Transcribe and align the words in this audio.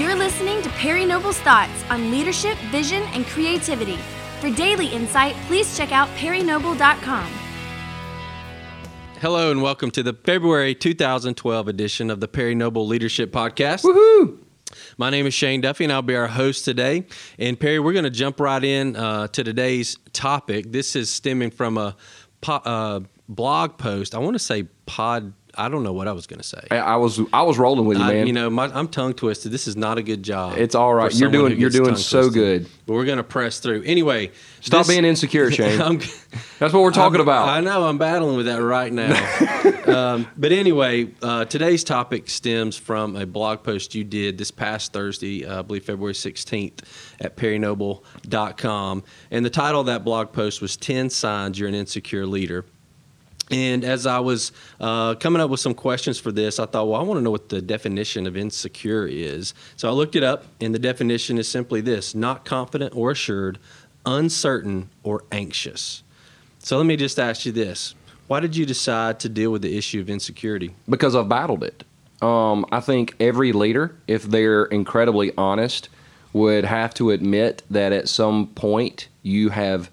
You're 0.00 0.16
listening 0.16 0.62
to 0.62 0.70
Perry 0.70 1.04
Noble's 1.04 1.38
thoughts 1.40 1.84
on 1.90 2.10
leadership, 2.10 2.56
vision, 2.70 3.02
and 3.12 3.26
creativity. 3.26 3.98
For 4.40 4.50
daily 4.50 4.86
insight, 4.86 5.36
please 5.46 5.76
check 5.76 5.92
out 5.92 6.08
perrynoble.com. 6.16 7.30
Hello 9.20 9.50
and 9.50 9.60
welcome 9.60 9.90
to 9.90 10.02
the 10.02 10.14
February 10.14 10.74
2012 10.74 11.68
edition 11.68 12.08
of 12.08 12.18
the 12.20 12.28
Perry 12.28 12.54
Noble 12.54 12.86
Leadership 12.86 13.30
Podcast. 13.30 13.84
Woohoo! 13.84 14.38
My 14.96 15.10
name 15.10 15.26
is 15.26 15.34
Shane 15.34 15.60
Duffy, 15.60 15.84
and 15.84 15.92
I'll 15.92 16.00
be 16.00 16.16
our 16.16 16.28
host 16.28 16.64
today. 16.64 17.04
And 17.38 17.60
Perry, 17.60 17.78
we're 17.78 17.92
going 17.92 18.04
to 18.04 18.10
jump 18.10 18.40
right 18.40 18.64
in 18.64 18.96
uh, 18.96 19.26
to 19.26 19.44
today's 19.44 19.98
topic. 20.14 20.72
This 20.72 20.96
is 20.96 21.10
stemming 21.10 21.50
from 21.50 21.76
a 21.76 21.94
po- 22.40 22.54
uh, 22.54 23.00
blog 23.28 23.76
post. 23.76 24.14
I 24.14 24.18
want 24.18 24.34
to 24.34 24.38
say 24.38 24.62
pod 24.86 25.34
I 25.60 25.68
don't 25.68 25.82
know 25.82 25.92
what 25.92 26.08
I 26.08 26.12
was 26.12 26.26
going 26.26 26.40
to 26.40 26.46
say. 26.46 26.66
I, 26.70 26.78
I 26.78 26.96
was 26.96 27.20
I 27.32 27.42
was 27.42 27.58
rolling 27.58 27.84
with 27.84 27.98
you, 27.98 28.04
I, 28.04 28.12
man. 28.14 28.26
you 28.26 28.32
know, 28.32 28.48
my, 28.48 28.64
I'm 28.74 28.88
tongue 28.88 29.12
twisted. 29.12 29.52
This 29.52 29.68
is 29.68 29.76
not 29.76 29.98
a 29.98 30.02
good 30.02 30.22
job. 30.22 30.56
It's 30.56 30.74
all 30.74 30.94
right. 30.94 31.14
You're 31.14 31.30
doing- 31.30 31.58
you're 31.60 31.68
doing 31.68 31.96
so 31.96 32.30
good. 32.30 32.66
But 32.86 32.94
we're 32.94 33.04
going 33.04 33.18
to 33.18 33.22
press 33.24 33.60
through. 33.60 33.82
Anyway, 33.84 34.32
Stop 34.60 34.80
this- 34.86 34.88
being 34.88 35.04
insecure, 35.04 35.50
Shane. 35.52 35.78
That's 36.58 36.72
what 36.72 36.82
we're 36.82 36.90
talking 36.90 37.20
I'm- 37.20 37.28
about. 37.28 37.48
I 37.48 37.60
know 37.60 37.84
I'm 37.86 37.98
battling 37.98 38.36
with 38.36 38.46
that 38.46 38.62
right 38.62 38.92
now. 38.92 39.12
um, 40.14 40.26
but 40.36 40.50
anyway, 40.52 41.10
uh, 41.22 41.44
today's 41.44 41.84
topic 41.84 42.30
stems 42.30 42.76
from 42.76 43.14
a 43.16 43.26
blog 43.26 43.62
post 43.62 43.94
you 43.94 44.02
did 44.02 44.38
this 44.38 44.50
past 44.50 44.92
Thursday, 44.92 45.44
uh, 45.44 45.58
I 45.58 45.62
believe 45.62 45.84
February 45.84 46.14
16th, 46.14 46.80
at 47.20 47.36
perrynoble.com. 47.36 49.04
And 49.30 49.44
the 49.44 49.50
title 49.50 49.80
of 49.80 49.86
that 49.86 50.04
blog 50.04 50.32
post 50.32 50.60
was 50.62 50.76
10 50.76 51.10
Signs 51.10 51.58
You're 51.58 51.68
an 51.68 51.74
Insecure 51.74 52.26
Leader. 52.26 52.64
And 53.50 53.84
as 53.84 54.06
I 54.06 54.20
was 54.20 54.52
uh, 54.78 55.16
coming 55.16 55.42
up 55.42 55.50
with 55.50 55.60
some 55.60 55.74
questions 55.74 56.18
for 56.20 56.30
this, 56.30 56.58
I 56.60 56.66
thought, 56.66 56.88
well, 56.88 57.00
I 57.00 57.04
want 57.04 57.18
to 57.18 57.22
know 57.22 57.32
what 57.32 57.48
the 57.48 57.60
definition 57.60 58.26
of 58.26 58.36
insecure 58.36 59.06
is. 59.06 59.54
So 59.76 59.88
I 59.88 59.92
looked 59.92 60.14
it 60.14 60.22
up, 60.22 60.44
and 60.60 60.74
the 60.74 60.78
definition 60.78 61.36
is 61.38 61.48
simply 61.48 61.80
this 61.80 62.14
not 62.14 62.44
confident 62.44 62.94
or 62.94 63.10
assured, 63.10 63.58
uncertain 64.06 64.88
or 65.02 65.24
anxious. 65.32 66.02
So 66.60 66.76
let 66.76 66.86
me 66.86 66.96
just 66.96 67.18
ask 67.18 67.44
you 67.44 67.52
this 67.52 67.94
Why 68.28 68.40
did 68.40 68.54
you 68.54 68.66
decide 68.66 69.18
to 69.20 69.28
deal 69.28 69.50
with 69.50 69.62
the 69.62 69.76
issue 69.76 70.00
of 70.00 70.08
insecurity? 70.08 70.74
because 70.88 71.16
I've 71.16 71.28
battled 71.28 71.64
it. 71.64 71.84
Um, 72.22 72.66
I 72.70 72.80
think 72.80 73.14
every 73.18 73.52
leader, 73.52 73.96
if 74.06 74.24
they're 74.24 74.66
incredibly 74.66 75.32
honest, 75.38 75.88
would 76.34 76.64
have 76.64 76.92
to 76.94 77.10
admit 77.10 77.62
that 77.70 77.92
at 77.92 78.08
some 78.08 78.48
point 78.48 79.08
you 79.22 79.48
have 79.48 79.90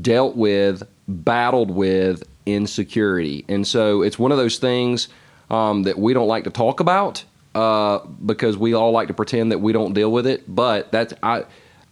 dealt 0.00 0.34
with, 0.34 0.82
battled 1.06 1.70
with 1.70 2.22
insecurity. 2.54 3.44
And 3.48 3.66
so 3.66 4.02
it's 4.02 4.18
one 4.18 4.32
of 4.32 4.38
those 4.38 4.58
things 4.58 5.08
um, 5.50 5.84
that 5.84 5.98
we 5.98 6.14
don't 6.14 6.28
like 6.28 6.44
to 6.44 6.50
talk 6.50 6.80
about 6.80 7.24
uh, 7.54 7.98
because 8.24 8.56
we 8.56 8.74
all 8.74 8.92
like 8.92 9.08
to 9.08 9.14
pretend 9.14 9.52
that 9.52 9.58
we 9.58 9.72
don't 9.72 9.92
deal 9.92 10.12
with 10.12 10.26
it. 10.26 10.44
But 10.46 10.92
that's, 10.92 11.14
I, 11.22 11.44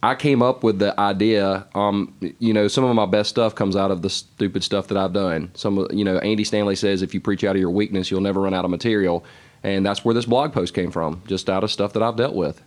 I 0.03 0.15
came 0.15 0.43
up 0.43 0.63
with 0.63 0.79
the 0.79 0.99
idea. 1.01 1.67
Um, 1.75 2.15
you 2.39 2.53
know, 2.53 2.69
some 2.69 2.85
of 2.85 2.95
my 2.95 3.07
best 3.07 3.31
stuff 3.31 3.55
comes 3.55 3.77
out 3.77 3.91
of 3.91 4.03
the 4.03 4.11
stupid 4.11 4.63
stuff 4.63 4.89
that 4.89 4.97
I've 4.97 5.13
done. 5.13 5.51
Some, 5.55 5.87
you 5.91 6.05
know, 6.05 6.19
Andy 6.19 6.45
Stanley 6.45 6.77
says 6.77 7.03
if 7.03 7.15
you 7.15 7.21
preach 7.21 7.45
out 7.45 7.57
of 7.57 7.61
your 7.61 7.71
weakness, 7.71 8.11
you'll 8.11 8.21
never 8.21 8.41
run 8.41 8.55
out 8.55 8.65
of 8.65 8.71
material, 8.71 9.25
and 9.63 9.85
that's 9.85 10.05
where 10.05 10.15
this 10.15 10.27
blog 10.27 10.53
post 10.53 10.75
came 10.75 10.91
from, 10.91 11.23
just 11.27 11.51
out 11.51 11.65
of 11.65 11.73
stuff 11.73 11.93
that 11.95 12.03
I've 12.03 12.17
dealt 12.17 12.35
with. 12.35 12.63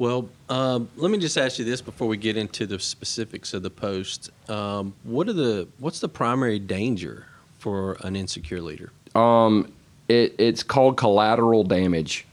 Well, 0.00 0.30
um, 0.48 0.88
let 0.96 1.10
me 1.10 1.18
just 1.18 1.36
ask 1.36 1.58
you 1.58 1.66
this 1.66 1.82
before 1.82 2.08
we 2.08 2.16
get 2.16 2.38
into 2.38 2.64
the 2.64 2.80
specifics 2.80 3.52
of 3.52 3.62
the 3.62 3.68
post. 3.68 4.30
Um, 4.48 4.94
what 5.02 5.28
are 5.28 5.34
the 5.34 5.68
what's 5.78 6.00
the 6.00 6.08
primary 6.08 6.58
danger 6.58 7.26
for 7.58 7.98
an 8.00 8.16
insecure 8.16 8.62
leader? 8.62 8.92
Um, 9.14 9.70
it, 10.08 10.34
it's 10.38 10.62
called 10.62 10.96
collateral 10.96 11.64
damage. 11.64 12.24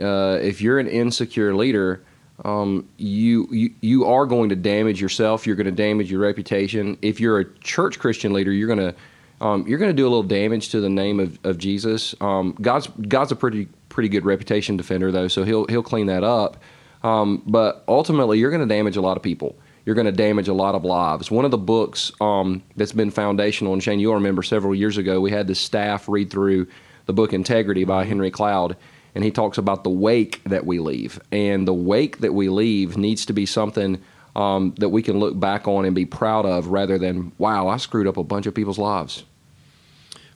Uh, 0.00 0.38
if 0.40 0.62
you're 0.62 0.78
an 0.78 0.88
insecure 0.88 1.54
leader, 1.54 2.02
um, 2.42 2.88
you, 2.96 3.46
you 3.50 3.74
you 3.82 4.06
are 4.06 4.24
going 4.24 4.48
to 4.48 4.56
damage 4.56 4.98
yourself. 4.98 5.46
You're 5.46 5.56
going 5.56 5.66
to 5.66 5.72
damage 5.72 6.10
your 6.10 6.20
reputation. 6.20 6.96
If 7.02 7.20
you're 7.20 7.40
a 7.40 7.52
church 7.58 7.98
Christian 7.98 8.32
leader, 8.32 8.50
you're 8.50 8.74
going 8.74 8.78
to 8.78 8.94
um, 9.42 9.66
you're 9.66 9.78
going 9.78 9.90
to 9.90 9.96
do 9.96 10.04
a 10.04 10.08
little 10.08 10.22
damage 10.22 10.68
to 10.68 10.80
the 10.80 10.88
name 10.88 11.18
of, 11.18 11.38
of 11.44 11.58
Jesus. 11.58 12.14
Um, 12.20 12.56
God's 12.60 12.86
God's 12.86 13.32
a 13.32 13.36
pretty 13.36 13.66
pretty 13.88 14.08
good 14.08 14.24
reputation 14.24 14.76
defender 14.76 15.10
though, 15.10 15.28
so 15.28 15.42
he'll 15.42 15.66
he'll 15.66 15.82
clean 15.82 16.06
that 16.06 16.22
up. 16.22 16.62
Um, 17.02 17.42
but 17.44 17.82
ultimately, 17.88 18.38
you're 18.38 18.50
going 18.50 18.66
to 18.66 18.72
damage 18.72 18.96
a 18.96 19.00
lot 19.00 19.16
of 19.16 19.22
people. 19.22 19.58
You're 19.84 19.96
going 19.96 20.06
to 20.06 20.12
damage 20.12 20.46
a 20.46 20.54
lot 20.54 20.76
of 20.76 20.84
lives. 20.84 21.28
One 21.28 21.44
of 21.44 21.50
the 21.50 21.58
books 21.58 22.12
um, 22.20 22.62
that's 22.76 22.92
been 22.92 23.10
foundational, 23.10 23.72
and 23.72 23.82
Shane, 23.82 23.98
you'll 23.98 24.14
remember 24.14 24.44
several 24.44 24.76
years 24.76 24.96
ago, 24.96 25.20
we 25.20 25.32
had 25.32 25.48
the 25.48 25.56
staff 25.56 26.08
read 26.08 26.30
through 26.30 26.68
the 27.06 27.12
book 27.12 27.32
Integrity 27.32 27.82
by 27.82 28.04
Henry 28.04 28.30
Cloud, 28.30 28.76
and 29.16 29.24
he 29.24 29.32
talks 29.32 29.58
about 29.58 29.82
the 29.82 29.90
wake 29.90 30.40
that 30.44 30.64
we 30.64 30.78
leave. 30.78 31.20
And 31.32 31.66
the 31.66 31.74
wake 31.74 32.18
that 32.18 32.32
we 32.32 32.48
leave 32.48 32.96
needs 32.96 33.26
to 33.26 33.32
be 33.32 33.44
something 33.44 34.00
um, 34.36 34.72
that 34.78 34.90
we 34.90 35.02
can 35.02 35.18
look 35.18 35.38
back 35.40 35.66
on 35.66 35.84
and 35.84 35.96
be 35.96 36.06
proud 36.06 36.46
of 36.46 36.68
rather 36.68 36.96
than, 36.96 37.32
wow, 37.38 37.66
I 37.66 37.78
screwed 37.78 38.06
up 38.06 38.16
a 38.16 38.22
bunch 38.22 38.46
of 38.46 38.54
people's 38.54 38.78
lives. 38.78 39.24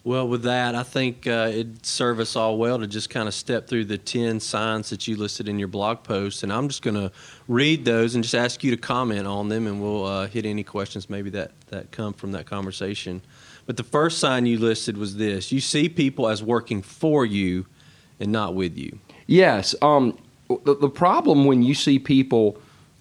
Well, 0.07 0.29
with 0.29 0.45
that, 0.45 0.77
I 0.77 0.85
think 0.85 1.27
uh, 1.27 1.49
it'd 1.51 1.85
serve 1.85 2.21
us 2.21 2.37
all 2.37 2.59
well 2.59 2.79
to 2.79 2.87
just 2.87 3.11
kind 3.11 3.27
of 3.27 3.35
step 3.35 3.67
through 3.67 3.87
the 3.87 3.99
10 3.99 4.39
signs 4.39 4.89
that 4.91 5.09
you 5.09 5.17
listed 5.17 5.49
in 5.49 5.59
your 5.59 5.67
blog 5.67 6.05
post. 6.05 6.45
And 6.45 6.53
I'm 6.53 6.69
just 6.69 6.83
going 6.83 6.95
to 6.95 7.11
read 7.49 7.85
those 7.85 8.15
and 8.15 8.23
just 8.23 8.37
ask 8.37 8.63
you 8.63 8.71
to 8.71 8.77
comment 8.77 9.27
on 9.27 9.49
them, 9.49 9.67
and 9.67 9.83
we'll 9.83 10.07
uh, 10.07 10.29
hit 10.29 10.47
any 10.47 10.63
questions 10.63 11.11
maybe 11.11 11.31
that, 11.31 11.51
that 11.71 11.91
come 11.91 12.13
from 12.13 12.31
that 12.33 12.47
conversation. 12.47 13.21
But 13.67 13.79
the 13.79 13.83
first 13.83 14.21
sign 14.21 14.47
you 14.47 14.61
listed 14.61 14.97
was 14.97 15.17
this 15.17 15.51
you 15.51 15.59
see 15.59 15.89
people 15.89 16.29
as 16.29 16.41
working 16.41 16.83
for 16.83 17.27
you 17.27 17.67
and 18.21 18.31
not 18.31 18.55
with 18.55 18.79
you. 18.79 19.01
Yes. 19.27 19.75
Um, 19.83 20.17
the, 20.49 20.77
the 20.77 20.89
problem 20.89 21.47
when 21.47 21.65
you 21.65 21.75
see 21.75 21.99
people 21.99 22.59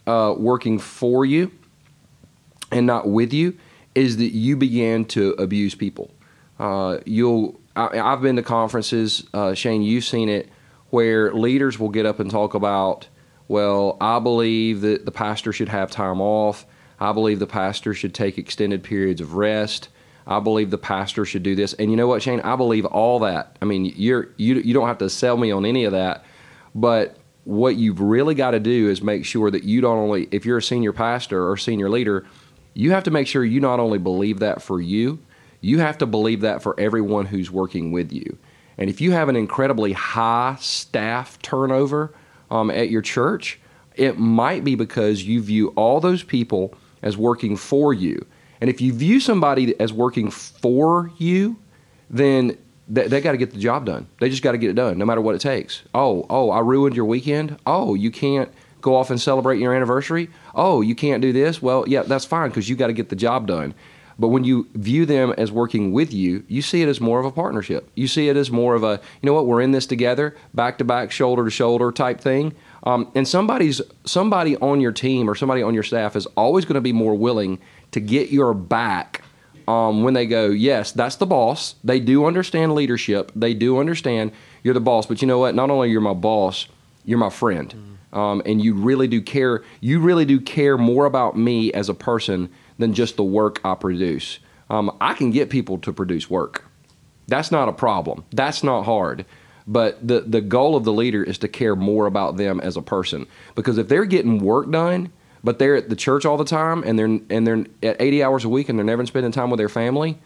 uh, 0.07 0.33
working 0.35 0.79
for 0.79 1.23
you 1.23 1.51
and 2.71 2.87
not 2.87 3.07
with 3.07 3.31
you 3.31 3.55
is 3.93 4.17
that 4.17 4.31
you 4.31 4.57
began 4.57 5.05
to 5.05 5.33
abuse 5.33 5.75
people. 5.75 6.09
Uh, 6.59 6.99
you'll. 7.05 7.59
I, 7.75 7.99
I've 7.99 8.21
been 8.21 8.37
to 8.37 8.43
conferences, 8.43 9.25
uh, 9.33 9.53
Shane. 9.53 9.81
You've 9.81 10.05
seen 10.05 10.29
it, 10.29 10.49
where 10.89 11.33
leaders 11.33 11.77
will 11.77 11.89
get 11.89 12.05
up 12.05 12.19
and 12.19 12.31
talk 12.31 12.53
about, 12.53 13.07
well, 13.47 13.97
I 13.99 14.19
believe 14.19 14.81
that 14.81 15.05
the 15.05 15.11
pastor 15.11 15.51
should 15.51 15.69
have 15.69 15.91
time 15.91 16.21
off. 16.21 16.65
I 16.99 17.11
believe 17.11 17.39
the 17.39 17.47
pastor 17.47 17.93
should 17.93 18.13
take 18.13 18.37
extended 18.37 18.81
periods 18.83 19.19
of 19.19 19.33
rest. 19.33 19.89
I 20.27 20.39
believe 20.39 20.71
the 20.71 20.77
pastor 20.77 21.25
should 21.25 21.43
do 21.43 21.55
this. 21.55 21.73
And 21.73 21.91
you 21.91 21.97
know 21.97 22.07
what, 22.07 22.21
Shane? 22.21 22.39
I 22.41 22.55
believe 22.55 22.85
all 22.85 23.19
that. 23.19 23.57
I 23.61 23.65
mean, 23.65 23.93
you're 23.95 24.29
you 24.37 24.55
you 24.55 24.73
don't 24.73 24.87
have 24.87 24.97
to 24.99 25.09
sell 25.09 25.37
me 25.37 25.51
on 25.51 25.65
any 25.65 25.83
of 25.83 25.91
that, 25.91 26.25
but 26.73 27.17
what 27.43 27.75
you've 27.75 28.01
really 28.01 28.33
got 28.33 28.51
to 28.51 28.59
do 28.59 28.89
is 28.89 29.03
make 29.03 29.23
sure 29.23 29.51
that 29.51 29.63
you 29.63 29.81
don't 29.81 29.97
only 29.97 30.27
if 30.31 30.45
you're 30.45 30.57
a 30.57 30.63
senior 30.63 30.93
pastor 30.93 31.47
or 31.47 31.57
senior 31.57 31.89
leader, 31.89 32.25
you 32.73 32.91
have 32.91 33.03
to 33.03 33.11
make 33.11 33.27
sure 33.27 33.45
you 33.45 33.59
not 33.59 33.79
only 33.79 33.99
believe 33.99 34.39
that 34.39 34.61
for 34.61 34.81
you, 34.81 35.19
you 35.65 35.79
have 35.79 35.97
to 35.97 36.05
believe 36.05 36.41
that 36.41 36.61
for 36.61 36.79
everyone 36.79 37.25
who's 37.25 37.49
working 37.49 37.91
with 37.91 38.11
you. 38.13 38.37
And 38.77 38.87
if 38.87 39.01
you 39.01 39.11
have 39.13 39.29
an 39.29 39.35
incredibly 39.35 39.93
high 39.93 40.57
staff 40.59 41.41
turnover 41.41 42.13
um, 42.51 42.69
at 42.69 42.91
your 42.91 43.01
church, 43.01 43.59
it 43.95 44.19
might 44.19 44.63
be 44.63 44.75
because 44.75 45.23
you 45.23 45.41
view 45.41 45.69
all 45.69 45.99
those 45.99 46.21
people 46.21 46.75
as 47.01 47.17
working 47.17 47.57
for 47.57 47.93
you. 47.93 48.25
And 48.61 48.69
if 48.69 48.79
you 48.79 48.93
view 48.93 49.19
somebody 49.19 49.79
as 49.79 49.91
working 49.91 50.29
for 50.29 51.11
you, 51.17 51.57
then 52.11 52.57
they, 52.87 53.07
they 53.07 53.19
got 53.19 53.31
to 53.31 53.37
get 53.37 53.51
the 53.51 53.59
job 53.59 53.85
done. 53.85 54.07
They 54.19 54.29
just 54.29 54.43
got 54.43 54.51
to 54.51 54.59
get 54.59 54.69
it 54.69 54.75
done, 54.75 54.99
no 54.99 55.05
matter 55.05 55.21
what 55.21 55.33
it 55.33 55.41
takes. 55.41 55.81
Oh, 55.95 56.27
oh, 56.29 56.51
I 56.51 56.59
ruined 56.59 56.95
your 56.95 57.05
weekend. 57.05 57.57
Oh, 57.65 57.95
you 57.95 58.11
can't 58.11 58.51
go 58.81 58.95
off 58.95 59.09
and 59.09 59.19
celebrate 59.19 59.59
your 59.59 59.73
anniversary. 59.73 60.29
Oh, 60.53 60.81
you 60.81 60.93
can't 60.93 61.23
do 61.23 61.33
this. 61.33 61.59
Well, 61.59 61.85
yeah, 61.87 62.03
that's 62.03 62.25
fine 62.25 62.49
because 62.49 62.69
you 62.69 62.75
got 62.75 62.87
to 62.87 62.93
get 62.93 63.09
the 63.09 63.15
job 63.15 63.47
done. 63.47 63.73
But 64.17 64.29
when 64.29 64.43
you 64.43 64.67
view 64.73 65.05
them 65.05 65.33
as 65.37 65.51
working 65.51 65.91
with 65.91 66.13
you, 66.13 66.43
you 66.47 66.61
see 66.61 66.81
it 66.81 66.87
as 66.87 67.01
more 67.01 67.19
of 67.19 67.25
a 67.25 67.31
partnership. 67.31 67.89
You 67.95 68.07
see 68.07 68.29
it 68.29 68.37
as 68.37 68.49
more 68.49 68.75
of 68.75 68.83
a, 68.83 69.01
you 69.21 69.27
know 69.27 69.33
what, 69.33 69.45
we're 69.45 69.61
in 69.61 69.71
this 69.71 69.85
together, 69.85 70.35
back 70.53 70.77
to 70.77 70.85
back, 70.85 71.11
shoulder 71.11 71.43
to 71.43 71.49
shoulder 71.51 71.91
type 71.91 72.21
thing. 72.21 72.53
Um, 72.83 73.11
and 73.15 73.27
somebody's 73.27 73.81
somebody 74.05 74.55
on 74.57 74.79
your 74.79 74.91
team 74.91 75.29
or 75.29 75.35
somebody 75.35 75.61
on 75.61 75.73
your 75.73 75.83
staff 75.83 76.15
is 76.15 76.27
always 76.37 76.65
going 76.65 76.75
to 76.75 76.81
be 76.81 76.93
more 76.93 77.15
willing 77.15 77.59
to 77.91 77.99
get 77.99 78.29
your 78.29 78.53
back 78.53 79.23
um, 79.67 80.03
when 80.03 80.13
they 80.13 80.25
go, 80.25 80.47
yes, 80.47 80.91
that's 80.91 81.15
the 81.15 81.25
boss. 81.25 81.75
They 81.83 81.99
do 81.99 82.25
understand 82.25 82.75
leadership. 82.75 83.31
They 83.35 83.53
do 83.53 83.79
understand 83.79 84.31
you're 84.63 84.73
the 84.73 84.79
boss. 84.79 85.07
But 85.07 85.21
you 85.21 85.27
know 85.27 85.39
what? 85.39 85.55
Not 85.55 85.69
only 85.69 85.89
you're 85.89 86.01
my 86.01 86.13
boss, 86.13 86.67
you're 87.03 87.17
my 87.17 87.29
friend, 87.29 87.97
um, 88.13 88.41
and 88.45 88.63
you 88.63 88.75
really 88.75 89.07
do 89.07 89.21
care. 89.21 89.63
You 89.81 89.99
really 89.99 90.25
do 90.25 90.39
care 90.39 90.77
more 90.77 91.05
about 91.05 91.37
me 91.37 91.73
as 91.73 91.89
a 91.89 91.93
person 91.93 92.49
than 92.77 92.93
just 92.93 93.15
the 93.15 93.23
work 93.23 93.61
I 93.63 93.75
produce. 93.75 94.39
Um, 94.69 94.95
I 94.99 95.13
can 95.13 95.31
get 95.31 95.49
people 95.49 95.77
to 95.79 95.93
produce 95.93 96.29
work. 96.29 96.65
That's 97.27 97.51
not 97.51 97.69
a 97.69 97.73
problem. 97.73 98.25
That's 98.31 98.63
not 98.63 98.83
hard. 98.83 99.25
But 99.67 100.07
the, 100.07 100.21
the 100.21 100.41
goal 100.41 100.75
of 100.75 100.83
the 100.83 100.93
leader 100.93 101.23
is 101.23 101.39
to 101.39 101.47
care 101.47 101.75
more 101.75 102.05
about 102.05 102.37
them 102.37 102.59
as 102.59 102.77
a 102.77 102.81
person. 102.81 103.25
Because 103.55 103.77
if 103.77 103.87
they're 103.87 104.05
getting 104.05 104.39
work 104.39 104.69
done, 104.69 105.11
but 105.43 105.59
they're 105.59 105.75
at 105.75 105.89
the 105.89 105.95
church 105.95 106.25
all 106.25 106.37
the 106.37 106.45
time 106.45 106.83
and 106.83 106.97
they're 106.97 107.05
and 107.05 107.47
they're 107.47 107.65
at 107.83 108.01
80 108.01 108.23
hours 108.23 108.45
a 108.45 108.49
week 108.49 108.69
and 108.69 108.77
they're 108.77 108.85
never 108.85 109.05
spending 109.05 109.31
time 109.31 109.49
with 109.49 109.59
their 109.59 109.69
family, 109.69 110.17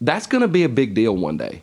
that's 0.00 0.26
going 0.26 0.42
to 0.42 0.48
be 0.48 0.64
a 0.64 0.68
big 0.68 0.94
deal 0.94 1.16
one 1.16 1.36
day. 1.36 1.62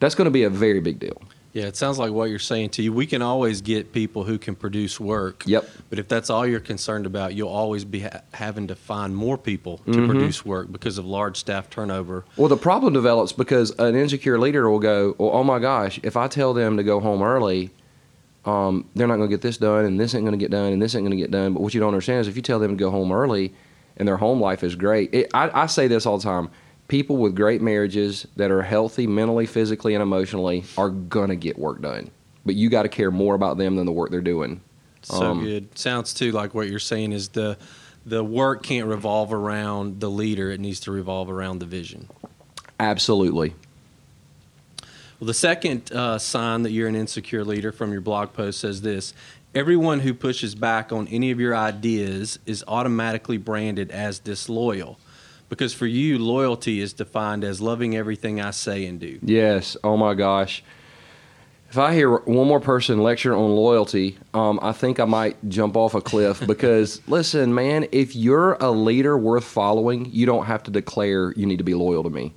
That's 0.00 0.14
going 0.14 0.26
to 0.26 0.30
be 0.30 0.42
a 0.42 0.50
very 0.50 0.80
big 0.80 0.98
deal. 0.98 1.20
Yeah, 1.54 1.66
it 1.66 1.76
sounds 1.76 2.00
like 2.00 2.10
what 2.10 2.30
you're 2.30 2.40
saying 2.40 2.70
to 2.70 2.82
you. 2.82 2.92
We 2.92 3.06
can 3.06 3.22
always 3.22 3.60
get 3.60 3.92
people 3.92 4.24
who 4.24 4.38
can 4.38 4.56
produce 4.56 4.98
work. 4.98 5.44
Yep. 5.46 5.64
But 5.88 6.00
if 6.00 6.08
that's 6.08 6.28
all 6.28 6.44
you're 6.44 6.58
concerned 6.58 7.06
about, 7.06 7.34
you'll 7.34 7.48
always 7.48 7.84
be 7.84 8.00
ha- 8.00 8.22
having 8.32 8.66
to 8.66 8.74
find 8.74 9.14
more 9.14 9.38
people 9.38 9.78
to 9.78 9.92
Mm-hmm. 9.92 10.06
produce 10.10 10.44
work 10.44 10.72
because 10.72 10.98
of 10.98 11.06
large 11.06 11.36
staff 11.36 11.70
turnover. 11.70 12.24
Well, 12.36 12.48
the 12.48 12.56
problem 12.56 12.92
develops 12.92 13.32
because 13.32 13.70
an 13.78 13.94
insecure 13.94 14.36
leader 14.38 14.68
will 14.68 14.80
go, 14.80 15.14
well, 15.16 15.30
oh 15.32 15.44
my 15.44 15.60
gosh, 15.60 16.00
if 16.02 16.16
I 16.16 16.26
tell 16.26 16.54
them 16.54 16.76
to 16.76 16.82
go 16.82 16.98
home 16.98 17.22
early, 17.22 17.70
um, 18.44 18.88
they're 18.96 19.06
not 19.06 19.16
going 19.16 19.28
to 19.30 19.32
get 19.32 19.40
this 19.40 19.56
done, 19.56 19.84
and 19.84 19.98
this 19.98 20.12
ain't 20.14 20.24
going 20.24 20.36
to 20.38 20.42
get 20.44 20.50
done, 20.50 20.72
and 20.72 20.82
this 20.82 20.94
ain't 20.96 21.02
going 21.04 21.16
to 21.16 21.22
get 21.22 21.30
done. 21.30 21.54
But 21.54 21.62
what 21.62 21.72
you 21.72 21.78
don't 21.80 21.88
understand 21.88 22.20
is 22.22 22.28
if 22.28 22.34
you 22.36 22.42
tell 22.42 22.58
them 22.58 22.72
to 22.72 22.76
go 22.76 22.90
home 22.90 23.12
early 23.12 23.54
and 23.96 24.06
their 24.08 24.16
home 24.16 24.40
life 24.40 24.64
is 24.64 24.74
great, 24.74 25.14
it, 25.14 25.30
I, 25.32 25.62
I 25.62 25.66
say 25.66 25.86
this 25.86 26.04
all 26.04 26.18
the 26.18 26.24
time 26.24 26.50
people 26.88 27.16
with 27.16 27.34
great 27.34 27.62
marriages 27.62 28.26
that 28.36 28.50
are 28.50 28.62
healthy 28.62 29.06
mentally, 29.06 29.46
physically, 29.46 29.94
and 29.94 30.02
emotionally 30.02 30.64
are 30.76 30.90
going 30.90 31.28
to 31.30 31.36
get 31.36 31.58
work 31.58 31.80
done. 31.80 32.10
But 32.46 32.54
you 32.54 32.68
got 32.68 32.82
to 32.82 32.88
care 32.88 33.10
more 33.10 33.34
about 33.34 33.56
them 33.56 33.76
than 33.76 33.86
the 33.86 33.92
work 33.92 34.10
they're 34.10 34.20
doing. 34.20 34.60
So 35.02 35.22
Um, 35.22 35.44
good. 35.44 35.78
Sounds 35.78 36.12
too 36.14 36.32
like 36.32 36.54
what 36.54 36.68
you're 36.68 36.78
saying 36.78 37.12
is 37.12 37.28
the 37.30 37.56
the 38.06 38.22
work 38.22 38.62
can't 38.62 38.86
revolve 38.86 39.32
around 39.32 40.00
the 40.00 40.10
leader; 40.10 40.50
it 40.50 40.60
needs 40.60 40.80
to 40.80 40.92
revolve 40.92 41.30
around 41.30 41.58
the 41.58 41.66
vision. 41.66 42.08
Absolutely. 42.78 43.54
Well, 45.20 45.26
the 45.26 45.34
second 45.34 45.90
uh, 45.92 46.18
sign 46.18 46.62
that 46.62 46.72
you're 46.72 46.88
an 46.88 46.96
insecure 46.96 47.44
leader 47.44 47.72
from 47.72 47.92
your 47.92 48.00
blog 48.00 48.32
post 48.32 48.60
says 48.60 48.82
this 48.82 49.14
Everyone 49.54 50.00
who 50.00 50.12
pushes 50.12 50.54
back 50.54 50.90
on 50.92 51.06
any 51.08 51.30
of 51.30 51.38
your 51.38 51.56
ideas 51.56 52.38
is 52.44 52.64
automatically 52.66 53.36
branded 53.36 53.90
as 53.90 54.18
disloyal. 54.18 54.98
Because 55.48 55.74
for 55.74 55.86
you, 55.86 56.18
loyalty 56.18 56.80
is 56.80 56.92
defined 56.92 57.44
as 57.44 57.60
loving 57.60 57.96
everything 57.96 58.40
I 58.40 58.50
say 58.50 58.86
and 58.86 58.98
do. 58.98 59.18
Yes. 59.22 59.76
Oh 59.84 59.96
my 59.96 60.14
gosh. 60.14 60.62
If 61.70 61.78
I 61.78 61.92
hear 61.92 62.18
one 62.18 62.46
more 62.46 62.60
person 62.60 63.02
lecture 63.02 63.34
on 63.34 63.50
loyalty, 63.56 64.16
um, 64.32 64.60
I 64.62 64.70
think 64.70 65.00
I 65.00 65.06
might 65.06 65.36
jump 65.48 65.76
off 65.76 65.94
a 65.94 66.00
cliff 66.00 66.40
because, 66.46 67.02
listen, 67.08 67.52
man, 67.52 67.86
if 67.90 68.14
you're 68.14 68.54
a 68.54 68.70
leader 68.70 69.18
worth 69.18 69.44
following, 69.44 70.06
you 70.12 70.24
don't 70.24 70.46
have 70.46 70.62
to 70.64 70.70
declare 70.70 71.32
you 71.32 71.46
need 71.46 71.58
to 71.58 71.64
be 71.64 71.74
loyal 71.74 72.04
to 72.04 72.10
me. 72.10 72.32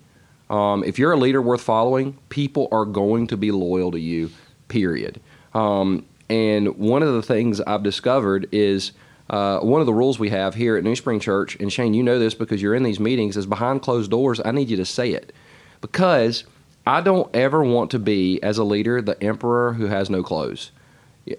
Um, 0.50 0.83
if 0.83 0.98
you're 0.98 1.12
a 1.12 1.18
leader 1.18 1.42
worth 1.42 1.62
following, 1.62 2.18
people 2.30 2.68
are 2.71 2.86
going 2.86 3.27
to 3.27 3.38
be 3.38 3.51
loyal 3.51 3.92
to 3.92 4.00
you, 4.00 4.31
period. 4.69 5.21
Um, 5.54 6.06
and 6.30 6.75
one 6.77 7.04
of 7.04 7.13
the 7.13 7.21
things 7.21 7.62
I've 7.62 7.83
discovered 7.83 8.48
is 8.51 8.92
uh, 9.30 9.60
one 9.60 9.82
of 9.82 9.88
the 9.88 9.94
rules 9.94 10.20
we 10.20 10.30
have 10.30 10.56
here 10.56 10.78
at 10.78 10.84
NewSpring 10.84 11.22
Church, 11.22 11.56
and 11.60 11.72
Shane, 11.72 11.94
you 11.94 12.04
know 12.04 12.20
this 12.20 12.34
because 12.34 12.62
you're 12.62 12.76
in 12.76 12.84
these 12.84 13.00
meetings, 13.00 13.36
is 13.36 13.46
behind 13.46 13.82
closed 13.82 14.12
doors, 14.12 14.40
I 14.44 14.52
need 14.52 14.70
you 14.70 14.78
to 14.78 14.86
say 14.86 15.12
it. 15.12 15.34
Because 15.82 16.46
I 16.86 17.02
don't 17.02 17.34
ever 17.36 17.64
want 17.64 17.92
to 17.92 18.00
be, 18.00 18.42
as 18.42 18.58
a 18.58 18.64
leader, 18.64 19.02
the 19.02 19.22
emperor 19.22 19.74
who 19.74 19.88
has 19.88 20.10
no 20.10 20.24
clothes. 20.24 20.72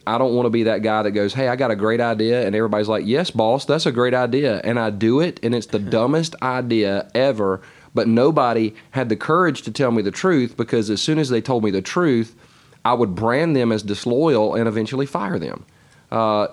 I 0.06 0.18
don't 0.18 0.34
want 0.34 0.44
to 0.44 0.50
be 0.50 0.64
that 0.64 0.82
guy 0.82 1.02
that 1.02 1.12
goes, 1.12 1.32
Hey, 1.32 1.48
I 1.48 1.56
got 1.56 1.70
a 1.70 1.76
great 1.76 2.00
idea. 2.00 2.46
And 2.46 2.54
everybody's 2.54 2.88
like, 2.88 3.06
Yes, 3.06 3.30
boss, 3.30 3.64
that's 3.64 3.86
a 3.86 3.92
great 3.92 4.12
idea. 4.12 4.60
And 4.62 4.78
I 4.78 4.90
do 4.90 5.20
it, 5.20 5.40
and 5.42 5.54
it's 5.54 5.66
the 5.66 5.78
dumbest 5.78 6.34
idea 6.42 7.10
ever. 7.14 7.62
But 7.94 8.06
nobody 8.06 8.74
had 8.90 9.08
the 9.08 9.16
courage 9.16 9.62
to 9.62 9.72
tell 9.72 9.90
me 9.90 10.02
the 10.02 10.10
truth 10.10 10.56
because 10.56 10.90
as 10.90 11.00
soon 11.00 11.18
as 11.18 11.30
they 11.30 11.40
told 11.40 11.64
me 11.64 11.70
the 11.70 11.80
truth, 11.80 12.36
I 12.84 12.92
would 12.92 13.14
brand 13.14 13.56
them 13.56 13.72
as 13.72 13.82
disloyal 13.82 14.54
and 14.54 14.68
eventually 14.68 15.06
fire 15.06 15.38
them. 15.38 15.64
Uh, 16.10 16.48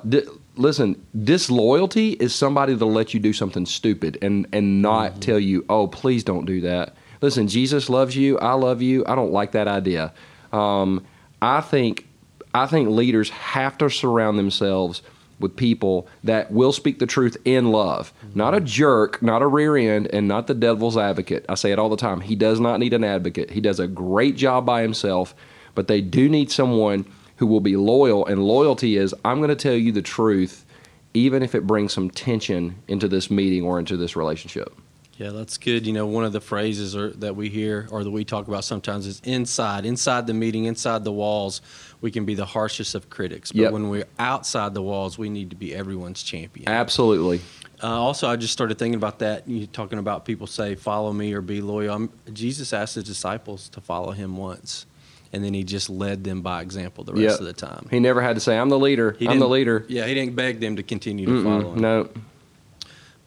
listen, 0.58 1.06
disloyalty 1.24 2.12
is 2.12 2.34
somebody 2.34 2.74
that'll 2.74 2.92
let 2.92 3.14
you 3.14 3.20
do 3.20 3.34
something 3.34 3.66
stupid 3.66 4.18
and, 4.22 4.48
and 4.52 4.82
not 4.82 5.22
tell 5.22 5.40
you, 5.40 5.66
Oh, 5.70 5.88
please 5.88 6.24
don't 6.24 6.46
do 6.46 6.62
that. 6.62 6.96
Listen, 7.22 7.48
Jesus 7.48 7.90
loves 7.90 8.16
you. 8.16 8.38
I 8.40 8.54
love 8.54 8.82
you. 8.82 9.04
I 9.08 9.16
don't 9.16 9.32
like 9.32 9.54
that 9.54 9.68
idea. 9.68 10.14
Um, 10.52 11.06
I 11.42 11.62
think 11.62 12.08
I 12.54 12.68
think 12.68 12.90
leaders 12.90 13.30
have 13.32 13.78
to 13.80 13.90
surround 13.90 14.40
themselves 14.40 15.02
with 15.40 15.58
people 15.58 16.08
that 16.24 16.52
will 16.52 16.72
speak 16.72 17.00
the 17.00 17.06
truth 17.06 17.36
in 17.44 17.72
love. 17.72 18.14
Not 18.34 18.54
a 18.54 18.62
jerk, 18.62 19.22
not 19.22 19.42
a 19.42 19.48
rear 19.48 19.76
end, 19.76 20.08
and 20.14 20.28
not 20.28 20.48
the 20.48 20.54
devil's 20.54 20.96
advocate. 20.96 21.46
I 21.50 21.56
say 21.56 21.72
it 21.74 21.80
all 21.80 21.90
the 21.90 21.98
time. 21.98 22.22
He 22.22 22.36
does 22.36 22.62
not 22.62 22.80
need 22.80 22.94
an 22.94 23.04
advocate. 23.04 23.52
He 23.52 23.60
does 23.60 23.82
a 23.82 23.88
great 23.88 24.38
job 24.38 24.66
by 24.66 24.82
himself, 24.82 25.36
but 25.74 25.90
they 25.90 26.00
do 26.00 26.30
need 26.30 26.50
someone 26.50 27.06
who 27.38 27.46
will 27.48 27.60
be 27.60 27.76
loyal. 27.76 28.26
And 28.26 28.44
loyalty 28.44 28.98
is 28.98 29.14
I'm 29.24 29.38
going 29.38 29.50
to 29.50 29.56
tell 29.56 29.74
you 29.76 29.92
the 29.92 30.02
truth, 30.02 30.66
even 31.14 31.44
if 31.44 31.56
it 31.56 31.66
brings 31.68 31.94
some 31.94 32.10
tension 32.10 32.76
into 32.88 33.08
this 33.08 33.30
meeting 33.32 33.64
or 33.64 33.80
into 33.80 33.98
this 33.98 34.16
relationship. 34.16 34.74
Yeah, 35.18 35.30
that's 35.30 35.58
good. 35.58 35.88
You 35.88 35.94
know, 35.94 36.06
one 36.06 36.26
of 36.26 36.34
the 36.34 36.42
phrases 36.42 36.94
or, 36.94 37.12
that 37.12 37.38
we 37.38 37.48
hear 37.48 37.88
or 37.90 38.04
that 38.04 38.12
we 38.12 38.26
talk 38.26 38.50
about 38.50 38.66
sometimes 38.66 39.08
is 39.08 39.22
inside, 39.24 39.86
inside 39.86 40.28
the 40.28 40.34
meeting, 40.34 40.66
inside 40.66 41.06
the 41.06 41.12
walls, 41.14 41.62
we 42.02 42.12
can 42.12 42.26
be 42.26 42.36
the 42.36 42.46
harshest 42.46 42.96
of 42.96 43.10
critics. 43.10 43.54
But 43.54 43.62
Yep. 43.62 43.72
when 43.72 43.90
we're 43.90 44.08
outside 44.20 44.74
the 44.74 44.82
walls, 44.82 45.18
we 45.18 45.30
need 45.30 45.52
to 45.52 45.56
be 45.56 45.74
everyone's 45.74 46.22
champion. 46.22 46.68
Absolutely. 46.68 47.40
Uh, 47.82 47.88
also, 47.88 48.28
I 48.28 48.36
just 48.36 48.52
started 48.52 48.78
thinking 48.78 48.96
about 48.96 49.20
that. 49.20 49.48
You 49.48 49.68
talking 49.68 50.00
about 50.00 50.26
people 50.26 50.48
say, 50.48 50.76
"Follow 50.76 51.14
me" 51.14 51.34
or 51.34 51.42
"Be 51.42 51.62
loyal." 51.62 51.94
I'm, 51.96 52.10
Jesus 52.34 52.74
asked 52.74 52.96
his 52.96 53.04
disciples 53.06 53.70
to 53.70 53.80
follow 53.82 54.12
him 54.12 54.36
once, 54.38 54.86
and 55.34 55.44
then 55.44 55.54
he 55.54 55.64
just 55.64 55.90
led 55.90 56.24
them 56.24 56.42
by 56.42 56.62
example 56.62 57.04
the 57.04 57.14
rest 57.14 57.24
Yep. 57.24 57.40
of 57.42 57.46
the 57.46 57.54
time. 57.54 57.88
He 57.92 58.00
never 58.00 58.22
had 58.22 58.36
to 58.36 58.40
say, 58.40 58.58
I'm 58.58 58.70
the 58.70 58.80
leader. 58.80 59.16
He 59.20 59.28
I'm 59.28 59.40
the 59.40 59.50
leader. 59.50 59.86
Yeah, 59.90 60.06
he 60.06 60.14
didn't 60.14 60.36
beg 60.36 60.60
them 60.60 60.76
to 60.78 60.84
continue 60.84 61.26
to 61.26 61.44
follow 61.44 61.62
Mm-mm, 61.72 61.76
him. 61.76 61.82
no, 61.82 62.10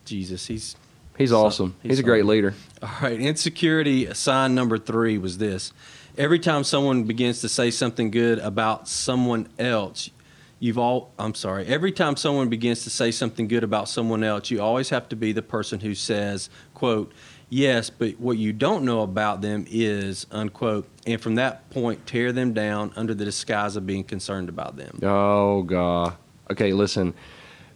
Jesus, 0.05 0.47
he's 0.47 0.77
he's 1.17 1.31
So- 1.31 1.45
awesome. 1.45 1.75
he's 1.83 1.91
He's 1.93 1.99
a 2.01 2.03
great 2.03 2.25
leader. 2.25 2.55
All 2.83 2.89
right, 3.03 3.19
insecurity 3.21 4.13
sign 4.15 4.55
number 4.55 4.79
three 4.79 5.19
was 5.19 5.39
this. 5.39 5.73
Every 6.17 6.39
time 6.39 6.65
someone 6.65 7.05
begins 7.05 7.41
to 7.43 7.49
say 7.49 7.71
something 7.71 8.11
good 8.11 8.39
about 8.41 8.89
someone 8.89 9.47
else, 9.59 10.11
you've 10.59 10.79
all, 10.79 11.13
I'm 11.19 11.35
sorry, 11.35 11.65
every 11.67 11.93
time 11.93 12.17
someone 12.17 12.49
begins 12.49 12.83
to 12.85 12.91
say 12.91 13.11
something 13.13 13.47
good 13.47 13.63
about 13.63 13.89
someone 13.89 14.25
else, 14.25 14.51
you 14.51 14.61
always 14.61 14.89
have 14.91 15.09
to 15.11 15.17
be 15.17 15.31
the 15.33 15.43
person 15.43 15.79
who 15.81 15.95
says, 15.95 16.51
quote, 16.75 17.13
yes, 17.51 17.91
but 17.91 18.19
what 18.21 18.39
you 18.39 18.53
don't 18.53 18.85
know 18.85 19.03
about 19.03 19.41
them 19.41 19.67
is, 19.69 20.27
unquote, 20.31 20.89
and 21.07 21.21
from 21.21 21.37
that 21.37 21.69
point, 21.71 22.07
tear 22.07 22.33
them 22.33 22.53
down 22.53 22.93
under 22.97 23.15
the 23.15 23.25
disguise 23.25 23.77
of 23.77 23.87
being 23.87 24.05
concerned 24.05 24.49
about 24.49 24.77
them. 24.77 25.01
Oh 25.03 25.63
god. 25.63 26.15
Okay, 26.51 26.73
listen. 26.73 27.15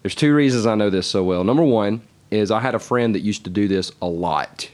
There's 0.02 0.14
two 0.14 0.34
reasons 0.34 0.66
I 0.66 0.74
know 0.74 0.90
this 0.90 1.06
so 1.06 1.22
well. 1.22 1.44
Number 1.44 1.62
one 1.62 2.02
is 2.30 2.50
I 2.50 2.60
had 2.60 2.74
a 2.74 2.78
friend 2.78 3.14
that 3.14 3.20
used 3.20 3.44
to 3.44 3.50
do 3.50 3.68
this 3.68 3.92
a 4.00 4.06
lot. 4.06 4.68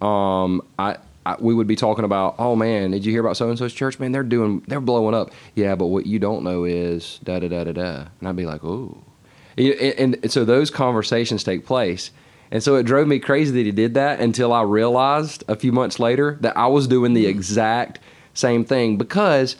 Um, 0.00 0.62
I, 0.78 0.96
I 1.24 1.36
we 1.38 1.54
would 1.54 1.66
be 1.66 1.76
talking 1.76 2.04
about, 2.04 2.36
oh 2.38 2.56
man, 2.56 2.90
did 2.90 3.04
you 3.04 3.12
hear 3.12 3.20
about 3.20 3.36
so 3.36 3.48
and 3.48 3.58
so's 3.58 3.72
church? 3.72 3.98
Man, 4.00 4.12
they're 4.12 4.22
doing, 4.22 4.64
they're 4.66 4.80
blowing 4.80 5.14
up. 5.14 5.30
Yeah, 5.54 5.74
but 5.76 5.86
what 5.86 6.06
you 6.06 6.18
don't 6.18 6.42
know 6.42 6.64
is 6.64 7.20
da 7.22 7.38
da 7.38 7.48
da 7.48 7.64
da 7.64 7.72
da. 7.72 8.06
And 8.18 8.28
I'd 8.28 8.36
be 8.36 8.46
like, 8.46 8.64
ooh. 8.64 9.02
And, 9.58 10.16
and 10.22 10.32
so 10.32 10.44
those 10.44 10.70
conversations 10.70 11.44
take 11.44 11.66
place. 11.66 12.10
And 12.50 12.62
so 12.62 12.76
it 12.76 12.84
drove 12.84 13.06
me 13.06 13.18
crazy 13.18 13.52
that 13.52 13.64
he 13.64 13.70
did 13.70 13.94
that 13.94 14.20
until 14.20 14.52
I 14.52 14.62
realized 14.62 15.44
a 15.46 15.56
few 15.56 15.72
months 15.72 16.00
later 16.00 16.36
that 16.40 16.56
I 16.56 16.66
was 16.66 16.88
doing 16.88 17.14
the 17.14 17.26
exact 17.26 18.00
same 18.34 18.64
thing 18.64 18.96
because 18.96 19.56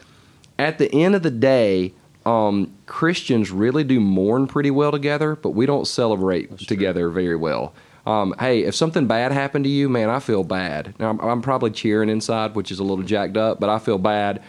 at 0.59 0.77
the 0.77 0.93
end 0.93 1.15
of 1.15 1.23
the 1.23 1.31
day, 1.31 1.93
um, 2.25 2.73
Christians 2.85 3.49
really 3.49 3.83
do 3.83 3.99
mourn 3.99 4.47
pretty 4.47 4.71
well 4.71 4.91
together, 4.91 5.35
but 5.35 5.51
we 5.51 5.65
don't 5.65 5.87
celebrate 5.87 6.57
together 6.59 7.09
very 7.09 7.35
well. 7.35 7.73
Um, 8.05 8.33
hey, 8.39 8.63
if 8.63 8.75
something 8.75 9.07
bad 9.07 9.31
happened 9.31 9.65
to 9.65 9.69
you, 9.69 9.87
man, 9.87 10.09
I 10.09 10.19
feel 10.19 10.43
bad. 10.43 10.93
Now, 10.99 11.11
I'm, 11.11 11.19
I'm 11.19 11.41
probably 11.41 11.71
cheering 11.71 12.09
inside, 12.09 12.55
which 12.55 12.71
is 12.71 12.79
a 12.79 12.83
little 12.83 13.03
jacked 13.03 13.37
up, 13.37 13.59
but 13.59 13.69
I 13.69 13.79
feel 13.79 13.97
bad. 13.97 14.41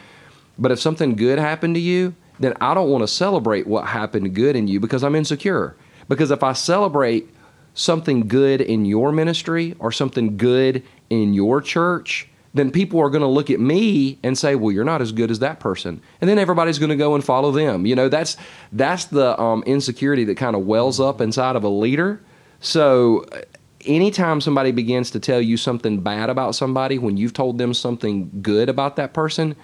But 0.59 0.73
if 0.73 0.81
something 0.81 1.15
good 1.15 1.39
happened 1.39 1.75
to 1.75 1.81
you, 1.81 2.15
then 2.41 2.55
I 2.61 2.75
don't 2.75 2.91
want 2.91 3.03
to 3.03 3.09
celebrate 3.09 3.67
what 3.67 3.87
happened 3.87 4.35
good 4.35 4.57
in 4.57 4.69
you 4.69 4.81
because 4.81 5.05
I'm 5.05 5.15
insecure. 5.15 5.77
Because 6.09 6.31
if 6.31 6.43
I 6.43 6.55
celebrate 6.55 7.29
something 7.75 8.29
good 8.29 8.61
in 8.61 8.85
your 8.85 9.13
ministry 9.13 9.75
or 9.79 9.93
something 9.93 10.37
good 10.37 10.83
in 11.11 11.35
your 11.35 11.61
church, 11.61 12.29
then 12.55 12.71
people 12.71 13.01
are 13.01 13.09
going 13.09 13.23
to 13.23 13.29
look 13.29 13.51
at 13.51 13.61
me 13.61 14.19
and 14.23 14.37
say, 14.37 14.55
"Well, 14.55 14.73
you're 14.73 14.85
not 14.85 15.01
as 15.01 15.13
good 15.13 15.31
as 15.31 15.39
that 15.39 15.59
person," 15.59 16.03
and 16.21 16.29
then 16.29 16.39
everybody's 16.39 16.79
going 16.79 16.91
to 16.91 16.97
go 16.97 17.15
and 17.15 17.25
follow 17.25 17.51
them. 17.51 17.87
You 17.87 17.97
know, 17.97 18.09
that's 18.09 18.37
that's 18.73 19.07
the 19.07 19.41
um, 19.41 19.63
insecurity 19.65 20.25
that 20.25 20.37
kind 20.37 20.55
of 20.55 20.67
wells 20.67 21.01
up 21.01 21.21
inside 21.21 21.57
of 21.57 21.65
a 21.65 21.69
leader. 21.69 22.21
So, 22.61 23.25
uh, 23.33 23.41
anytime 23.87 24.41
somebody 24.41 24.71
begins 24.71 25.11
to 25.13 25.21
tell 25.21 25.41
you 25.41 25.57
something 25.57 26.01
bad 26.01 26.31
about 26.31 26.55
somebody 26.55 26.99
when 26.99 27.17
you've 27.17 27.33
told 27.33 27.59
them 27.59 27.75
something 27.75 28.31
good 28.43 28.69
about 28.69 28.97
that 28.97 29.15
person, 29.15 29.57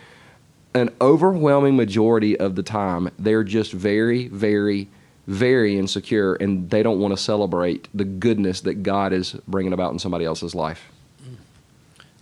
an 0.75 0.91
overwhelming 1.01 1.77
majority 1.77 2.39
of 2.39 2.55
the 2.55 2.63
time 2.63 3.11
they're 3.19 3.45
just 3.45 3.73
very, 3.73 4.29
very, 4.29 4.89
very 5.29 5.79
insecure, 5.79 6.35
and 6.37 6.71
they 6.71 6.83
don't 6.83 6.99
want 6.99 7.13
to 7.13 7.23
celebrate 7.23 7.87
the 7.95 8.05
goodness 8.05 8.63
that 8.63 8.83
God 8.83 9.13
is 9.13 9.33
bringing 9.47 9.75
about 9.75 9.93
in 9.93 9.99
somebody 9.99 10.25
else's 10.25 10.55
life. 10.55 10.91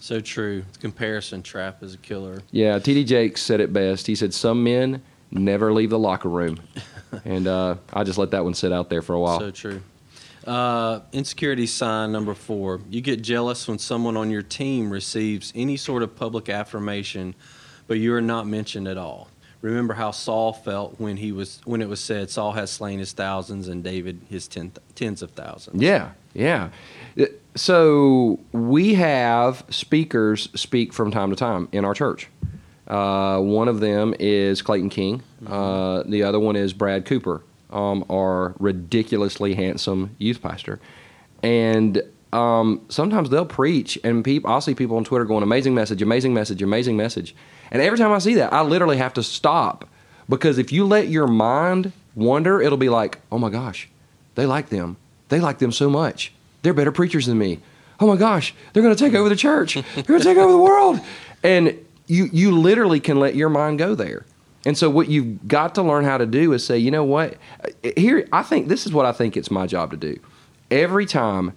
So 0.01 0.21
true. 0.21 0.65
The 0.73 0.79
comparison 0.81 1.43
trap 1.43 1.83
is 1.85 1.95
a 1.95 1.99
killer. 1.99 2.43
Yeah, 2.51 2.79
T.D. 2.81 3.05
Jakes 3.05 3.43
said 3.43 3.61
it 3.61 3.73
best. 3.73 4.09
He 4.09 4.17
said, 4.17 4.35
"Some 4.35 4.63
men 4.65 5.03
never 5.31 5.73
leave 5.73 5.91
the 5.91 5.99
locker 5.99 6.29
room," 6.29 6.61
and 7.25 7.47
uh, 7.47 7.77
I 7.93 8.03
just 8.03 8.19
let 8.19 8.33
that 8.33 8.43
one 8.43 8.55
sit 8.55 8.73
out 8.73 8.91
there 8.91 9.03
for 9.03 9.15
a 9.15 9.21
while. 9.21 9.39
So 9.39 9.51
true. 9.53 9.81
Uh, 10.45 11.01
insecurity 11.13 11.67
sign 11.67 12.13
number 12.13 12.35
four. 12.35 12.81
You 12.91 13.01
get 13.01 13.23
jealous 13.23 13.67
when 13.67 13.79
someone 13.79 14.17
on 14.17 14.31
your 14.31 14.43
team 14.43 14.91
receives 14.91 15.53
any 15.57 15.77
sort 15.77 16.03
of 16.03 16.15
public 16.15 16.49
affirmation, 16.49 17.35
but 17.87 17.99
you 17.99 18.15
are 18.15 18.21
not 18.21 18.47
mentioned 18.47 18.87
at 18.87 18.99
all. 18.99 19.29
Remember 19.63 19.95
how 19.95 20.11
Saul 20.11 20.53
felt 20.53 20.95
when 20.99 21.17
he 21.17 21.33
was 21.33 21.61
when 21.65 21.83
it 21.83 21.89
was 21.89 22.01
said 22.01 22.31
Saul 22.31 22.53
has 22.53 22.71
slain 22.71 22.99
his 22.99 23.13
thousands 23.13 23.69
and 23.69 23.83
David 23.83 24.21
his 24.29 24.47
ten, 24.47 24.73
tens 24.95 25.23
of 25.23 25.31
thousands. 25.33 25.83
Yeah, 25.83 26.13
yeah. 26.35 26.69
So 27.55 28.39
we 28.53 28.95
have 28.95 29.65
speakers 29.71 30.49
speak 30.55 30.93
from 30.93 31.11
time 31.11 31.31
to 31.31 31.37
time 31.37 31.69
in 31.73 31.85
our 31.85 31.95
church. 31.95 32.29
Uh, 32.87 33.41
one 33.41 33.67
of 33.67 33.81
them 33.81 34.15
is 34.21 34.63
Clayton 34.63 34.91
King. 34.91 35.23
Uh, 35.47 36.05
the 36.07 36.23
other 36.23 36.39
one 36.39 36.55
is 36.55 36.73
Brad 36.73 37.05
Cooper, 37.05 37.43
um, 37.71 38.05
our 38.09 38.55
ridiculously 38.59 39.55
handsome 39.55 40.15
youth 40.19 40.41
pastor. 40.41 40.79
And 41.43 42.03
um, 42.33 42.81
sometimes 42.89 43.31
they'll 43.31 43.47
preach, 43.47 43.99
and 44.05 44.27
I'll 44.45 44.61
see 44.61 44.75
people 44.75 44.97
on 44.97 45.05
Twitter 45.05 45.25
going, 45.25 45.43
"Amazing 45.43 45.75
message, 45.75 46.03
amazing 46.03 46.35
message, 46.35 46.63
amazing 46.63 46.97
message." 46.97 47.35
And 47.71 47.83
every 47.83 47.99
time 47.99 48.13
I 48.13 48.19
see 48.19 48.35
that, 48.35 48.53
I 48.53 48.63
literally 48.63 48.97
have 48.97 49.15
to 49.15 49.23
stop 49.23 49.89
because 50.29 50.59
if 50.59 50.73
you 50.73 50.85
let 50.85 51.09
your 51.09 51.27
mind 51.27 51.93
wander, 52.15 52.61
it'll 52.61 52.79
be 52.79 52.89
like, 52.89 53.21
"Oh 53.31 53.39
my 53.39 53.51
gosh, 53.51 53.89
they 54.35 54.47
like 54.47 54.69
them. 54.69 54.97
They 55.29 55.41
like 55.41 55.59
them 55.59 55.73
so 55.73 55.89
much. 55.89 56.33
They're 56.63 56.75
better 56.75 56.93
preachers 56.93 57.27
than 57.27 57.39
me. 57.39 57.61
Oh 58.01 58.07
my 58.07 58.17
gosh, 58.17 58.55
they're 58.73 58.83
going 58.83 58.95
to 58.95 59.05
take 59.05 59.15
over 59.15 59.29
the 59.29 59.37
church. 59.37 59.75
They're 59.75 60.03
going 60.03 60.21
to 60.21 60.27
take 60.27 60.39
over 60.39 60.53
the 60.53 60.59
world." 60.59 61.01
And 61.43 61.79
you 62.07 62.29
you 62.33 62.51
literally 62.53 63.01
can 63.01 63.19
let 63.21 63.35
your 63.35 63.49
mind 63.49 63.79
go 63.79 63.95
there. 63.95 64.25
And 64.65 64.77
so 64.77 64.91
what 64.91 65.09
you've 65.09 65.47
got 65.47 65.77
to 65.77 65.83
learn 65.83 66.05
how 66.05 66.19
to 66.19 66.27
do 66.27 66.53
is 66.53 66.67
say, 66.67 66.77
you 66.77 66.91
know 66.91 67.05
what? 67.05 67.37
Here 67.97 68.29
I 68.33 68.43
think 68.43 68.67
this 68.67 68.85
is 68.85 68.93
what 68.93 69.07
I 69.07 69.13
think 69.13 69.37
it's 69.37 69.51
my 69.51 69.67
job 69.67 69.93
to 69.93 69.97
do. 69.97 70.19
Every 70.73 71.07
time 71.07 71.53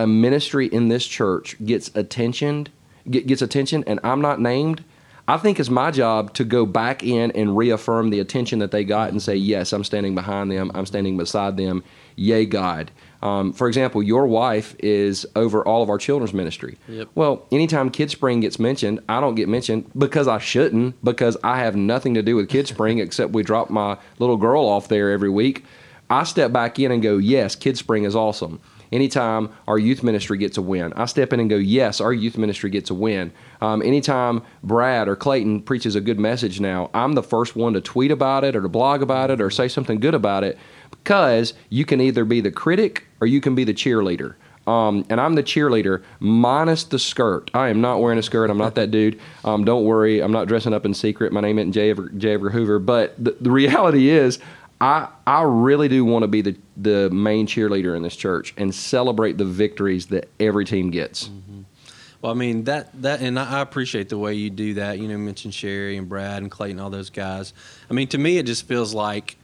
a 0.00 0.06
ministry 0.06 0.66
in 0.66 0.88
this 0.88 1.06
church 1.06 1.56
gets 1.64 1.90
attention 1.94 2.68
gets 3.10 3.42
attention 3.42 3.84
and 3.86 4.00
I'm 4.02 4.20
not 4.20 4.40
named, 4.40 4.84
I 5.28 5.36
think 5.36 5.60
it's 5.60 5.70
my 5.70 5.90
job 5.90 6.34
to 6.34 6.44
go 6.44 6.66
back 6.66 7.02
in 7.02 7.30
and 7.32 7.56
reaffirm 7.56 8.10
the 8.10 8.18
attention 8.20 8.58
that 8.60 8.72
they 8.72 8.82
got 8.84 9.10
and 9.10 9.22
say, 9.22 9.36
yes, 9.36 9.72
I'm 9.72 9.84
standing 9.84 10.14
behind 10.14 10.50
them. 10.50 10.70
I'm 10.74 10.86
standing 10.86 11.16
beside 11.16 11.56
them. 11.56 11.84
Yay, 12.16 12.46
God. 12.46 12.90
Um, 13.22 13.52
for 13.52 13.68
example, 13.68 14.02
your 14.02 14.26
wife 14.26 14.74
is 14.78 15.26
over 15.36 15.62
all 15.66 15.82
of 15.82 15.90
our 15.90 15.98
children's 15.98 16.34
ministry. 16.34 16.78
Yep. 16.88 17.08
Well, 17.14 17.46
anytime 17.52 17.90
KidSpring 17.90 18.40
gets 18.40 18.58
mentioned, 18.58 19.00
I 19.08 19.20
don't 19.20 19.34
get 19.34 19.48
mentioned 19.48 19.90
because 19.96 20.26
I 20.26 20.38
shouldn't, 20.38 21.02
because 21.04 21.36
I 21.44 21.58
have 21.60 21.76
nothing 21.76 22.14
to 22.14 22.22
do 22.22 22.36
with 22.36 22.48
KidSpring 22.48 23.00
except 23.02 23.32
we 23.32 23.42
drop 23.42 23.70
my 23.70 23.98
little 24.18 24.36
girl 24.36 24.64
off 24.64 24.88
there 24.88 25.10
every 25.10 25.30
week. 25.30 25.64
I 26.08 26.24
step 26.24 26.52
back 26.52 26.78
in 26.78 26.90
and 26.90 27.02
go, 27.02 27.18
yes, 27.18 27.54
KidSpring 27.54 28.04
is 28.04 28.16
awesome. 28.16 28.60
Anytime 28.92 29.50
our 29.68 29.78
youth 29.78 30.02
ministry 30.02 30.36
gets 30.38 30.58
a 30.58 30.62
win, 30.62 30.92
I 30.94 31.04
step 31.06 31.32
in 31.32 31.40
and 31.40 31.48
go, 31.48 31.56
yes, 31.56 32.00
our 32.00 32.12
youth 32.12 32.36
ministry 32.36 32.70
gets 32.70 32.90
a 32.90 32.94
win. 32.94 33.32
Um, 33.60 33.82
anytime 33.82 34.42
Brad 34.64 35.08
or 35.08 35.16
Clayton 35.16 35.62
preaches 35.62 35.94
a 35.94 36.00
good 36.00 36.18
message 36.18 36.60
now, 36.60 36.90
I'm 36.92 37.12
the 37.12 37.22
first 37.22 37.54
one 37.54 37.74
to 37.74 37.80
tweet 37.80 38.10
about 38.10 38.44
it 38.44 38.56
or 38.56 38.62
to 38.62 38.68
blog 38.68 39.02
about 39.02 39.30
it 39.30 39.40
or 39.40 39.50
say 39.50 39.68
something 39.68 40.00
good 40.00 40.14
about 40.14 40.42
it 40.42 40.58
because 40.90 41.54
you 41.68 41.84
can 41.84 42.00
either 42.00 42.24
be 42.24 42.40
the 42.40 42.50
critic 42.50 43.06
or 43.20 43.26
you 43.26 43.40
can 43.40 43.54
be 43.54 43.64
the 43.64 43.74
cheerleader. 43.74 44.34
Um, 44.66 45.06
and 45.08 45.20
I'm 45.20 45.34
the 45.34 45.42
cheerleader 45.42 46.02
minus 46.20 46.84
the 46.84 46.98
skirt. 46.98 47.50
I 47.54 47.68
am 47.70 47.80
not 47.80 48.00
wearing 48.00 48.18
a 48.18 48.22
skirt. 48.22 48.50
I'm 48.50 48.58
not 48.58 48.74
that 48.74 48.90
dude. 48.92 49.18
Um, 49.44 49.64
don't 49.64 49.84
worry. 49.84 50.20
I'm 50.20 50.32
not 50.32 50.48
dressing 50.48 50.72
up 50.72 50.84
in 50.84 50.94
secret. 50.94 51.32
My 51.32 51.40
name 51.40 51.58
isn't 51.58 51.72
J. 51.72 51.90
Edgar, 51.90 52.08
J. 52.10 52.36
Hoover. 52.36 52.78
But 52.78 53.14
the, 53.22 53.36
the 53.40 53.50
reality 53.50 54.10
is, 54.10 54.38
I 54.80 55.08
I 55.26 55.42
really 55.42 55.88
do 55.88 56.04
want 56.04 56.22
to 56.22 56.28
be 56.28 56.42
the 56.42 56.56
the 56.76 57.10
main 57.10 57.46
cheerleader 57.46 57.96
in 57.96 58.02
this 58.02 58.16
church 58.16 58.54
and 58.56 58.74
celebrate 58.74 59.36
the 59.38 59.44
victories 59.44 60.06
that 60.06 60.28
every 60.38 60.64
team 60.64 60.90
gets. 60.90 61.28
Mm-hmm. 61.28 61.60
Well, 62.22 62.32
I 62.32 62.34
mean 62.34 62.64
that 62.64 62.90
that, 63.02 63.20
and 63.20 63.38
I 63.38 63.60
appreciate 63.60 64.08
the 64.08 64.18
way 64.18 64.34
you 64.34 64.50
do 64.50 64.74
that. 64.74 64.98
You 64.98 65.08
know, 65.08 65.18
mention 65.18 65.50
Sherry 65.50 65.96
and 65.96 66.08
Brad 66.08 66.42
and 66.42 66.50
Clayton, 66.50 66.80
all 66.80 66.90
those 66.90 67.10
guys. 67.10 67.52
I 67.90 67.94
mean, 67.94 68.08
to 68.08 68.18
me, 68.18 68.38
it 68.38 68.46
just 68.46 68.66
feels 68.66 68.92
like 68.94 69.36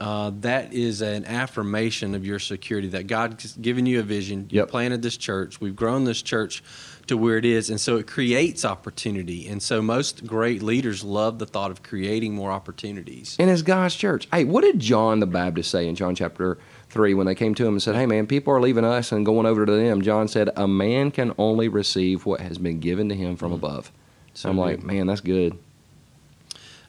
uh, 0.00 0.32
that 0.40 0.72
is 0.72 1.00
an 1.00 1.24
affirmation 1.26 2.14
of 2.16 2.26
your 2.26 2.40
security 2.40 2.88
that 2.88 3.06
God's 3.06 3.56
given 3.56 3.86
you 3.86 4.00
a 4.00 4.02
vision. 4.02 4.48
You 4.50 4.60
Yep. 4.60 4.68
planted 4.70 5.02
this 5.02 5.16
church. 5.16 5.60
We've 5.60 5.76
grown 5.76 6.04
this 6.04 6.22
church 6.22 6.64
to 7.06 7.16
where 7.16 7.36
it 7.36 7.44
is, 7.44 7.70
and 7.70 7.80
so 7.80 7.96
it 7.96 8.06
creates 8.06 8.64
opportunity. 8.64 9.48
And 9.48 9.62
so 9.62 9.82
most 9.82 10.26
great 10.26 10.62
leaders 10.62 11.04
love 11.04 11.38
the 11.38 11.46
thought 11.46 11.70
of 11.70 11.82
creating 11.82 12.34
more 12.34 12.50
opportunities. 12.50 13.36
And 13.38 13.50
it's 13.50 13.62
God's 13.62 13.94
church. 13.94 14.28
Hey, 14.32 14.44
what 14.44 14.62
did 14.62 14.78
John 14.78 15.20
the 15.20 15.26
Baptist 15.26 15.70
say 15.70 15.86
in 15.86 15.94
John 15.94 16.14
chapter 16.14 16.58
3 16.90 17.14
when 17.14 17.26
they 17.26 17.34
came 17.34 17.54
to 17.54 17.66
him 17.66 17.74
and 17.74 17.82
said, 17.82 17.94
Hey, 17.94 18.06
man, 18.06 18.26
people 18.26 18.52
are 18.54 18.60
leaving 18.60 18.84
us 18.84 19.12
and 19.12 19.26
going 19.26 19.46
over 19.46 19.66
to 19.66 19.72
them? 19.72 20.02
John 20.02 20.28
said, 20.28 20.50
A 20.56 20.66
man 20.66 21.10
can 21.10 21.34
only 21.38 21.68
receive 21.68 22.26
what 22.26 22.40
has 22.40 22.58
been 22.58 22.80
given 22.80 23.08
to 23.08 23.14
him 23.14 23.36
from 23.36 23.52
above. 23.52 23.90
So 24.34 24.50
I'm 24.50 24.58
like, 24.58 24.82
man, 24.82 25.06
that's 25.06 25.20
good. 25.20 25.58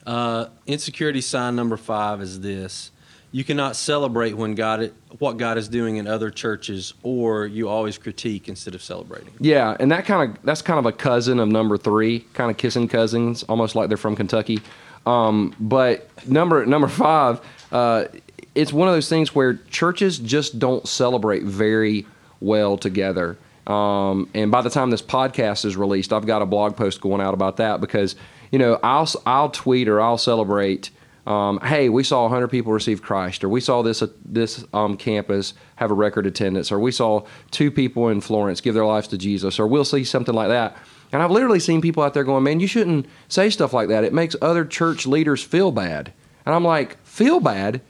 Uh, 0.04 0.46
insecurity 0.66 1.20
sign 1.20 1.56
number 1.56 1.76
five 1.76 2.20
is 2.20 2.40
this: 2.40 2.92
you 3.36 3.44
cannot 3.44 3.76
celebrate 3.76 4.32
when 4.32 4.54
God 4.54 4.92
what 5.18 5.36
God 5.36 5.58
is 5.58 5.68
doing 5.68 5.98
in 5.98 6.06
other 6.06 6.30
churches, 6.30 6.94
or 7.02 7.44
you 7.44 7.68
always 7.68 7.98
critique 7.98 8.48
instead 8.48 8.74
of 8.74 8.82
celebrating. 8.82 9.30
Yeah, 9.40 9.76
and 9.78 9.92
that 9.92 10.06
kind 10.06 10.30
of 10.30 10.42
that's 10.42 10.62
kind 10.62 10.78
of 10.78 10.86
a 10.86 10.92
cousin 10.92 11.38
of 11.38 11.46
number 11.46 11.76
three, 11.76 12.20
kind 12.32 12.50
of 12.50 12.56
kissing 12.56 12.88
cousins, 12.88 13.42
almost 13.42 13.74
like 13.74 13.88
they're 13.88 13.98
from 13.98 14.16
Kentucky. 14.16 14.62
Um, 15.04 15.54
but 15.60 16.08
number 16.26 16.64
number 16.64 16.88
five, 16.88 17.42
uh, 17.72 18.06
it's 18.54 18.72
one 18.72 18.88
of 18.88 18.94
those 18.94 19.10
things 19.10 19.34
where 19.34 19.56
churches 19.68 20.18
just 20.18 20.58
don't 20.58 20.88
celebrate 20.88 21.42
very 21.42 22.06
well 22.40 22.78
together. 22.78 23.36
Um, 23.66 24.30
and 24.32 24.50
by 24.50 24.62
the 24.62 24.70
time 24.70 24.88
this 24.88 25.02
podcast 25.02 25.66
is 25.66 25.76
released, 25.76 26.10
I've 26.10 26.24
got 26.24 26.40
a 26.40 26.46
blog 26.46 26.74
post 26.74 27.02
going 27.02 27.20
out 27.20 27.34
about 27.34 27.58
that 27.58 27.82
because 27.82 28.16
you 28.50 28.58
know 28.58 28.80
I'll 28.82 29.06
I'll 29.26 29.50
tweet 29.50 29.88
or 29.88 30.00
I'll 30.00 30.16
celebrate. 30.16 30.88
Um, 31.26 31.58
hey, 31.60 31.88
we 31.88 32.04
saw 32.04 32.22
100 32.22 32.48
people 32.48 32.72
receive 32.72 33.02
Christ, 33.02 33.42
or 33.42 33.48
we 33.48 33.60
saw 33.60 33.82
this 33.82 34.00
uh, 34.00 34.06
this 34.24 34.64
um, 34.72 34.96
campus 34.96 35.54
have 35.76 35.90
a 35.90 35.94
record 35.94 36.24
attendance, 36.26 36.70
or 36.70 36.78
we 36.78 36.92
saw 36.92 37.24
two 37.50 37.70
people 37.70 38.08
in 38.08 38.20
Florence 38.20 38.60
give 38.60 38.74
their 38.74 38.86
lives 38.86 39.08
to 39.08 39.18
Jesus, 39.18 39.58
or 39.58 39.66
we'll 39.66 39.84
see 39.84 40.04
something 40.04 40.34
like 40.34 40.48
that. 40.48 40.76
And 41.12 41.22
I've 41.22 41.30
literally 41.30 41.60
seen 41.60 41.80
people 41.80 42.02
out 42.02 42.14
there 42.14 42.24
going, 42.24 42.44
"Man, 42.44 42.60
you 42.60 42.66
shouldn't 42.68 43.06
say 43.28 43.50
stuff 43.50 43.72
like 43.72 43.88
that. 43.88 44.04
It 44.04 44.12
makes 44.12 44.36
other 44.40 44.64
church 44.64 45.06
leaders 45.06 45.42
feel 45.42 45.72
bad." 45.72 46.12
And 46.44 46.54
I'm 46.54 46.64
like, 46.64 46.96
"Feel 47.04 47.40
bad? 47.40 47.80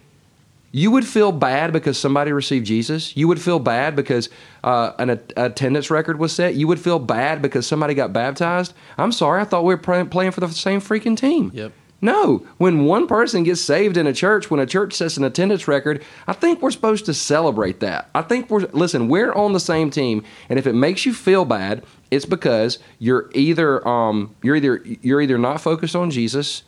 You 0.73 0.91
would 0.91 1.07
feel 1.07 1.33
bad 1.33 1.73
because 1.73 1.99
somebody 1.99 2.33
received 2.33 2.67
Jesus. 2.67 3.17
You 3.17 3.29
would 3.29 3.41
feel 3.41 3.59
bad 3.59 3.97
because 3.97 4.29
uh, 4.63 4.93
an 4.99 5.11
a- 5.11 5.21
attendance 5.37 5.91
record 5.91 6.19
was 6.19 6.33
set. 6.35 6.55
You 6.55 6.69
would 6.69 6.81
feel 6.81 6.99
bad 6.99 7.41
because 7.41 7.67
somebody 7.67 7.95
got 7.95 8.13
baptized. 8.13 8.75
I'm 8.99 9.13
sorry, 9.13 9.41
I 9.41 9.45
thought 9.45 9.65
we 9.65 9.75
were 9.75 9.81
play- 9.81 10.05
playing 10.05 10.33
for 10.33 10.41
the 10.41 10.49
same 10.49 10.81
freaking 10.81 11.17
team. 11.17 11.51
Yep. 11.55 11.73
No, 12.01 12.47
when 12.59 12.85
one 12.85 13.07
person 13.07 13.43
gets 13.43 13.63
saved 13.63 13.97
in 13.97 14.07
a 14.07 14.13
church, 14.13 14.51
when 14.51 14.61
a 14.61 14.67
church 14.67 14.93
sets 14.93 15.17
an 15.17 15.25
attendance 15.25 15.67
record, 15.67 16.03
I 16.27 16.35
think 16.35 16.61
we're 16.61 16.71
supposed 16.71 17.07
to 17.07 17.15
celebrate 17.15 17.81
that. 17.81 18.11
I 18.15 18.21
think 18.21 18.51
we're 18.51 18.67
listen, 18.73 19.09
we're 19.09 19.33
on 19.33 19.55
the 19.55 19.61
same 19.61 19.91
team, 19.91 20.23
and 20.51 20.59
if 20.59 20.67
it 20.67 20.75
makes 20.75 21.07
you 21.07 21.15
feel 21.15 21.47
bad, 21.47 21.85
it's 22.11 22.27
because 22.27 22.79
you're 22.99 23.31
either 23.35 23.87
um, 23.89 24.35
you're 24.43 24.57
either 24.57 24.83
you're 24.85 25.23
either 25.23 25.39
not 25.39 25.63
focused 25.63 25.97
on 25.97 26.11
Jesus, 26.11 26.65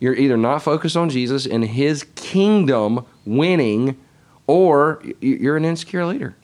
you're 0.00 0.16
either 0.16 0.36
not 0.36 0.60
focused 0.62 0.96
on 0.96 1.08
Jesus 1.08 1.46
and 1.46 1.64
His 1.64 2.04
kingdom 2.16 3.06
winning, 3.24 3.96
or 4.48 5.00
you're 5.20 5.56
an 5.56 5.64
insecure 5.64 6.04
leader. 6.04 6.34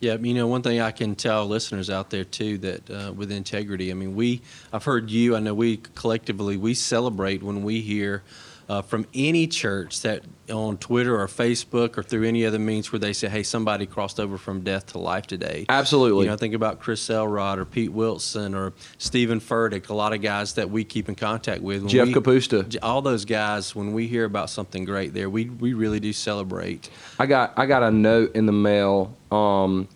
Yeah, 0.00 0.16
you 0.16 0.34
know, 0.34 0.46
one 0.46 0.62
thing 0.62 0.80
I 0.80 0.90
can 0.90 1.14
tell 1.14 1.46
listeners 1.46 1.88
out 1.88 2.10
there 2.10 2.24
too 2.24 2.58
that 2.58 2.90
uh, 2.90 3.12
with 3.12 3.32
integrity, 3.32 3.90
I 3.90 3.94
mean, 3.94 4.14
we, 4.14 4.42
I've 4.72 4.84
heard 4.84 5.10
you, 5.10 5.34
I 5.34 5.40
know 5.40 5.54
we 5.54 5.78
collectively, 5.94 6.56
we 6.56 6.74
celebrate 6.74 7.42
when 7.42 7.62
we 7.62 7.80
hear 7.80 8.22
uh, 8.68 8.82
from 8.82 9.06
any 9.14 9.46
church 9.46 10.00
that 10.02 10.22
on 10.50 10.76
Twitter 10.76 11.18
or 11.18 11.26
Facebook 11.26 11.96
or 11.96 12.02
through 12.02 12.24
any 12.24 12.44
other 12.44 12.58
means 12.58 12.92
where 12.92 12.98
they 12.98 13.12
say, 13.12 13.28
hey, 13.28 13.42
somebody 13.42 13.86
crossed 13.86 14.20
over 14.20 14.36
from 14.36 14.60
death 14.60 14.86
to 14.86 14.98
life 14.98 15.26
today. 15.26 15.64
Absolutely. 15.68 16.24
You 16.24 16.30
know, 16.30 16.36
think 16.36 16.54
about 16.54 16.80
Chris 16.80 17.08
Elrod 17.08 17.58
or 17.58 17.64
Pete 17.64 17.92
Wilson 17.92 18.54
or 18.54 18.72
Steven 18.98 19.40
Furtick, 19.40 19.88
a 19.88 19.94
lot 19.94 20.12
of 20.12 20.20
guys 20.22 20.54
that 20.54 20.70
we 20.70 20.84
keep 20.84 21.08
in 21.08 21.14
contact 21.14 21.62
with. 21.62 21.82
When 21.82 21.88
Jeff 21.88 22.08
we- 22.08 22.14
Capusta. 22.14 22.76
All 22.82 23.02
those 23.02 23.24
guys, 23.24 23.74
when 23.74 23.92
we 23.92 24.06
hear 24.06 24.24
about 24.24 24.50
something 24.50 24.84
great 24.84 25.14
there, 25.14 25.30
we, 25.30 25.46
we 25.48 25.72
really 25.72 26.00
do 26.00 26.12
celebrate. 26.12 26.90
I 27.18 27.26
got 27.26 27.52
I 27.56 27.66
got 27.66 27.82
a 27.82 27.90
note 27.90 28.34
in 28.34 28.46
the 28.46 28.52
mail. 28.52 29.16
Um, 29.30 29.88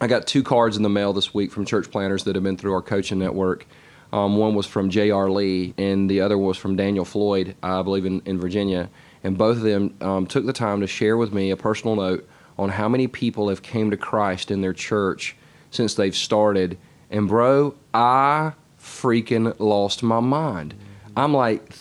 I 0.00 0.06
got 0.06 0.26
two 0.26 0.42
cards 0.42 0.76
in 0.76 0.82
the 0.82 0.88
mail 0.88 1.12
this 1.12 1.34
week 1.34 1.50
from 1.50 1.64
church 1.64 1.90
planners 1.90 2.24
that 2.24 2.36
have 2.36 2.44
been 2.44 2.56
through 2.56 2.72
our 2.72 2.82
coaching 2.82 3.18
network. 3.18 3.66
Um, 4.12 4.36
one 4.36 4.54
was 4.54 4.66
from 4.66 4.90
J.R. 4.90 5.30
Lee, 5.30 5.74
and 5.76 6.08
the 6.08 6.20
other 6.20 6.38
was 6.38 6.56
from 6.56 6.76
Daniel 6.76 7.04
Floyd, 7.04 7.54
I 7.62 7.82
believe 7.82 8.06
in, 8.06 8.22
in 8.24 8.40
Virginia. 8.40 8.88
And 9.22 9.36
both 9.36 9.58
of 9.58 9.62
them 9.62 9.94
um, 10.00 10.26
took 10.26 10.46
the 10.46 10.52
time 10.52 10.80
to 10.80 10.86
share 10.86 11.16
with 11.16 11.32
me 11.32 11.50
a 11.50 11.56
personal 11.56 11.96
note 11.96 12.28
on 12.58 12.70
how 12.70 12.88
many 12.88 13.06
people 13.06 13.48
have 13.48 13.62
came 13.62 13.90
to 13.90 13.96
Christ 13.96 14.50
in 14.50 14.60
their 14.60 14.72
church 14.72 15.36
since 15.70 15.94
they've 15.94 16.16
started. 16.16 16.78
And 17.10 17.28
bro, 17.28 17.74
I 17.92 18.52
freaking 18.80 19.54
lost 19.58 20.02
my 20.02 20.20
mind. 20.20 20.74
I'm 21.16 21.34
like, 21.34 21.72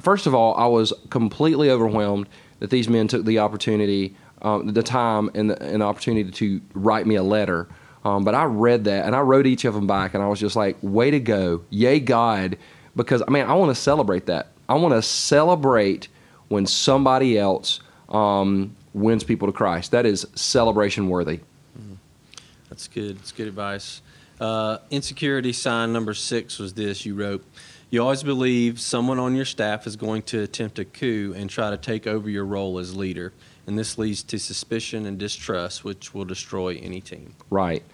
first 0.00 0.26
of 0.26 0.34
all, 0.34 0.54
I 0.56 0.66
was 0.66 0.92
completely 1.10 1.70
overwhelmed 1.70 2.28
that 2.60 2.70
these 2.70 2.88
men 2.88 3.08
took 3.08 3.24
the 3.24 3.38
opportunity, 3.38 4.16
um, 4.42 4.72
the 4.72 4.82
time, 4.82 5.30
and 5.34 5.50
the, 5.50 5.62
and 5.62 5.82
the 5.82 5.86
opportunity 5.86 6.30
to 6.30 6.60
write 6.74 7.06
me 7.06 7.14
a 7.14 7.22
letter. 7.22 7.68
Um, 8.04 8.24
but 8.24 8.34
I 8.34 8.44
read 8.44 8.84
that 8.84 9.04
and 9.04 9.14
I 9.14 9.20
wrote 9.20 9.46
each 9.46 9.64
of 9.64 9.74
them 9.74 9.86
back, 9.86 10.14
and 10.14 10.22
I 10.22 10.28
was 10.28 10.40
just 10.40 10.56
like, 10.56 10.76
way 10.82 11.10
to 11.10 11.20
go, 11.20 11.62
yay 11.70 12.00
God, 12.00 12.56
because 12.96 13.22
I 13.26 13.30
mean 13.30 13.44
I 13.44 13.54
want 13.54 13.74
to 13.74 13.80
celebrate 13.80 14.26
that. 14.26 14.48
I 14.68 14.74
want 14.74 14.94
to 14.94 15.02
celebrate 15.02 16.08
when 16.48 16.66
somebody 16.66 17.38
else 17.38 17.80
um, 18.08 18.74
wins 18.94 19.24
people 19.24 19.48
to 19.48 19.52
Christ. 19.52 19.90
That 19.90 20.06
is 20.06 20.26
celebration 20.34 21.08
worthy. 21.08 21.40
That's 22.70 22.86
good. 22.86 23.18
That's 23.18 23.32
good 23.32 23.48
advice. 23.48 24.00
Uh, 24.40 24.78
insecurity 24.90 25.52
sign 25.52 25.92
number 25.92 26.14
six 26.14 26.58
was 26.58 26.72
this 26.72 27.04
you 27.04 27.14
wrote, 27.14 27.44
You 27.90 28.00
always 28.00 28.22
believe 28.22 28.80
someone 28.80 29.18
on 29.18 29.34
your 29.34 29.44
staff 29.44 29.86
is 29.86 29.96
going 29.96 30.22
to 30.22 30.40
attempt 30.42 30.78
a 30.78 30.84
coup 30.84 31.34
and 31.36 31.50
try 31.50 31.70
to 31.70 31.76
take 31.76 32.06
over 32.06 32.30
your 32.30 32.44
role 32.44 32.78
as 32.78 32.96
leader. 32.96 33.32
And 33.70 33.78
this 33.78 33.98
leads 33.98 34.24
to 34.24 34.38
suspicion 34.40 35.06
and 35.06 35.16
distrust, 35.16 35.84
which 35.84 36.12
will 36.12 36.24
destroy 36.24 36.80
any 36.82 37.00
team. 37.00 37.36
Right. 37.50 37.84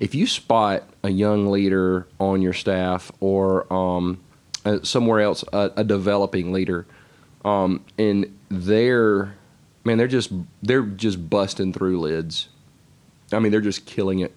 If 0.00 0.14
you 0.14 0.26
spot 0.26 0.84
a 1.02 1.10
young 1.10 1.50
leader 1.50 2.08
on 2.18 2.40
your 2.40 2.54
staff 2.54 3.12
or 3.20 3.70
um, 3.70 4.18
uh, 4.64 4.78
somewhere 4.82 5.20
else, 5.20 5.44
a, 5.52 5.72
a 5.76 5.84
developing 5.84 6.54
leader, 6.54 6.86
um, 7.44 7.84
and 7.98 8.34
they're 8.48 9.34
man, 9.84 9.98
they're 9.98 10.08
just 10.08 10.32
they're 10.62 10.84
just 10.84 11.28
busting 11.28 11.74
through 11.74 12.00
lids. 12.00 12.48
I 13.30 13.40
mean, 13.40 13.52
they're 13.52 13.60
just 13.60 13.84
killing 13.84 14.20
it. 14.20 14.34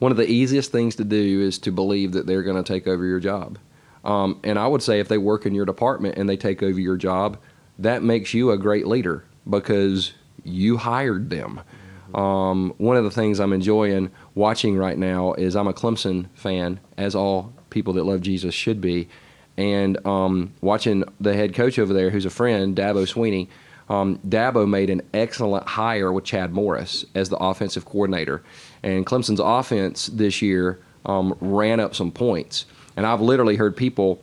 One 0.00 0.10
of 0.10 0.18
the 0.18 0.28
easiest 0.28 0.72
things 0.72 0.96
to 0.96 1.04
do 1.04 1.42
is 1.42 1.60
to 1.60 1.70
believe 1.70 2.10
that 2.14 2.26
they're 2.26 2.42
going 2.42 2.60
to 2.60 2.72
take 2.72 2.88
over 2.88 3.04
your 3.04 3.20
job. 3.20 3.60
Um, 4.04 4.40
and 4.42 4.58
I 4.58 4.66
would 4.66 4.82
say 4.82 4.98
if 4.98 5.06
they 5.06 5.18
work 5.18 5.46
in 5.46 5.54
your 5.54 5.64
department 5.64 6.18
and 6.18 6.28
they 6.28 6.36
take 6.36 6.60
over 6.60 6.80
your 6.80 6.96
job, 6.96 7.38
that 7.78 8.02
makes 8.02 8.34
you 8.34 8.50
a 8.50 8.58
great 8.58 8.88
leader 8.88 9.22
because 9.48 10.12
you 10.44 10.76
hired 10.76 11.30
them. 11.30 11.60
Um, 12.14 12.74
one 12.78 12.96
of 12.96 13.04
the 13.04 13.10
things 13.10 13.40
I'm 13.40 13.52
enjoying 13.52 14.10
watching 14.34 14.76
right 14.76 14.98
now 14.98 15.32
is 15.34 15.56
I'm 15.56 15.66
a 15.66 15.72
Clemson 15.72 16.26
fan, 16.34 16.80
as 16.96 17.14
all 17.14 17.52
people 17.70 17.92
that 17.94 18.04
love 18.04 18.20
Jesus 18.20 18.54
should 18.54 18.80
be, 18.80 19.08
and 19.56 20.04
um, 20.06 20.52
watching 20.60 21.04
the 21.20 21.34
head 21.34 21.54
coach 21.54 21.78
over 21.78 21.92
there, 21.92 22.10
who's 22.10 22.24
a 22.24 22.30
friend, 22.30 22.76
Dabo 22.76 23.04
Swinney, 23.06 23.48
Um, 23.88 24.18
Dabo 24.26 24.66
made 24.66 24.90
an 24.90 25.02
excellent 25.12 25.66
hire 25.68 26.10
with 26.12 26.24
Chad 26.24 26.52
Morris 26.52 27.04
as 27.14 27.28
the 27.28 27.36
offensive 27.36 27.84
coordinator, 27.84 28.42
and 28.82 29.04
Clemson's 29.04 29.40
offense 29.40 30.06
this 30.06 30.40
year 30.40 30.78
um, 31.04 31.36
ran 31.40 31.80
up 31.80 31.94
some 31.94 32.10
points. 32.10 32.64
And 32.96 33.06
I've 33.06 33.20
literally 33.20 33.56
heard 33.56 33.76
people 33.76 34.22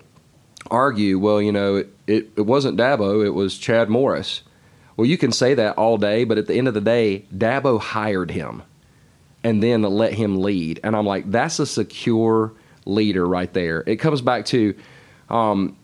argue, 0.72 1.20
well, 1.20 1.42
you 1.42 1.52
know, 1.52 1.76
it, 1.76 1.94
it, 2.08 2.32
it 2.38 2.46
wasn't 2.46 2.78
Dabo, 2.78 3.24
it 3.26 3.32
was 3.32 3.58
Chad 3.58 3.90
Morris. 3.90 4.42
Well, 4.98 5.08
you 5.08 5.18
can 5.18 5.32
say 5.32 5.54
that 5.56 5.78
all 5.78 5.98
day, 5.98 6.24
but 6.24 6.38
at 6.38 6.48
the 6.48 6.56
end 6.56 6.68
of 6.68 6.74
the 6.74 6.82
day, 6.82 7.26
Dabo 7.36 7.80
hired 7.80 8.32
him 8.32 8.64
and 9.44 9.62
then 9.62 9.82
let 9.82 10.14
him 10.14 10.42
lead. 10.42 10.80
And 10.84 10.96
I'm 10.96 11.06
like, 11.06 11.30
that's 11.32 11.60
a 11.60 11.66
secure 11.66 12.54
leader 12.86 13.28
right 13.28 13.52
there. 13.54 13.84
It 13.88 13.98
comes 13.98 14.22
back 14.22 14.46
to, 14.48 14.76
um, 15.30 15.78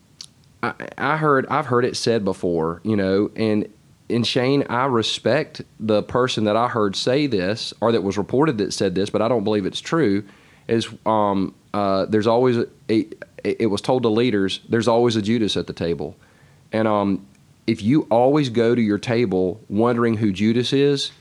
I, 0.62 0.74
I 0.96 1.16
heard, 1.16 1.46
I've 1.48 1.66
heard 1.66 1.84
it 1.84 1.96
said 1.96 2.24
before, 2.24 2.80
you 2.84 2.96
know, 2.96 3.30
and 3.34 3.68
and 4.10 4.26
Shane, 4.26 4.64
I 4.70 4.86
respect 4.86 5.62
the 5.78 6.02
person 6.02 6.44
that 6.44 6.56
I 6.56 6.68
heard 6.68 6.96
say 6.96 7.26
this 7.26 7.74
or 7.80 7.92
that 7.92 8.02
was 8.02 8.16
reported 8.16 8.58
that 8.58 8.72
said 8.72 8.94
this, 8.94 9.10
but 9.10 9.20
I 9.20 9.28
don't 9.28 9.44
believe 9.44 9.66
it's 9.66 9.80
true. 9.80 10.24
Is 10.66 10.88
um, 11.06 11.54
uh, 11.74 12.06
there's 12.06 12.26
always 12.26 12.56
a, 12.56 12.66
a, 12.88 13.06
it 13.44 13.66
was 13.70 13.80
told 13.80 14.02
to 14.02 14.08
leaders 14.08 14.60
there's 14.68 14.88
always 14.88 15.16
a 15.16 15.22
Judas 15.22 15.56
at 15.56 15.66
the 15.66 15.72
table, 15.72 16.16
and 16.72 16.86
um, 16.88 17.26
if 17.68 17.82
you 17.82 18.06
always 18.10 18.48
go 18.48 18.74
to 18.74 18.80
your 18.80 18.98
table 18.98 19.60
wondering 19.68 20.16
who 20.16 20.32
Judas 20.32 20.72
is, 20.72 21.12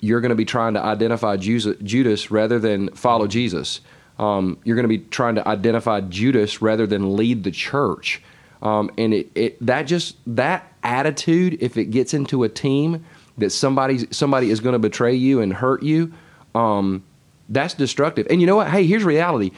you're 0.00 0.20
going 0.20 0.28
to 0.28 0.36
be 0.36 0.44
trying 0.44 0.74
to 0.74 0.84
identify 0.84 1.38
Judas 1.38 2.30
rather 2.30 2.58
than 2.58 2.90
follow 2.90 3.26
Jesus. 3.26 3.80
Um, 4.18 4.58
you're 4.64 4.76
going 4.76 4.84
to 4.84 4.88
be 4.88 4.98
trying 4.98 5.36
to 5.36 5.48
identify 5.48 6.02
Judas 6.02 6.60
rather 6.60 6.86
than 6.86 7.16
lead 7.16 7.44
the 7.44 7.50
church. 7.50 8.22
Um, 8.60 8.90
and 8.98 9.14
it, 9.14 9.30
it 9.34 9.66
that 9.66 9.84
just 9.84 10.16
that 10.26 10.70
attitude, 10.82 11.56
if 11.62 11.78
it 11.78 11.86
gets 11.86 12.12
into 12.12 12.44
a 12.44 12.48
team 12.50 13.04
that 13.38 13.48
somebody 13.50 14.06
somebody 14.10 14.50
is 14.50 14.60
going 14.60 14.74
to 14.74 14.78
betray 14.78 15.14
you 15.14 15.40
and 15.40 15.50
hurt 15.50 15.82
you, 15.82 16.12
um, 16.54 17.02
that's 17.48 17.72
destructive. 17.72 18.26
And 18.28 18.42
you 18.42 18.46
know 18.46 18.56
what? 18.56 18.68
Hey, 18.68 18.86
here's 18.86 19.04
reality. 19.04 19.52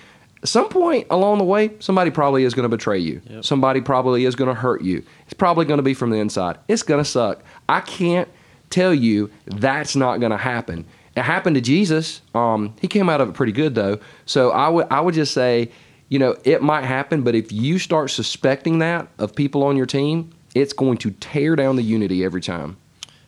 Some 0.44 0.68
point 0.68 1.07
along 1.11 1.38
the 1.38 1.44
way, 1.44 1.70
somebody 1.81 2.11
probably 2.11 2.44
is 2.44 2.55
going 2.55 2.64
to 2.64 2.68
betray 2.68 2.99
you. 2.99 3.20
Yep. 3.29 3.44
Somebody 3.44 3.81
probably 3.81 4.25
is 4.25 4.35
going 4.35 4.49
to 4.49 4.55
hurt 4.55 4.83
you. 4.83 5.03
It's 5.25 5.35
probably 5.35 5.64
going 5.64 5.79
to 5.79 5.83
be 5.83 5.94
from 5.94 6.11
the 6.11 6.18
inside. 6.18 6.59
It's 6.68 6.83
going 6.83 7.03
to 7.03 7.09
suck. 7.09 7.42
I 7.68 7.81
can't 7.81 8.29
tell 8.70 8.94
you 8.94 9.31
that's 9.46 9.96
not 9.96 10.20
going 10.20 10.33
to 10.33 10.38
happen. 10.38 10.85
It 11.16 11.22
happened 11.22 11.57
to 11.57 11.62
Jesus. 11.62 12.20
Um, 12.35 12.75
he 12.81 12.88
came 12.88 13.09
out 13.09 13.20
of 13.20 13.31
it 13.31 13.33
pretty 13.33 13.53
good 13.53 13.75
though. 13.75 13.99
So 14.27 14.51
I 14.51 14.68
would 14.68 14.87
I 14.90 15.01
would 15.01 15.14
just 15.14 15.33
say 15.33 15.70
you 16.09 16.18
know, 16.18 16.37
it 16.44 16.62
might 16.62 16.85
happen, 16.85 17.22
but 17.22 17.35
if 17.35 17.51
you 17.53 17.79
start 17.79 18.11
suspecting 18.11 18.79
that 18.79 19.09
of 19.18 19.35
people 19.35 19.64
on 19.64 19.77
your 19.77 19.87
team, 19.87 20.31
it's 20.55 20.72
going 20.72 20.99
to 20.99 21.11
tear 21.11 21.57
down 21.57 21.77
the 21.77 21.83
unity 21.83 22.25
every 22.25 22.40
time. 22.40 22.77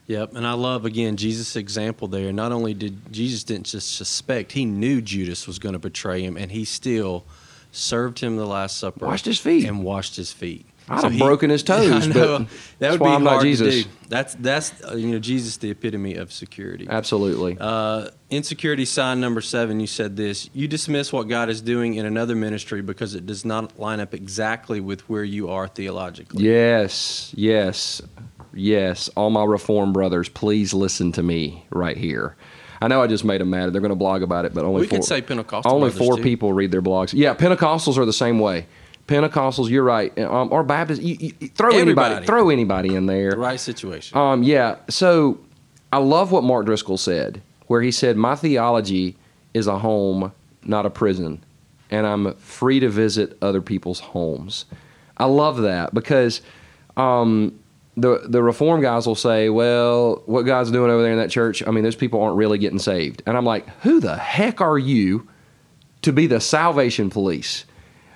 Yep, 0.09 0.37
and 0.37 0.47
I 0.47 0.55
love 0.55 0.87
again 0.87 1.19
Jesus' 1.19 1.55
example 1.55 2.09
there. 2.09 2.33
Not 2.33 2.51
only 2.51 2.73
did 2.73 3.13
Jesus 3.13 3.45
didn't 3.45 3.67
just 3.67 3.95
suspect, 3.95 4.53
he 4.53 4.65
knew 4.65 5.03
Judas 5.03 5.47
was 5.47 5.59
going 5.59 5.75
to 5.75 5.79
betray 5.79 6.23
him, 6.23 6.39
and 6.39 6.51
he 6.51 6.65
still 6.65 7.27
served 7.73 8.19
him 8.19 8.37
the 8.37 8.47
Last 8.47 8.79
Supper, 8.79 9.05
washed 9.05 9.27
his 9.27 9.39
feet, 9.39 9.67
and 9.67 9.85
washed 9.85 10.17
his 10.17 10.33
feet. 10.33 10.65
I'd 10.89 11.01
so 11.01 11.09
have 11.09 11.13
he, 11.13 11.19
broken 11.19 11.51
his 11.51 11.63
toes, 11.65 12.07
yeah, 12.07 12.13
but 12.15 12.47
that 12.79 12.93
would 12.93 13.01
be 13.01 13.07
I'm 13.07 13.27
hard 13.27 13.43
to 13.43 13.55
do. 13.55 13.85
That's 14.09 14.35
that's 14.37 14.73
uh, 14.83 14.95
you 14.95 15.09
know 15.09 15.19
Jesus, 15.19 15.59
the 15.59 15.71
epitome 15.71 16.15
of 16.15 16.33
security. 16.33 16.87
Absolutely. 16.89 17.59
Uh, 17.61 18.09
insecurity 18.31 18.87
sign 18.87 19.21
number 19.21 19.43
seven. 19.43 19.79
You 19.79 19.87
said 19.87 20.17
this. 20.17 20.49
You 20.55 20.69
dismiss 20.69 21.13
what 21.13 21.29
God 21.29 21.51
is 21.51 21.61
doing 21.61 21.97
in 21.97 22.07
another 22.07 22.35
ministry 22.35 22.81
because 22.81 23.15
it 23.15 23.27
does 23.27 23.45
not 23.45 23.79
line 23.79 24.01
up 24.01 24.15
exactly 24.15 24.81
with 24.81 25.07
where 25.11 25.25
you 25.25 25.51
are 25.51 25.69
theologically. 25.69 26.45
Yes, 26.45 27.31
yes, 27.37 28.01
yes. 28.59 29.09
All 29.17 29.31
my 29.31 29.45
reform 29.45 29.93
brothers, 29.93 30.29
please 30.29 30.75
listen 30.75 31.13
to 31.13 31.23
me 31.23 31.65
right 31.71 31.97
here. 31.97 32.37
I 32.81 32.89
know 32.89 33.03
I 33.03 33.07
just 33.07 33.25
made 33.25 33.41
them 33.41 33.51
mad. 33.51 33.73
They're 33.73 33.81
going 33.81 33.91
to 33.91 33.97
blog 33.97 34.23
about 34.23 34.45
it, 34.45 34.55
but 34.55 34.65
only 34.65 34.83
we 34.83 34.87
four, 34.87 34.99
could 34.99 35.05
say 35.05 35.21
Pentecostal. 35.21 35.73
Only 35.73 35.91
four 35.91 36.17
too. 36.17 36.23
people 36.23 36.53
read 36.53 36.71
their 36.71 36.83
blogs. 36.83 37.13
Yeah, 37.13 37.35
Pentecostals 37.35 37.99
are 37.99 38.05
the 38.05 38.13
same 38.13 38.39
way. 38.39 38.67
Pentecostals, 39.09 39.71
you're 39.71 39.85
right, 39.85 40.17
um, 40.19 40.53
or 40.53 40.63
Baptists. 40.63 41.01
You, 41.01 41.17
you, 41.19 41.49
throw 41.49 41.71
Everybody. 41.71 42.09
anybody, 42.09 42.27
throw 42.27 42.51
anybody 42.51 42.95
in 42.95 43.07
there. 43.07 43.31
The 43.31 43.39
right 43.39 43.59
situation. 43.59 44.17
Um, 44.17 44.43
yeah. 44.43 44.77
So 44.91 45.41
I 45.93 45.99
love 45.99 46.31
what 46.31 46.45
Mark 46.45 46.67
Driscoll 46.67 46.99
said, 46.99 47.41
where 47.69 47.81
he 47.81 47.91
said, 47.91 48.17
"My 48.17 48.37
theology 48.37 49.17
is 49.55 49.67
a 49.67 49.79
home, 49.79 50.33
not 50.63 50.85
a 50.85 50.91
prison, 50.91 51.43
and 51.91 52.07
I'm 52.07 52.35
free 52.35 52.81
to 52.81 52.91
visit 52.91 53.37
other 53.41 53.63
people's 53.63 54.01
homes." 54.01 54.67
I 55.17 55.25
love 55.25 55.63
that 55.63 55.95
because 55.95 56.43
um, 56.99 57.59
the 58.01 58.27
the 58.29 58.43
reform 58.43 58.81
guys 58.81 59.07
will 59.07 59.15
say, 59.15 59.49
"Well, 59.49 60.23
what 60.27 60.43
God's 60.43 60.71
doing 60.71 60.91
over 60.91 61.03
there 61.03 61.13
in 61.13 61.19
that 61.19 61.31
church? 61.31 61.63
I 61.67 61.71
mean, 61.71 61.85
those 61.85 61.97
people 61.97 62.23
aren't 62.23 62.37
really 62.37 62.59
getting 62.59 62.79
saved." 62.79 63.23
And 63.27 63.37
I'm 63.37 63.45
like, 63.45 63.69
"Who 63.81 64.01
the 64.01 64.17
heck 64.17 64.61
are 64.61 64.79
you 64.79 65.29
to 66.03 66.13
be 66.13 66.27
the 66.27 66.41
salvation 66.41 67.11
police?" 67.11 67.65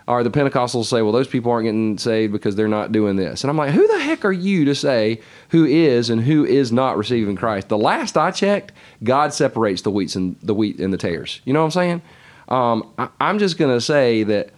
or 0.07 0.23
the 0.23 0.31
Pentecostals 0.31 0.87
say, 0.87 1.03
well, 1.03 1.13
those 1.13 1.29
people 1.29 1.51
aren't 1.53 1.65
getting 1.65 1.99
saved 1.99 2.33
because 2.33 2.57
they're 2.57 2.69
not 2.69 2.93
doing 2.93 3.17
this. 3.17 3.45
And 3.45 3.51
I'm 3.51 3.57
like, 3.57 3.71
who 3.71 3.87
the 3.87 4.01
heck 4.01 4.25
are 4.25 4.33
you 4.33 4.65
to 4.65 4.75
say 4.75 5.21
who 5.51 5.65
is 5.65 6.11
and 6.11 6.21
who 6.21 6.45
is 6.45 6.73
not 6.73 6.97
receiving 6.97 7.37
Christ? 7.37 7.69
The 7.69 7.79
last 7.79 8.17
I 8.17 8.31
checked, 8.31 8.73
God 9.03 9.33
separates 9.33 9.83
the 9.83 9.91
wheats 9.91 10.17
and 10.17 10.37
the 10.43 10.55
wheat 10.55 10.81
and 10.81 10.93
the 10.93 10.99
tares. 10.99 11.41
You 11.45 11.53
know 11.53 11.61
what 11.61 11.67
I'm 11.67 11.71
saying? 11.71 12.03
Um, 12.49 12.93
I, 12.99 13.31
am 13.31 13.39
just 13.39 13.57
to 13.59 13.81
say 13.81 14.25
that 14.25 14.51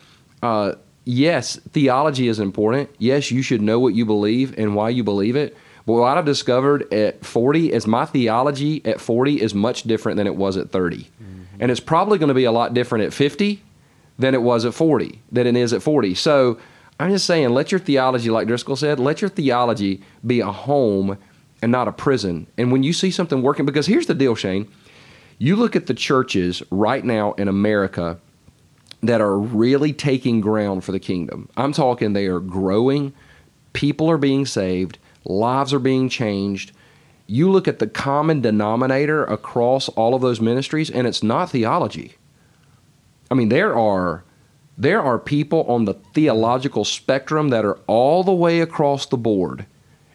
uh, 0.43 0.75
yes, 1.05 1.57
theology 1.71 2.29
is 2.29 2.39
important. 2.39 2.91
Yes, 2.99 3.31
you 3.31 3.43
should 3.43 3.63
know 3.63 3.79
what 3.79 3.95
you 3.95 4.05
believe 4.05 4.59
and 4.59 4.75
why 4.75 4.91
you 4.91 5.05
believe 5.05 5.37
it. 5.37 5.57
But 5.87 5.95
what 5.95 6.17
I've 6.17 6.25
discovered 6.25 6.93
at 6.93 7.25
40 7.25 7.73
is 7.73 7.87
my 7.87 8.07
theology 8.07 8.85
at 8.87 9.01
40 9.01 9.41
is 9.41 9.55
much 9.55 9.83
different 9.83 10.17
than 10.17 10.27
it 10.27 10.35
was 10.35 10.57
at 10.57 10.71
30. 10.71 10.97
Mm-hmm. 10.97 11.43
And 11.61 11.71
it's 11.71 11.81
probably 11.81 12.19
going 12.19 12.29
to 12.29 12.35
be 12.35 12.45
a 12.45 12.53
lot 12.53 12.73
different 12.75 13.05
at 13.05 13.13
50 13.13 13.63
than 14.19 14.35
it 14.35 14.43
was 14.43 14.65
at 14.65 14.75
40, 14.75 15.21
than 15.31 15.47
it 15.47 15.57
is 15.57 15.73
at 15.73 15.83
40. 15.83 16.15
So 16.15 16.59
I'm 16.99 17.11
just 17.11 17.27
saying, 17.27 17.51
let 17.51 17.71
your 17.71 17.81
theology, 17.81 18.31
like 18.31 18.47
Driscoll 18.47 18.77
said, 18.77 18.99
let 18.99 19.21
your 19.21 19.29
theology 19.29 20.03
be 20.27 20.41
a 20.41 20.51
home 20.51 21.19
and 21.61 21.73
not 21.73 21.89
a 21.89 21.93
prison. 21.93 22.47
And 22.57 22.73
when 22.73 22.83
you 22.83 22.93
see 22.93 23.11
something 23.11 23.43
working, 23.43 23.67
because 23.67 23.87
here's 23.87 24.07
the 24.07 24.15
deal, 24.15 24.35
Shane, 24.35 24.71
you 25.39 25.57
look 25.57 25.75
at 25.77 25.87
the 25.87 25.95
churches 25.95 26.63
right 26.71 27.05
now 27.05 27.33
in 27.33 27.49
America 27.49 28.19
that 29.07 29.21
are 29.21 29.39
really 29.39 29.93
taking 29.93 30.41
ground 30.41 30.85
for 30.85 30.93
the 30.93 31.01
kingdom. 31.01 31.49
I'm 31.57 31.73
talking 31.73 32.13
they 32.13 32.27
are 32.27 32.41
growing, 32.41 33.13
people 33.73 34.11
are 34.11 34.19
being 34.19 34.47
saved, 34.47 34.99
lives 35.25 35.73
are 35.73 35.79
being 35.79 36.09
changed. 36.09 36.73
You 37.27 37.51
look 37.51 37.67
at 37.67 37.79
the 37.79 37.87
common 37.87 38.41
denominator 38.41 39.25
across 39.25 39.89
all 39.91 40.15
of 40.15 40.23
those 40.23 40.41
ministries, 40.41 40.91
and 40.91 41.07
it's 41.07 41.23
not 41.23 41.51
theology. 41.51 42.17
I 43.31 43.35
mean, 43.35 43.49
there 43.49 43.77
are 43.77 44.25
there 44.77 45.03
are 45.03 45.19
people 45.19 45.65
on 45.65 45.85
the 45.85 45.95
theological 45.95 46.85
spectrum 46.85 47.51
that 47.51 47.65
are 47.65 47.79
all 47.87 48.25
the 48.25 48.35
way 48.35 48.61
across 48.61 49.07
the 49.07 49.17
board. 49.17 49.67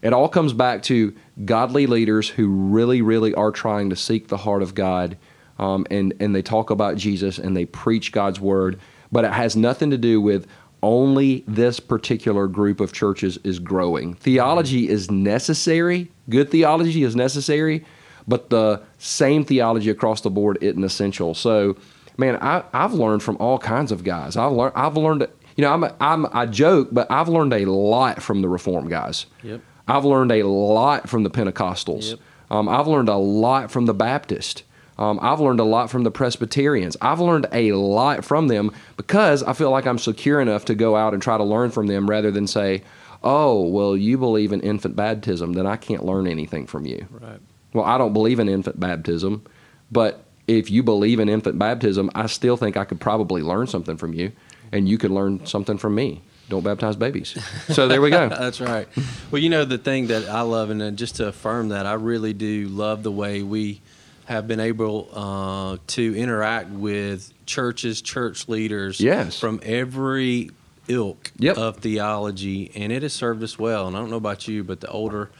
It 0.01 0.13
all 0.13 0.29
comes 0.29 0.53
back 0.53 0.83
to 0.83 1.15
godly 1.45 1.87
leaders 1.87 2.29
who 2.29 2.47
really, 2.49 3.01
really 3.01 3.33
are 3.33 3.51
trying 3.51 3.89
to 3.89 3.95
seek 3.95 4.27
the 4.27 4.37
heart 4.37 4.61
of 4.61 4.75
God, 4.75 5.17
um, 5.59 5.85
and 5.91 6.13
and 6.19 6.33
they 6.33 6.41
talk 6.41 6.69
about 6.69 6.97
Jesus 6.97 7.37
and 7.37 7.55
they 7.55 7.65
preach 7.65 8.11
God's 8.11 8.39
word, 8.39 8.79
but 9.11 9.25
it 9.25 9.33
has 9.33 9.55
nothing 9.55 9.91
to 9.91 9.97
do 9.97 10.19
with 10.19 10.47
only 10.81 11.43
this 11.47 11.79
particular 11.79 12.47
group 12.47 12.79
of 12.79 12.93
churches 12.93 13.37
is 13.43 13.59
growing. 13.59 14.13
Theology 14.15 14.87
is 14.87 15.11
necessary, 15.11 16.09
good 16.29 16.49
theology 16.49 17.03
is 17.03 17.15
necessary, 17.15 17.83
but 18.27 18.49
the 18.49 18.81
same 18.97 19.43
theology 19.43 19.89
across 19.89 20.21
the 20.21 20.29
board 20.29 20.57
isn't 20.61 20.83
essential. 20.83 21.33
So, 21.33 21.75
man, 22.17 22.37
I, 22.37 22.63
I've 22.73 22.93
learned 22.93 23.23
from 23.23 23.35
all 23.37 23.59
kinds 23.59 23.91
of 23.91 24.03
guys. 24.03 24.37
I've 24.37 24.53
learned, 24.53 24.73
I've 24.75 24.95
learned, 24.95 25.27
you 25.57 25.63
know, 25.63 25.73
I'm, 25.73 25.83
I'm, 25.99 26.25
I 26.31 26.45
joke, 26.45 26.89
but 26.91 27.11
I've 27.11 27.27
learned 27.27 27.53
a 27.53 27.69
lot 27.69 28.21
from 28.21 28.41
the 28.41 28.47
Reform 28.47 28.87
guys. 28.87 29.25
Yep. 29.43 29.61
I've 29.87 30.05
learned 30.05 30.31
a 30.31 30.47
lot 30.47 31.09
from 31.09 31.23
the 31.23 31.29
Pentecostals. 31.29 32.11
Yep. 32.11 32.19
Um, 32.51 32.69
I've 32.69 32.87
learned 32.87 33.09
a 33.09 33.17
lot 33.17 33.69
from 33.69 33.85
the 33.85 33.93
Baptist. 33.93 34.63
Um, 34.99 35.17
I've 35.21 35.39
learned 35.39 35.61
a 35.61 35.63
lot 35.63 35.89
from 35.89 36.03
the 36.03 36.11
Presbyterians. 36.11 36.97
I've 37.01 37.21
learned 37.21 37.47
a 37.53 37.71
lot 37.71 38.25
from 38.25 38.49
them 38.49 38.71
because 38.97 39.41
I 39.41 39.53
feel 39.53 39.71
like 39.71 39.87
I'm 39.87 39.97
secure 39.97 40.41
enough 40.41 40.65
to 40.65 40.75
go 40.75 40.97
out 40.97 41.13
and 41.13 41.23
try 41.23 41.37
to 41.37 41.43
learn 41.43 41.71
from 41.71 41.87
them 41.87 42.09
rather 42.09 42.31
than 42.31 42.47
say, 42.47 42.83
oh, 43.23 43.61
well, 43.61 43.95
you 43.95 44.17
believe 44.17 44.51
in 44.51 44.59
infant 44.59 44.97
baptism, 44.97 45.53
then 45.53 45.65
I 45.65 45.77
can't 45.77 46.03
learn 46.03 46.27
anything 46.27 46.67
from 46.67 46.85
you. 46.85 47.07
Right. 47.09 47.39
Well, 47.71 47.85
I 47.85 47.97
don't 47.97 48.11
believe 48.11 48.39
in 48.39 48.49
infant 48.49 48.77
baptism, 48.77 49.45
but 49.89 50.25
if 50.47 50.69
you 50.69 50.83
believe 50.83 51.19
in 51.19 51.29
infant 51.29 51.57
baptism, 51.57 52.11
I 52.13 52.25
still 52.27 52.57
think 52.57 52.75
I 52.75 52.83
could 52.83 52.99
probably 52.99 53.41
learn 53.41 53.67
something 53.67 53.95
from 53.95 54.13
you, 54.13 54.33
and 54.73 54.89
you 54.89 54.97
could 54.97 55.11
learn 55.11 55.45
something 55.45 55.77
from 55.77 55.95
me. 55.95 56.23
Don't 56.49 56.63
baptize 56.63 56.95
babies. 56.97 57.37
So 57.67 57.87
there 57.87 58.01
we 58.01 58.09
go. 58.09 58.27
That's 58.29 58.59
right. 58.59 58.87
Well, 59.31 59.41
you 59.41 59.49
know 59.49 59.63
the 59.63 59.77
thing 59.77 60.07
that 60.07 60.27
I 60.27 60.41
love, 60.41 60.71
and 60.71 60.81
uh, 60.81 60.91
just 60.91 61.17
to 61.17 61.27
affirm 61.27 61.69
that, 61.69 61.85
I 61.85 61.93
really 61.93 62.33
do 62.33 62.67
love 62.67 63.03
the 63.03 63.11
way 63.11 63.43
we 63.43 63.81
have 64.29 64.47
been 64.47 64.59
able 64.59 65.09
uh, 65.11 65.77
to 65.87 66.15
interact 66.15 66.69
with 66.69 67.33
churches, 67.47 67.99
church 67.99 68.47
leaders, 68.47 69.01
Yes. 69.01 69.39
from 69.39 69.59
every 69.63 70.51
ilk 70.87 71.31
Yep. 71.39 71.57
of 71.57 71.77
theology, 71.77 72.71
and 72.75 72.91
it 72.91 73.01
has 73.01 73.11
served 73.11 73.41
us 73.43 73.57
well. 73.57 73.87
And 73.87 73.97
I 73.97 73.99
don't 73.99 74.11
know 74.11 74.17
about 74.17 74.47
you, 74.47 74.63
but 74.63 74.81
the 74.81 74.89
older 74.89 75.31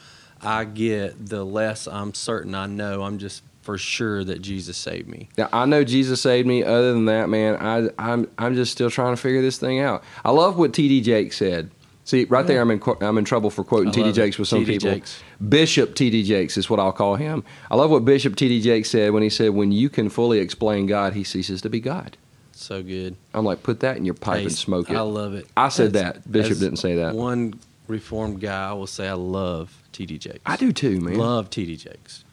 I 0.42 0.64
get, 0.66 1.28
the 1.28 1.44
less 1.46 1.88
I'm 1.88 2.14
certain 2.16 2.56
I 2.56 2.66
know. 2.66 3.04
I'm 3.04 3.20
just 3.20 3.44
for 3.62 3.78
sure 3.78 4.24
that 4.24 4.42
Jesus 4.42 4.76
saved 4.78 5.08
me. 5.08 5.30
Now, 5.38 5.50
I 5.54 5.66
know 5.66 5.84
Jesus 5.84 6.20
saved 6.22 6.48
me. 6.48 6.64
Other 6.64 6.94
than 6.94 7.06
that, 7.06 7.30
man, 7.30 7.58
I, 7.58 7.90
I'm 8.00 8.28
I'm 8.40 8.56
just 8.56 8.72
still 8.72 8.90
trying 8.90 9.14
to 9.16 9.22
figure 9.22 9.44
this 9.44 9.60
thing 9.60 9.80
out. 9.82 10.04
I 10.26 10.32
love 10.32 10.58
what 10.58 10.74
T.D. 10.74 11.02
Jake 11.02 11.32
said. 11.34 11.70
See, 12.06 12.24
right 12.26 12.48
there, 12.48 12.60
I'm 12.60 12.72
in 12.72 12.82
I'm 13.02 13.20
in 13.20 13.26
trouble 13.26 13.52
for 13.52 13.64
quoting 13.64 13.92
T.D. 13.92 14.14
Jakes 14.14 14.40
with 14.40 14.48
some 14.48 14.66
people. 14.66 14.90
Jakes. 14.94 15.22
Bishop 15.48 15.96
T.D. 15.96 16.24
Jakes 16.24 16.58
is 16.58 16.70
what 16.70 16.80
I'll 16.80 16.92
call 16.92 17.16
him. 17.16 17.44
I 17.72 17.76
love 17.76 17.92
what 17.92 18.04
Bishop 18.04 18.36
T.D. 18.36 18.62
Jakes 18.62 18.90
said 18.90 19.14
when 19.14 19.24
he 19.24 19.30
said, 19.30 19.52
"When 19.52 19.72
you 19.72 19.90
can 19.90 20.10
fully 20.10 20.40
explain 20.40 20.86
God, 20.86 21.14
He 21.14 21.24
ceases 21.24 21.62
to 21.62 21.70
be 21.70 21.80
God." 21.80 22.18
So 22.52 22.84
good. 22.84 23.16
I'm 23.34 23.46
like, 23.46 23.64
put 23.64 23.80
that 23.80 23.96
in 23.96 24.04
your 24.04 24.16
pipe 24.16 24.40
Hey, 24.40 24.44
and 24.44 24.52
smoke 24.52 24.90
it. 24.90 24.98
I 24.98 25.02
love 25.02 25.34
it. 25.34 25.48
I 25.56 25.70
said 25.70 25.94
that. 25.94 26.30
Bishop 26.30 26.60
didn't 26.60 26.78
say 26.78 26.96
that. 26.96 27.16
One 27.16 27.58
reformed 27.88 28.42
guy, 28.42 28.70
I 28.70 28.74
will 28.74 28.86
say 28.86 29.08
I 29.08 29.14
love 29.14 29.82
T.D. 29.94 30.18
Jakes. 30.18 30.40
I 30.46 30.58
do 30.58 30.74
too, 30.74 31.00
man. 31.00 31.18
Love 31.18 31.50
T.D. 31.50 31.78
Jakes. 31.78 32.26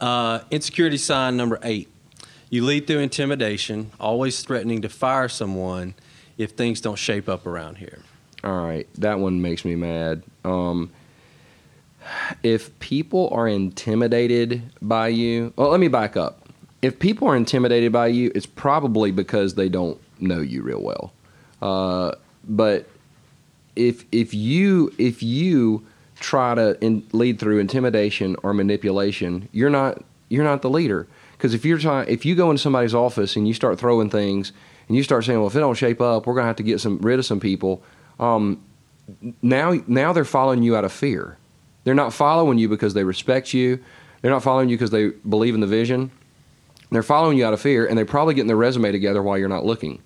Uh, 0.00 0.40
insecurity 0.50 0.96
sign 0.96 1.36
number 1.36 1.58
eight. 1.62 1.88
You 2.48 2.64
lead 2.64 2.86
through 2.86 3.00
intimidation, 3.00 3.92
always 4.00 4.42
threatening 4.42 4.80
to 4.82 4.88
fire 4.88 5.28
someone 5.28 5.94
if 6.38 6.52
things 6.52 6.80
don't 6.80 6.96
shape 6.96 7.28
up 7.28 7.46
around 7.46 7.76
here. 7.76 7.98
All 8.42 8.64
right, 8.66 8.88
that 8.96 9.18
one 9.20 9.42
makes 9.42 9.64
me 9.66 9.76
mad. 9.76 10.22
Um, 10.44 10.90
if 12.42 12.76
people 12.80 13.28
are 13.32 13.48
intimidated 13.48 14.62
by 14.82 15.08
you, 15.08 15.52
well, 15.56 15.70
let 15.70 15.80
me 15.80 15.88
back 15.88 16.16
up. 16.16 16.48
If 16.82 16.98
people 16.98 17.28
are 17.28 17.36
intimidated 17.36 17.92
by 17.92 18.08
you, 18.08 18.32
it's 18.34 18.46
probably 18.46 19.10
because 19.10 19.54
they 19.54 19.68
don't 19.68 20.00
know 20.18 20.40
you 20.40 20.62
real 20.62 20.82
well. 20.82 21.12
Uh, 21.60 22.12
but 22.44 22.88
if 23.76 24.04
if 24.12 24.32
you 24.34 24.92
if 24.98 25.22
you 25.22 25.84
try 26.18 26.54
to 26.54 26.82
in, 26.84 27.06
lead 27.12 27.38
through 27.38 27.58
intimidation 27.58 28.36
or 28.42 28.54
manipulation, 28.54 29.48
you're 29.52 29.70
not 29.70 30.02
you're 30.28 30.44
not 30.44 30.62
the 30.62 30.70
leader. 30.70 31.06
Because 31.36 31.54
if 31.54 31.64
you're 31.64 31.78
trying, 31.78 32.08
if 32.08 32.24
you 32.26 32.34
go 32.34 32.50
into 32.50 32.60
somebody's 32.62 32.94
office 32.94 33.36
and 33.36 33.48
you 33.48 33.54
start 33.54 33.78
throwing 33.78 34.10
things 34.10 34.52
and 34.88 34.96
you 34.96 35.02
start 35.02 35.24
saying, 35.24 35.38
"Well, 35.38 35.48
if 35.48 35.56
it 35.56 35.60
don't 35.60 35.74
shape 35.74 36.00
up, 36.00 36.26
we're 36.26 36.34
gonna 36.34 36.46
have 36.46 36.56
to 36.56 36.62
get 36.62 36.80
some 36.80 36.98
rid 36.98 37.18
of 37.18 37.24
some 37.24 37.40
people," 37.40 37.82
um, 38.18 38.60
now 39.42 39.80
now 39.86 40.12
they're 40.12 40.24
following 40.24 40.62
you 40.62 40.76
out 40.76 40.84
of 40.84 40.92
fear. 40.92 41.36
They're 41.90 41.96
not 41.96 42.12
following 42.12 42.56
you 42.56 42.68
because 42.68 42.94
they 42.94 43.02
respect 43.02 43.52
you. 43.52 43.80
They're 44.22 44.30
not 44.30 44.44
following 44.44 44.68
you 44.68 44.76
because 44.76 44.92
they 44.92 45.08
believe 45.28 45.56
in 45.56 45.60
the 45.60 45.66
vision. 45.66 46.12
They're 46.92 47.02
following 47.02 47.36
you 47.36 47.44
out 47.44 47.52
of 47.52 47.60
fear, 47.60 47.84
and 47.84 47.98
they're 47.98 48.04
probably 48.04 48.34
getting 48.34 48.46
their 48.46 48.56
resume 48.56 48.92
together 48.92 49.20
while 49.24 49.36
you're 49.36 49.48
not 49.48 49.66
looking. 49.66 50.00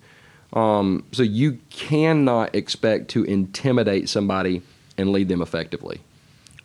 Um, 0.53 1.03
so 1.11 1.21
you 1.21 1.59
cannot 1.69 2.55
expect 2.55 3.09
to 3.09 3.23
intimidate 3.23 4.09
somebody 4.09 4.63
and 4.97 5.11
lead 5.11 5.27
them 5.27 5.43
effectively. 5.43 6.01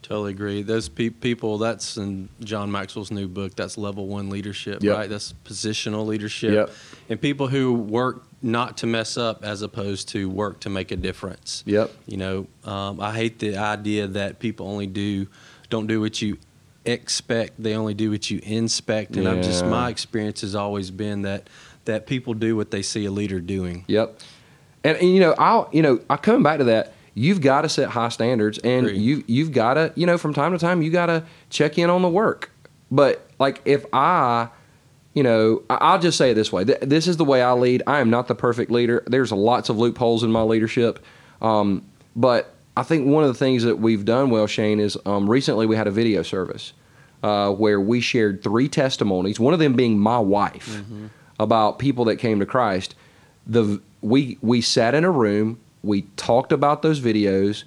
Totally 0.01 0.31
agree. 0.31 0.63
Those 0.63 0.89
pe- 0.89 1.11
people, 1.11 1.59
that's 1.59 1.99
in 1.99 2.31
John 2.43 2.73
Maxwell's 2.73 3.11
new 3.11 3.29
book, 3.29 3.55
that's 3.55 3.77
level 3.77 4.07
one 4.07 4.31
leadership, 4.31 4.83
Yep. 4.83 4.97
right? 4.97 5.11
That's 5.11 5.35
positional 5.45 6.07
leadership. 6.07 6.55
Yep. 6.55 6.71
And 7.11 7.21
people 7.21 7.49
who 7.49 7.75
work 7.75 8.23
not 8.43 8.79
to 8.79 8.87
mess 8.87 9.17
up 9.17 9.45
as 9.45 9.63
opposed 9.63 10.09
to 10.11 10.29
work 10.29 10.61
to 10.61 10.71
make 10.71 10.91
a 10.91 10.97
difference. 10.97 11.63
Yep. 11.67 11.91
You 12.07 12.17
know, 12.17 12.47
um, 12.65 13.01
I 13.01 13.15
hate 13.15 13.39
the 13.39 13.57
idea 13.57 14.07
that 14.07 14.39
people 14.39 14.67
only 14.67 14.87
do, 14.87 15.27
don't 15.69 15.87
do 15.87 16.01
what 16.01 16.23
you 16.23 16.39
expect, 16.85 17.63
they 17.63 17.75
only 17.75 17.95
do 17.95 18.11
what 18.11 18.31
you 18.31 18.41
inspect. 18.43 19.17
And 19.17 19.29
I've 19.29 19.45
just, 19.45 19.65
my 19.67 19.91
experience 19.91 20.41
has 20.41 20.55
always 20.55 20.91
been 20.91 21.23
that, 21.23 21.49
that 21.85 22.07
people 22.07 22.35
do 22.35 22.57
what 22.57 22.71
they 22.71 22.83
see 22.83 23.05
a 23.05 23.11
leader 23.11 23.41
doing. 23.41 23.85
Yep. 23.89 24.21
And, 24.85 24.97
and 24.97 25.15
you 25.15 25.21
know, 25.21 25.35
I'll 25.39 25.69
you 25.73 25.83
know, 25.83 26.01
I 26.09 26.17
come 26.17 26.43
back 26.43 26.59
to 26.59 26.65
that. 26.65 26.95
You've 27.15 27.41
got 27.41 27.63
to 27.63 27.69
set 27.69 27.91
high 27.91 28.09
standards, 28.09 28.59
and 28.59 28.87
Agree. 28.87 28.99
you 28.99 29.25
you've 29.27 29.53
got 29.53 29.75
to 29.75 29.93
you 29.95 30.07
know 30.07 30.17
from 30.17 30.33
time 30.33 30.53
to 30.53 30.59
time 30.59 30.81
you 30.81 30.91
got 30.91 31.07
to 31.07 31.25
check 31.51 31.77
in 31.77 31.91
on 31.91 32.03
the 32.03 32.09
work. 32.09 32.51
But 32.91 33.29
like 33.39 33.61
if 33.65 33.85
I, 33.93 34.49
you 35.15 35.23
know, 35.23 35.63
I'll 35.69 35.99
just 35.99 36.17
say 36.17 36.31
it 36.31 36.35
this 36.35 36.53
way: 36.53 36.65
this 36.65 37.07
is 37.07 37.17
the 37.17 37.25
way 37.25 37.43
I 37.43 37.53
lead. 37.53 37.83
I 37.87 38.01
am 38.01 38.11
not 38.11 38.29
the 38.29 38.35
perfect 38.35 38.71
leader. 38.71 39.03
There's 39.07 39.33
lots 39.33 39.69
of 39.69 39.79
loopholes 39.79 40.23
in 40.23 40.31
my 40.31 40.43
leadership, 40.43 41.05
um, 41.43 41.85
but 42.15 42.55
I 42.77 42.83
think 42.83 43.07
one 43.07 43.25
of 43.25 43.29
the 43.29 43.39
things 43.39 43.65
that 43.65 43.79
we've 43.79 44.05
done 44.05 44.31
well, 44.31 44.47
Shane, 44.47 44.81
is 44.81 44.97
um, 45.07 45.29
recently 45.29 45.67
we 45.67 45.77
had 45.77 45.87
a 45.87 45.91
video 45.91 46.23
service 46.23 46.73
uh, 47.23 47.53
where 47.53 47.81
we 47.81 48.01
shared 48.01 48.43
three 48.43 48.69
testimonies. 48.69 49.41
One 49.41 49.53
of 49.53 49.61
them 49.61 49.75
being 49.75 49.99
my 49.99 50.19
wife 50.19 50.83
about 51.39 51.79
people 51.79 52.05
that 52.07 52.17
came 52.17 52.39
to 52.41 52.47
Christ. 52.47 52.95
The 53.47 53.81
we 54.01 54.39
we 54.41 54.61
sat 54.61 54.95
in 54.95 55.05
a 55.05 55.11
room. 55.11 55.59
We 55.83 56.03
talked 56.17 56.53
about 56.53 56.83
those 56.83 57.01
videos. 57.01 57.65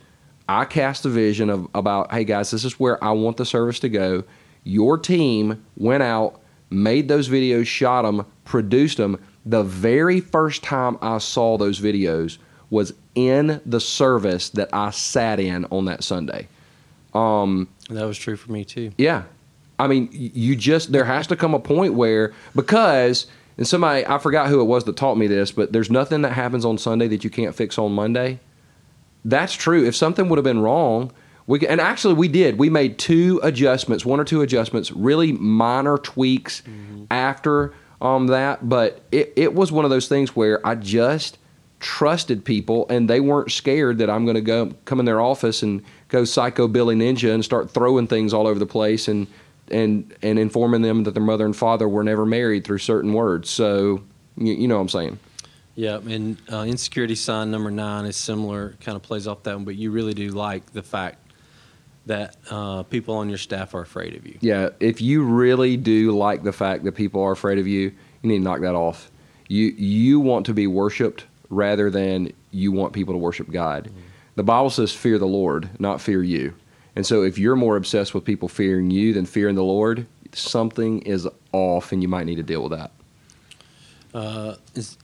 I 0.47 0.65
cast 0.65 1.06
a 1.06 1.10
vision 1.10 1.49
of 1.49 1.67
about, 1.73 2.12
hey 2.12 2.23
guys, 2.23 2.51
this 2.51 2.65
is 2.65 2.79
where 2.79 3.03
I 3.03 3.12
want 3.12 3.38
the 3.38 3.45
service 3.45 3.79
to 3.79 3.89
go. 3.89 4.23
Your 4.63 4.97
team 4.97 5.65
went 5.77 6.03
out, 6.03 6.39
made 6.73 7.07
those 7.07 7.29
videos, 7.29 7.65
shot 7.65 8.03
them, 8.03 8.25
produced 8.45 8.97
them. 8.97 9.19
The 9.45 9.63
very 9.63 10.19
first 10.19 10.63
time 10.63 10.97
I 11.01 11.17
saw 11.17 11.57
those 11.57 11.79
videos 11.79 12.38
was 12.69 12.93
in 13.15 13.62
the 13.65 13.79
service 13.79 14.49
that 14.49 14.69
I 14.73 14.89
sat 14.89 15.39
in 15.39 15.65
on 15.65 15.86
that 15.86 16.03
Sunday. 16.03 16.47
Um, 17.13 17.67
and 17.89 17.97
that 17.97 18.05
was 18.05 18.17
true 18.17 18.36
for 18.36 18.51
me 18.51 18.65
too. 18.65 18.91
Yeah. 18.97 19.23
I 19.77 19.88
mean, 19.88 20.09
you 20.12 20.55
just, 20.55 20.91
there 20.91 21.03
has 21.03 21.27
to 21.27 21.36
come 21.36 21.53
a 21.53 21.59
point 21.59 21.93
where, 21.93 22.33
because, 22.55 23.27
and 23.57 23.67
somebody, 23.67 24.05
I 24.05 24.17
forgot 24.17 24.47
who 24.47 24.62
it 24.62 24.65
was 24.65 24.86
that 24.86 24.95
taught 24.95 25.17
me 25.17 25.27
this, 25.27 25.51
but 25.51 25.73
there's 25.73 25.91
nothing 25.91 26.21
that 26.21 26.33
happens 26.33 26.65
on 26.65 26.77
Sunday 26.77 27.07
that 27.09 27.23
you 27.23 27.29
can't 27.29 27.55
fix 27.55 27.77
on 27.77 27.91
Monday. 27.91 28.39
That's 29.25 29.53
true. 29.53 29.86
If 29.86 29.95
something 29.95 30.29
would 30.29 30.38
have 30.38 30.43
been 30.43 30.62
wrong, 30.62 31.12
we 31.45 31.65
and 31.67 31.82
actually 31.82 32.13
we 32.13 32.27
did. 32.27 32.58
We 32.58 32.69
made 32.69 32.97
two 32.97 33.39
adjustments, 33.43 34.06
one 34.06 34.19
or 34.19 34.23
two 34.23 34.41
adjustments, 34.41 34.91
really 34.91 35.32
minor 35.32 35.97
tweaks 35.97 36.63
after 37.12 37.73
um, 38.01 38.27
that. 38.27 38.67
But 38.67 39.01
it, 39.12 39.34
it 39.36 39.53
was 39.53 39.71
one 39.71 39.86
of 39.86 39.91
those 39.91 40.08
things 40.08 40.36
where 40.36 40.65
I 40.65 40.75
just 40.75 41.38
trusted 41.79 42.45
people, 42.45 42.86
and 42.89 43.10
they 43.10 43.19
weren't 43.19 43.51
scared 43.51 43.97
that 43.97 44.10
I'm 44.10 44.25
going 44.25 44.36
to 44.36 44.41
go 44.41 44.71
come 44.86 44.99
in 44.99 45.06
their 45.06 45.21
office 45.21 45.63
and 45.63 45.84
go 46.08 46.23
psycho 46.23 46.67
Billy 46.67 46.95
Ninja 46.95 47.34
and 47.34 47.43
start 47.43 47.71
throwing 47.71 48.08
things 48.08 48.34
all 48.34 48.47
over 48.47 48.60
the 48.60 48.65
place 48.65 49.08
and 49.08 49.27
and 49.69 50.15
and 50.21 50.39
informing 50.39 50.82
them 50.82 51.03
that 51.03 51.13
their 51.13 51.23
mother 51.23 51.45
and 51.45 51.56
father 51.56 51.88
were 51.88 52.03
never 52.03 52.25
married 52.25 52.63
through 52.63 52.77
certain 52.77 53.13
words. 53.13 53.49
So 53.49 54.03
you, 54.38 54.53
you 54.53 54.67
know 54.67 54.75
what 54.75 54.82
I'm 54.82 54.89
saying. 54.89 55.19
Yeah, 55.75 55.97
and 55.97 56.38
uh, 56.51 56.65
insecurity 56.67 57.15
sign 57.15 57.49
number 57.49 57.71
nine 57.71 58.06
is 58.06 58.15
similar, 58.15 58.75
kind 58.79 58.95
of 58.95 59.01
plays 59.01 59.27
off 59.27 59.41
that 59.43 59.56
one, 59.56 59.65
but 59.65 59.75
you 59.75 59.89
really 59.89 60.13
do 60.13 60.29
like 60.29 60.71
the 60.71 60.84
fact 60.84 61.22
that 62.05 62.35
uh, 62.49 62.83
people 62.83 63.15
on 63.15 63.29
your 63.29 63.37
staff 63.37 63.73
are 63.73 63.81
afraid 63.81 64.15
of 64.15 64.25
you. 64.25 64.37
Yeah, 64.41 64.69
if 64.79 65.01
you 65.01 65.23
really 65.23 65.77
do 65.77 66.11
like 66.11 66.43
the 66.43 66.51
fact 66.51 66.83
that 66.83 66.93
people 66.93 67.21
are 67.21 67.31
afraid 67.31 67.59
of 67.59 67.67
you, 67.67 67.91
you 68.21 68.29
need 68.29 68.39
to 68.39 68.43
knock 68.43 68.61
that 68.61 68.75
off. 68.75 69.09
You 69.47 69.67
you 69.67 70.19
want 70.19 70.45
to 70.47 70.53
be 70.53 70.67
worshipped 70.67 71.25
rather 71.49 71.89
than 71.89 72.31
you 72.51 72.71
want 72.71 72.93
people 72.93 73.13
to 73.13 73.17
worship 73.17 73.51
God. 73.51 73.91
The 74.35 74.43
Bible 74.43 74.69
says 74.69 74.91
fear 74.91 75.19
the 75.19 75.27
Lord, 75.27 75.69
not 75.79 76.01
fear 76.01 76.23
you. 76.23 76.55
And 76.95 77.05
so 77.05 77.23
if 77.23 77.37
you're 77.37 77.55
more 77.55 77.75
obsessed 77.75 78.13
with 78.13 78.23
people 78.23 78.47
fearing 78.47 78.89
you 78.89 79.13
than 79.13 79.25
fearing 79.25 79.55
the 79.55 79.63
Lord, 79.63 80.07
something 80.31 81.01
is 81.01 81.27
off 81.51 81.91
and 81.91 82.01
you 82.01 82.07
might 82.07 82.25
need 82.25 82.35
to 82.35 82.43
deal 82.43 82.63
with 82.63 82.71
that. 82.71 82.91
Uh, 84.13 84.55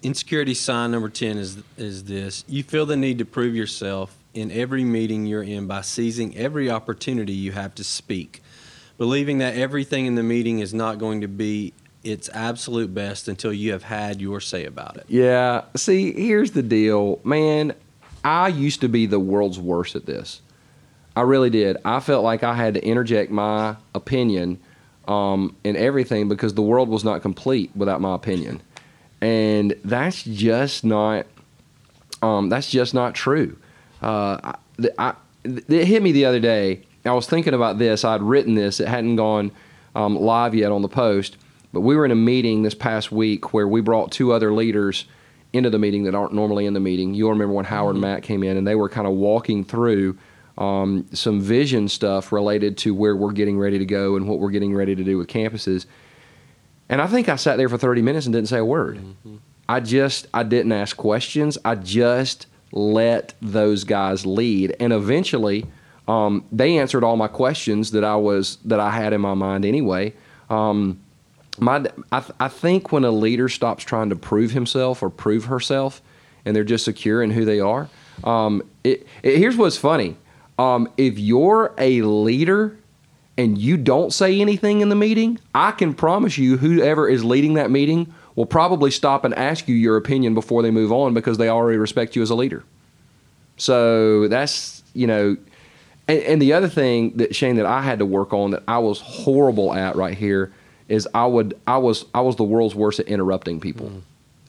insecurity 0.04 0.54
sign 0.54 0.92
number 0.92 1.10
10 1.10 1.38
is, 1.38 1.58
is 1.78 2.04
this 2.04 2.44
you 2.48 2.62
feel 2.62 2.86
the 2.86 2.96
need 2.96 3.18
to 3.18 3.26
prove 3.26 3.56
yourself 3.56 4.16
in 4.34 4.52
every 4.52 4.84
meeting 4.84 5.26
you're 5.26 5.44
in 5.44 5.68
by 5.68 5.82
seizing 5.82 6.36
every 6.38 6.70
opportunity 6.70 7.34
you 7.34 7.52
have 7.52 7.76
to 7.76 7.84
speak, 7.84 8.42
believing 8.98 9.40
that 9.40 9.56
everything 9.56 10.06
in 10.06 10.16
the 10.16 10.24
meeting 10.24 10.60
is 10.60 10.74
not 10.74 11.00
going 11.00 11.22
to 11.22 11.28
be 11.28 11.74
its 12.04 12.30
absolute 12.34 12.94
best 12.94 13.28
until 13.28 13.52
you 13.52 13.72
have 13.72 13.84
had 13.84 14.22
your 14.22 14.40
say 14.40 14.66
about 14.66 14.98
it. 14.98 15.06
Yeah. 15.08 15.64
See, 15.76 16.14
here's 16.14 16.52
the 16.52 16.64
deal, 16.64 17.20
man. 17.24 17.74
I 18.24 18.50
used 18.50 18.82
to 18.82 18.90
be 18.90 19.06
the 19.06 19.20
world's 19.20 19.60
worst 19.60 19.96
at 19.96 20.06
this. 20.06 20.42
I 21.16 21.22
really 21.22 21.50
did. 21.50 21.78
I 21.84 22.00
felt 22.00 22.24
like 22.24 22.44
I 22.44 22.54
had 22.54 22.76
to 22.76 22.86
interject 22.86 23.32
my 23.32 23.76
opinion 23.94 24.60
um, 25.08 25.56
in 25.64 25.76
everything 25.76 26.30
because 26.30 26.54
the 26.54 26.62
world 26.62 26.88
was 26.88 27.04
not 27.04 27.22
complete 27.22 27.72
without 27.76 28.00
my 28.00 28.16
opinion, 28.16 28.62
and 29.20 29.76
that's 29.84 30.24
just 30.24 30.86
not. 30.86 31.26
Um, 32.22 32.50
that's 32.50 32.70
just 32.70 32.94
not 32.94 33.16
true. 33.16 33.58
Uh, 34.02 34.54
I, 34.78 34.90
I, 34.98 35.14
it 35.44 35.86
hit 35.86 36.02
me 36.04 36.12
the 36.12 36.26
other 36.26 36.40
day. 36.40 36.84
I 37.06 37.12
was 37.12 37.28
thinking 37.28 37.54
about 37.54 37.78
this. 37.78 38.04
I'd 38.04 38.22
written 38.22 38.56
this. 38.56 38.80
It 38.80 38.88
hadn't 38.88 39.16
gone 39.16 39.52
um, 39.96 40.16
live 40.18 40.54
yet 40.54 40.72
on 40.72 40.82
the 40.82 40.90
post, 40.90 41.38
but 41.74 41.82
we 41.82 41.96
were 41.96 42.06
in 42.06 42.12
a 42.12 42.16
meeting 42.16 42.64
this 42.64 42.76
past 42.76 43.12
week 43.12 43.54
where 43.54 43.68
we 43.68 43.82
brought 43.82 44.12
two 44.12 44.32
other 44.32 44.52
leaders 44.52 45.06
into 45.52 45.70
the 45.70 45.80
meeting 45.80 46.04
that 46.04 46.14
aren't 46.14 46.34
normally 46.34 46.66
in 46.66 46.74
the 46.74 46.80
meeting. 46.80 47.14
You'll 47.14 47.32
remember 47.32 47.54
when 47.54 47.66
Howard 47.66 47.96
and 47.96 48.02
Matt 48.02 48.24
came 48.24 48.44
in, 48.44 48.58
and 48.58 48.68
they 48.68 48.76
were 48.76 48.90
kind 48.90 49.08
of 49.08 49.14
walking 49.14 49.64
through 49.64 50.18
um, 50.58 51.08
some 51.14 51.40
vision 51.42 51.88
stuff 51.88 52.32
related 52.32 52.78
to 52.80 52.94
where 52.94 53.16
we're 53.16 53.32
getting 53.32 53.58
ready 53.58 53.80
to 53.80 53.86
go 53.86 54.16
and 54.16 54.28
what 54.28 54.40
we're 54.40 54.52
getting 54.52 54.76
ready 54.76 54.94
to 54.94 55.04
do 55.04 55.18
with 55.18 55.28
campuses. 55.28 55.86
And 56.90 57.02
I 57.02 57.08
think 57.08 57.30
I 57.30 57.38
sat 57.38 57.58
there 57.58 57.70
for 57.70 57.78
30 57.78 58.02
minutes 58.02 58.26
and 58.26 58.34
didn't 58.34 58.50
say 58.50 58.58
a 58.58 58.66
word. 58.66 59.00
I 59.68 59.80
just 59.80 60.28
I 60.34 60.44
didn't 60.44 60.72
ask 60.72 60.98
questions. 60.98 61.58
I 61.64 61.76
just 61.76 62.48
let 62.72 63.34
those 63.42 63.84
guys 63.84 64.26
lead, 64.26 64.76
and 64.80 64.94
eventually 64.94 65.66
um, 66.08 66.44
they 66.52 66.78
answered 66.78 67.04
all 67.04 67.18
my 67.18 67.28
questions 67.28 67.92
that 67.92 68.04
I 68.04 68.16
was 68.16 68.58
that 68.66 68.80
I 68.80 68.92
had 68.92 69.14
in 69.14 69.22
my 69.22 69.34
mind 69.34 69.66
anyway. 69.66 70.14
Um, 70.50 71.00
my 71.60 71.86
I, 72.12 72.20
th- 72.20 72.34
I 72.40 72.48
think 72.48 72.92
when 72.92 73.06
a 73.06 73.12
leader 73.12 73.50
stops 73.50 73.84
trying 73.84 74.10
to 74.10 74.16
prove 74.16 74.52
himself 74.52 75.04
or 75.04 75.10
prove 75.10 75.46
herself, 75.46 76.02
and 76.46 76.56
they're 76.56 76.64
just 76.64 76.86
secure 76.86 77.22
in 77.22 77.32
who 77.32 77.46
they 77.46 77.60
are. 77.60 77.90
Um, 78.24 78.64
it, 78.84 79.08
it, 79.24 79.38
here's 79.38 79.58
what's 79.58 79.78
funny: 79.78 80.16
um, 80.58 80.90
if 80.98 81.20
you're 81.20 81.74
a 81.78 82.02
leader 82.02 82.78
and 83.38 83.58
you 83.58 83.78
don't 83.78 84.12
say 84.12 84.42
anything 84.42 84.82
in 84.82 84.90
the 84.90 84.96
meeting, 84.96 85.40
I 85.54 85.72
can 85.72 85.94
promise 85.94 86.38
you, 86.38 86.58
whoever 86.58 87.08
is 87.08 87.24
leading 87.24 87.54
that 87.54 87.72
meeting 87.72 88.14
will 88.36 88.46
probably 88.46 88.92
stop 88.92 89.26
and 89.26 89.34
ask 89.36 89.68
you 89.68 89.76
your 89.76 89.98
opinion 89.98 90.34
before 90.34 90.62
they 90.62 90.72
move 90.72 90.92
on 90.92 91.14
because 91.14 91.38
they 91.38 91.50
already 91.50 91.78
respect 91.78 92.16
you 92.16 92.22
as 92.22 92.30
a 92.30 92.36
leader. 92.36 92.64
So 93.58 94.28
that's 94.28 94.84
you 94.94 95.08
know, 95.08 95.38
and, 96.08 96.20
and 96.24 96.42
the 96.42 96.54
other 96.54 96.70
thing 96.70 97.18
that 97.18 97.36
Shane 97.36 97.58
that 97.58 97.66
I 97.66 97.82
had 97.82 98.00
to 98.00 98.06
work 98.06 98.34
on 98.34 98.52
that 98.52 98.64
I 98.68 98.80
was 98.80 99.00
horrible 99.02 99.74
at 99.74 99.96
right 99.96 100.18
here 100.18 100.52
is 100.88 101.08
I 101.14 101.26
would 101.26 101.60
I 101.68 101.78
was 101.78 102.06
I 102.14 102.22
was 102.22 102.36
the 102.36 102.44
world's 102.44 102.76
worst 102.76 103.00
at 103.00 103.08
interrupting 103.08 103.60
people. 103.60 103.92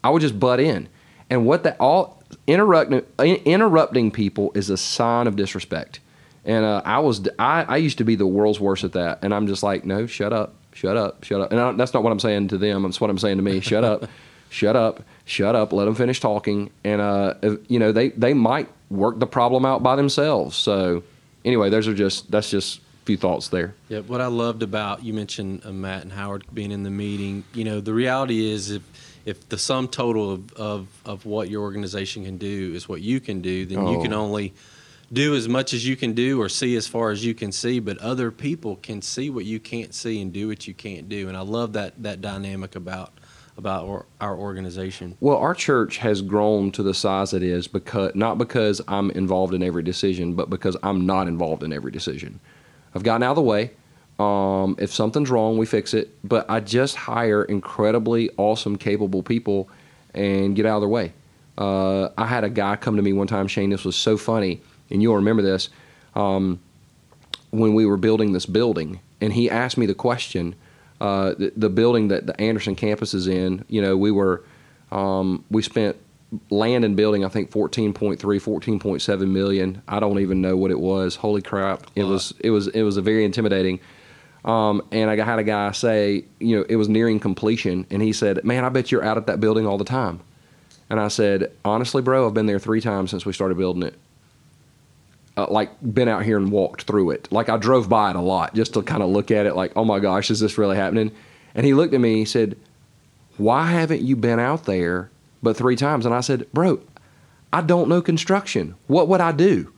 I 0.02 0.10
would 0.10 0.22
just 0.22 0.40
butt 0.40 0.60
in, 0.60 0.88
and 1.28 1.46
what 1.46 1.62
that 1.64 1.76
all 1.78 2.22
interrupting 2.46 3.04
interrupting 3.18 4.10
people 4.10 4.52
is 4.54 4.70
a 4.70 4.76
sign 4.76 5.26
of 5.26 5.36
disrespect. 5.36 6.00
And 6.44 6.64
uh, 6.64 6.80
I 6.84 7.00
was 7.00 7.28
I, 7.38 7.64
I 7.64 7.76
used 7.76 7.98
to 7.98 8.04
be 8.04 8.14
the 8.14 8.26
world's 8.26 8.58
worst 8.58 8.82
at 8.82 8.92
that, 8.92 9.18
and 9.22 9.34
I'm 9.34 9.46
just 9.46 9.62
like, 9.62 9.84
no, 9.84 10.06
shut 10.06 10.32
up, 10.32 10.54
shut 10.80 10.96
up, 10.96 11.24
shut 11.24 11.40
up. 11.40 11.52
And 11.52 11.60
I, 11.60 11.72
that's 11.72 11.92
not 11.92 12.02
what 12.02 12.10
I'm 12.12 12.20
saying 12.20 12.48
to 12.48 12.58
them. 12.58 12.82
That's 12.82 13.00
what 13.00 13.10
I'm 13.10 13.18
saying 13.18 13.36
to 13.36 13.42
me. 13.42 13.60
Shut 13.60 13.84
up, 13.84 14.08
shut 14.48 14.76
up, 14.76 15.02
shut 15.26 15.54
up. 15.54 15.72
Let 15.72 15.84
them 15.84 15.94
finish 15.94 16.20
talking, 16.20 16.70
and 16.84 17.00
uh, 17.00 17.34
you 17.68 17.78
know 17.78 17.92
they 17.92 18.08
they 18.10 18.34
might 18.34 18.68
work 18.90 19.18
the 19.18 19.26
problem 19.26 19.64
out 19.66 19.82
by 19.82 19.96
themselves. 19.96 20.56
So 20.56 21.02
anyway, 21.44 21.70
those 21.70 21.86
are 21.86 21.94
just 21.94 22.30
that's 22.30 22.50
just 22.50 22.78
a 22.78 23.04
few 23.04 23.16
thoughts 23.16 23.48
there. 23.48 23.74
Yeah, 23.88 24.00
what 24.00 24.20
I 24.20 24.26
loved 24.26 24.62
about 24.62 25.04
you 25.04 25.12
mentioned 25.12 25.62
uh, 25.64 25.72
Matt 25.72 26.02
and 26.02 26.12
Howard 26.12 26.44
being 26.52 26.72
in 26.72 26.82
the 26.82 26.90
meeting. 26.90 27.44
You 27.52 27.64
know, 27.64 27.80
the 27.80 27.92
reality 27.94 28.50
is 28.50 28.70
if 28.70 28.82
if 29.26 29.48
the 29.50 29.58
sum 29.58 29.86
total 29.86 30.32
of, 30.32 30.52
of, 30.54 30.88
of 31.04 31.26
what 31.26 31.50
your 31.50 31.60
organization 31.62 32.24
can 32.24 32.38
do 32.38 32.72
is 32.74 32.88
what 32.88 33.02
you 33.02 33.20
can 33.20 33.42
do, 33.42 33.66
then 33.66 33.86
you 33.86 33.98
Oh. 33.98 34.02
can 34.02 34.14
only 34.14 34.54
do 35.12 35.34
as 35.34 35.48
much 35.48 35.72
as 35.72 35.86
you 35.86 35.96
can 35.96 36.12
do 36.12 36.40
or 36.40 36.48
see 36.48 36.76
as 36.76 36.86
far 36.86 37.10
as 37.10 37.24
you 37.24 37.34
can 37.34 37.52
see. 37.52 37.80
But 37.80 37.98
other 37.98 38.30
people 38.30 38.76
can 38.76 39.02
see 39.02 39.30
what 39.30 39.44
you 39.44 39.60
can't 39.60 39.94
see 39.94 40.20
and 40.20 40.32
do 40.32 40.48
what 40.48 40.66
you 40.66 40.74
can't 40.74 41.08
do. 41.08 41.28
And 41.28 41.36
I 41.36 41.40
love 41.40 41.72
that 41.74 42.00
that 42.02 42.20
dynamic 42.20 42.76
about 42.76 43.12
about 43.56 43.86
our, 43.86 44.06
our 44.20 44.36
organization. 44.36 45.16
Well, 45.20 45.36
our 45.36 45.54
church 45.54 45.98
has 45.98 46.22
grown 46.22 46.70
to 46.72 46.82
the 46.82 46.94
size 46.94 47.34
it 47.34 47.42
is 47.42 47.68
because 47.68 48.14
not 48.14 48.38
because 48.38 48.80
I'm 48.88 49.10
involved 49.10 49.54
in 49.54 49.62
every 49.62 49.82
decision, 49.82 50.34
but 50.34 50.48
because 50.48 50.76
I'm 50.82 51.06
not 51.06 51.28
involved 51.28 51.62
in 51.62 51.72
every 51.72 51.92
decision. 51.92 52.40
I've 52.94 53.02
gotten 53.02 53.22
out 53.22 53.30
of 53.30 53.36
the 53.36 53.42
way. 53.42 53.72
Um, 54.18 54.76
if 54.78 54.92
something's 54.92 55.30
wrong, 55.30 55.56
we 55.56 55.66
fix 55.66 55.94
it. 55.94 56.16
But 56.22 56.48
I 56.50 56.60
just 56.60 56.96
hire 56.96 57.44
incredibly 57.44 58.30
awesome, 58.36 58.76
capable 58.76 59.22
people 59.22 59.68
and 60.14 60.56
get 60.56 60.66
out 60.66 60.76
of 60.76 60.82
their 60.82 60.88
way. 60.88 61.12
Uh, 61.56 62.08
I 62.16 62.26
had 62.26 62.44
a 62.44 62.50
guy 62.50 62.76
come 62.76 62.96
to 62.96 63.02
me 63.02 63.12
one 63.12 63.26
time, 63.26 63.46
Shane. 63.46 63.70
This 63.70 63.84
was 63.84 63.96
so 63.96 64.16
funny, 64.16 64.62
and 64.90 65.02
you'll 65.02 65.16
remember 65.16 65.42
this. 65.42 65.68
Um, 66.14 66.60
when 67.50 67.74
we 67.74 67.86
were 67.86 67.96
building 67.96 68.32
this 68.32 68.46
building, 68.46 69.00
and 69.20 69.32
he 69.32 69.50
asked 69.50 69.78
me 69.78 69.86
the 69.86 69.94
question. 69.94 70.54
Uh, 71.00 71.34
the, 71.38 71.52
the 71.56 71.70
building 71.70 72.08
that 72.08 72.26
the 72.26 72.38
Anderson 72.38 72.76
campus 72.76 73.14
is 73.14 73.26
in, 73.26 73.64
you 73.68 73.80
know, 73.80 73.96
we 73.96 74.10
were 74.10 74.44
um, 74.92 75.44
we 75.50 75.62
spent 75.62 75.96
land 76.50 76.84
and 76.84 76.96
building, 76.96 77.24
I 77.24 77.28
think 77.28 77.50
14.3, 77.50 78.18
14.7 78.18 79.28
million. 79.28 79.82
I 79.88 80.00
don't 80.00 80.20
even 80.20 80.40
know 80.40 80.56
what 80.56 80.70
it 80.70 80.78
was. 80.78 81.16
Holy 81.16 81.42
crap! 81.42 81.86
It 81.94 82.04
was 82.04 82.34
it 82.40 82.50
was 82.50 82.68
it 82.68 82.82
was 82.82 82.96
a 82.96 83.02
very 83.02 83.24
intimidating. 83.24 83.80
Um, 84.44 84.82
and 84.90 85.10
I 85.10 85.22
had 85.22 85.38
a 85.38 85.44
guy 85.44 85.70
say, 85.72 86.24
you 86.38 86.56
know, 86.56 86.64
it 86.68 86.76
was 86.76 86.88
nearing 86.88 87.20
completion, 87.20 87.86
and 87.90 88.02
he 88.02 88.12
said, 88.12 88.44
"Man, 88.44 88.64
I 88.64 88.68
bet 88.68 88.90
you're 88.90 89.04
out 89.04 89.16
at 89.16 89.26
that 89.26 89.40
building 89.40 89.66
all 89.66 89.78
the 89.78 89.84
time." 89.84 90.20
And 90.88 90.98
I 90.98 91.08
said, 91.08 91.52
"Honestly, 91.64 92.02
bro, 92.02 92.26
I've 92.26 92.34
been 92.34 92.46
there 92.46 92.58
three 92.58 92.80
times 92.80 93.10
since 93.10 93.26
we 93.26 93.32
started 93.32 93.58
building 93.58 93.82
it." 93.82 93.98
Uh, 95.40 95.46
like 95.50 95.70
been 95.82 96.08
out 96.08 96.24
here 96.24 96.36
and 96.36 96.50
walked 96.50 96.82
through 96.82 97.10
it. 97.10 97.30
Like 97.30 97.48
I 97.48 97.56
drove 97.56 97.88
by 97.88 98.10
it 98.10 98.16
a 98.16 98.20
lot 98.20 98.54
just 98.54 98.74
to 98.74 98.82
kind 98.82 99.02
of 99.02 99.10
look 99.10 99.30
at 99.30 99.46
it 99.46 99.56
like, 99.56 99.72
oh 99.76 99.84
my 99.84 99.98
gosh, 99.98 100.30
is 100.30 100.40
this 100.40 100.58
really 100.58 100.76
happening? 100.76 101.12
And 101.54 101.66
he 101.66 101.74
looked 101.74 101.94
at 101.94 102.00
me, 102.00 102.16
he 102.16 102.24
said, 102.24 102.56
Why 103.36 103.66
haven't 103.66 104.02
you 104.02 104.16
been 104.16 104.38
out 104.38 104.64
there 104.64 105.10
but 105.42 105.56
three 105.56 105.76
times? 105.76 106.06
And 106.06 106.14
I 106.14 106.20
said, 106.20 106.50
Bro, 106.52 106.80
I 107.52 107.60
don't 107.60 107.88
know 107.88 108.02
construction. 108.02 108.76
What 108.86 109.08
would 109.08 109.20
I 109.20 109.32
do? 109.32 109.72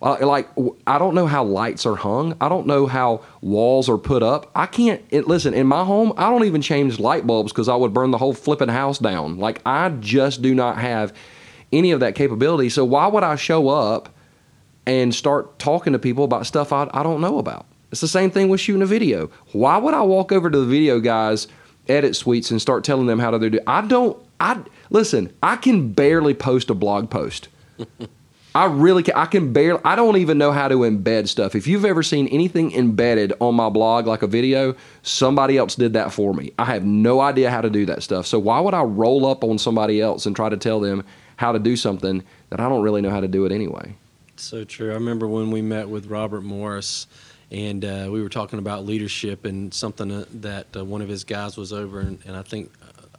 Uh, 0.00 0.24
like 0.24 0.48
I 0.86 0.96
don't 0.98 1.16
know 1.16 1.26
how 1.26 1.42
lights 1.42 1.84
are 1.84 1.96
hung. 1.96 2.36
I 2.40 2.48
don't 2.48 2.68
know 2.68 2.86
how 2.86 3.22
walls 3.40 3.88
are 3.88 3.98
put 3.98 4.22
up. 4.22 4.48
I 4.54 4.66
can't 4.66 5.02
it, 5.10 5.26
listen. 5.26 5.54
In 5.54 5.66
my 5.66 5.84
home, 5.84 6.12
I 6.16 6.30
don't 6.30 6.44
even 6.44 6.62
change 6.62 7.00
light 7.00 7.26
bulbs 7.26 7.52
because 7.52 7.68
I 7.68 7.74
would 7.74 7.92
burn 7.92 8.12
the 8.12 8.18
whole 8.18 8.32
flipping 8.34 8.68
house 8.68 9.00
down. 9.00 9.38
Like 9.38 9.60
I 9.66 9.88
just 9.88 10.40
do 10.40 10.54
not 10.54 10.78
have 10.78 11.12
any 11.72 11.90
of 11.90 12.00
that 12.00 12.14
capability. 12.14 12.68
So 12.68 12.84
why 12.84 13.08
would 13.08 13.24
I 13.24 13.34
show 13.34 13.68
up 13.68 14.14
and 14.88 15.14
start 15.14 15.58
talking 15.58 15.92
to 15.92 15.98
people 15.98 16.24
about 16.24 16.46
stuff 16.46 16.72
I, 16.72 16.88
I 16.94 17.02
don't 17.02 17.20
know 17.20 17.38
about? 17.38 17.66
It's 17.92 18.00
the 18.00 18.08
same 18.08 18.30
thing 18.30 18.48
with 18.48 18.58
shooting 18.58 18.80
a 18.80 18.86
video. 18.86 19.30
Why 19.52 19.76
would 19.76 19.92
I 19.92 20.00
walk 20.00 20.32
over 20.32 20.50
to 20.50 20.58
the 20.58 20.64
video 20.64 20.98
guys' 20.98 21.46
edit 21.88 22.16
suites 22.16 22.50
and 22.50 22.60
start 22.60 22.84
telling 22.84 23.06
them 23.06 23.18
how 23.18 23.30
to 23.30 23.50
do? 23.50 23.60
I 23.66 23.82
don't. 23.82 24.18
I 24.40 24.62
listen. 24.88 25.30
I 25.42 25.56
can 25.56 25.92
barely 25.92 26.32
post 26.32 26.70
a 26.70 26.74
blog 26.74 27.10
post. 27.10 27.48
I 28.54 28.64
really 28.64 29.02
can. 29.02 29.14
I 29.14 29.26
can 29.26 29.52
barely. 29.52 29.80
I 29.84 29.94
don't 29.94 30.16
even 30.16 30.38
know 30.38 30.52
how 30.52 30.68
to 30.68 30.76
embed 30.76 31.28
stuff. 31.28 31.54
If 31.54 31.66
you've 31.66 31.84
ever 31.84 32.02
seen 32.02 32.26
anything 32.28 32.72
embedded 32.72 33.34
on 33.40 33.54
my 33.54 33.68
blog, 33.68 34.06
like 34.06 34.22
a 34.22 34.26
video, 34.26 34.74
somebody 35.02 35.58
else 35.58 35.74
did 35.74 35.92
that 35.92 36.14
for 36.14 36.32
me. 36.32 36.52
I 36.58 36.64
have 36.64 36.86
no 36.86 37.20
idea 37.20 37.50
how 37.50 37.60
to 37.60 37.68
do 37.68 37.84
that 37.86 38.02
stuff. 38.02 38.26
So 38.26 38.38
why 38.38 38.58
would 38.60 38.74
I 38.74 38.82
roll 38.82 39.26
up 39.26 39.44
on 39.44 39.58
somebody 39.58 40.00
else 40.00 40.24
and 40.24 40.34
try 40.34 40.48
to 40.48 40.56
tell 40.56 40.80
them 40.80 41.04
how 41.36 41.52
to 41.52 41.58
do 41.58 41.76
something 41.76 42.22
that 42.48 42.58
I 42.58 42.70
don't 42.70 42.82
really 42.82 43.02
know 43.02 43.10
how 43.10 43.20
to 43.20 43.28
do 43.28 43.44
it 43.44 43.52
anyway? 43.52 43.94
So 44.38 44.64
true. 44.64 44.90
I 44.90 44.94
remember 44.94 45.26
when 45.26 45.50
we 45.50 45.62
met 45.62 45.88
with 45.88 46.06
Robert 46.06 46.42
Morris, 46.42 47.06
and 47.50 47.84
uh, 47.84 48.08
we 48.10 48.22
were 48.22 48.28
talking 48.28 48.58
about 48.58 48.84
leadership 48.84 49.44
and 49.44 49.72
something 49.72 50.10
uh, 50.10 50.24
that 50.34 50.66
uh, 50.76 50.84
one 50.84 51.02
of 51.02 51.08
his 51.08 51.24
guys 51.24 51.56
was 51.56 51.72
over, 51.72 52.00
and, 52.00 52.18
and 52.26 52.36
I 52.36 52.42
think 52.42 52.70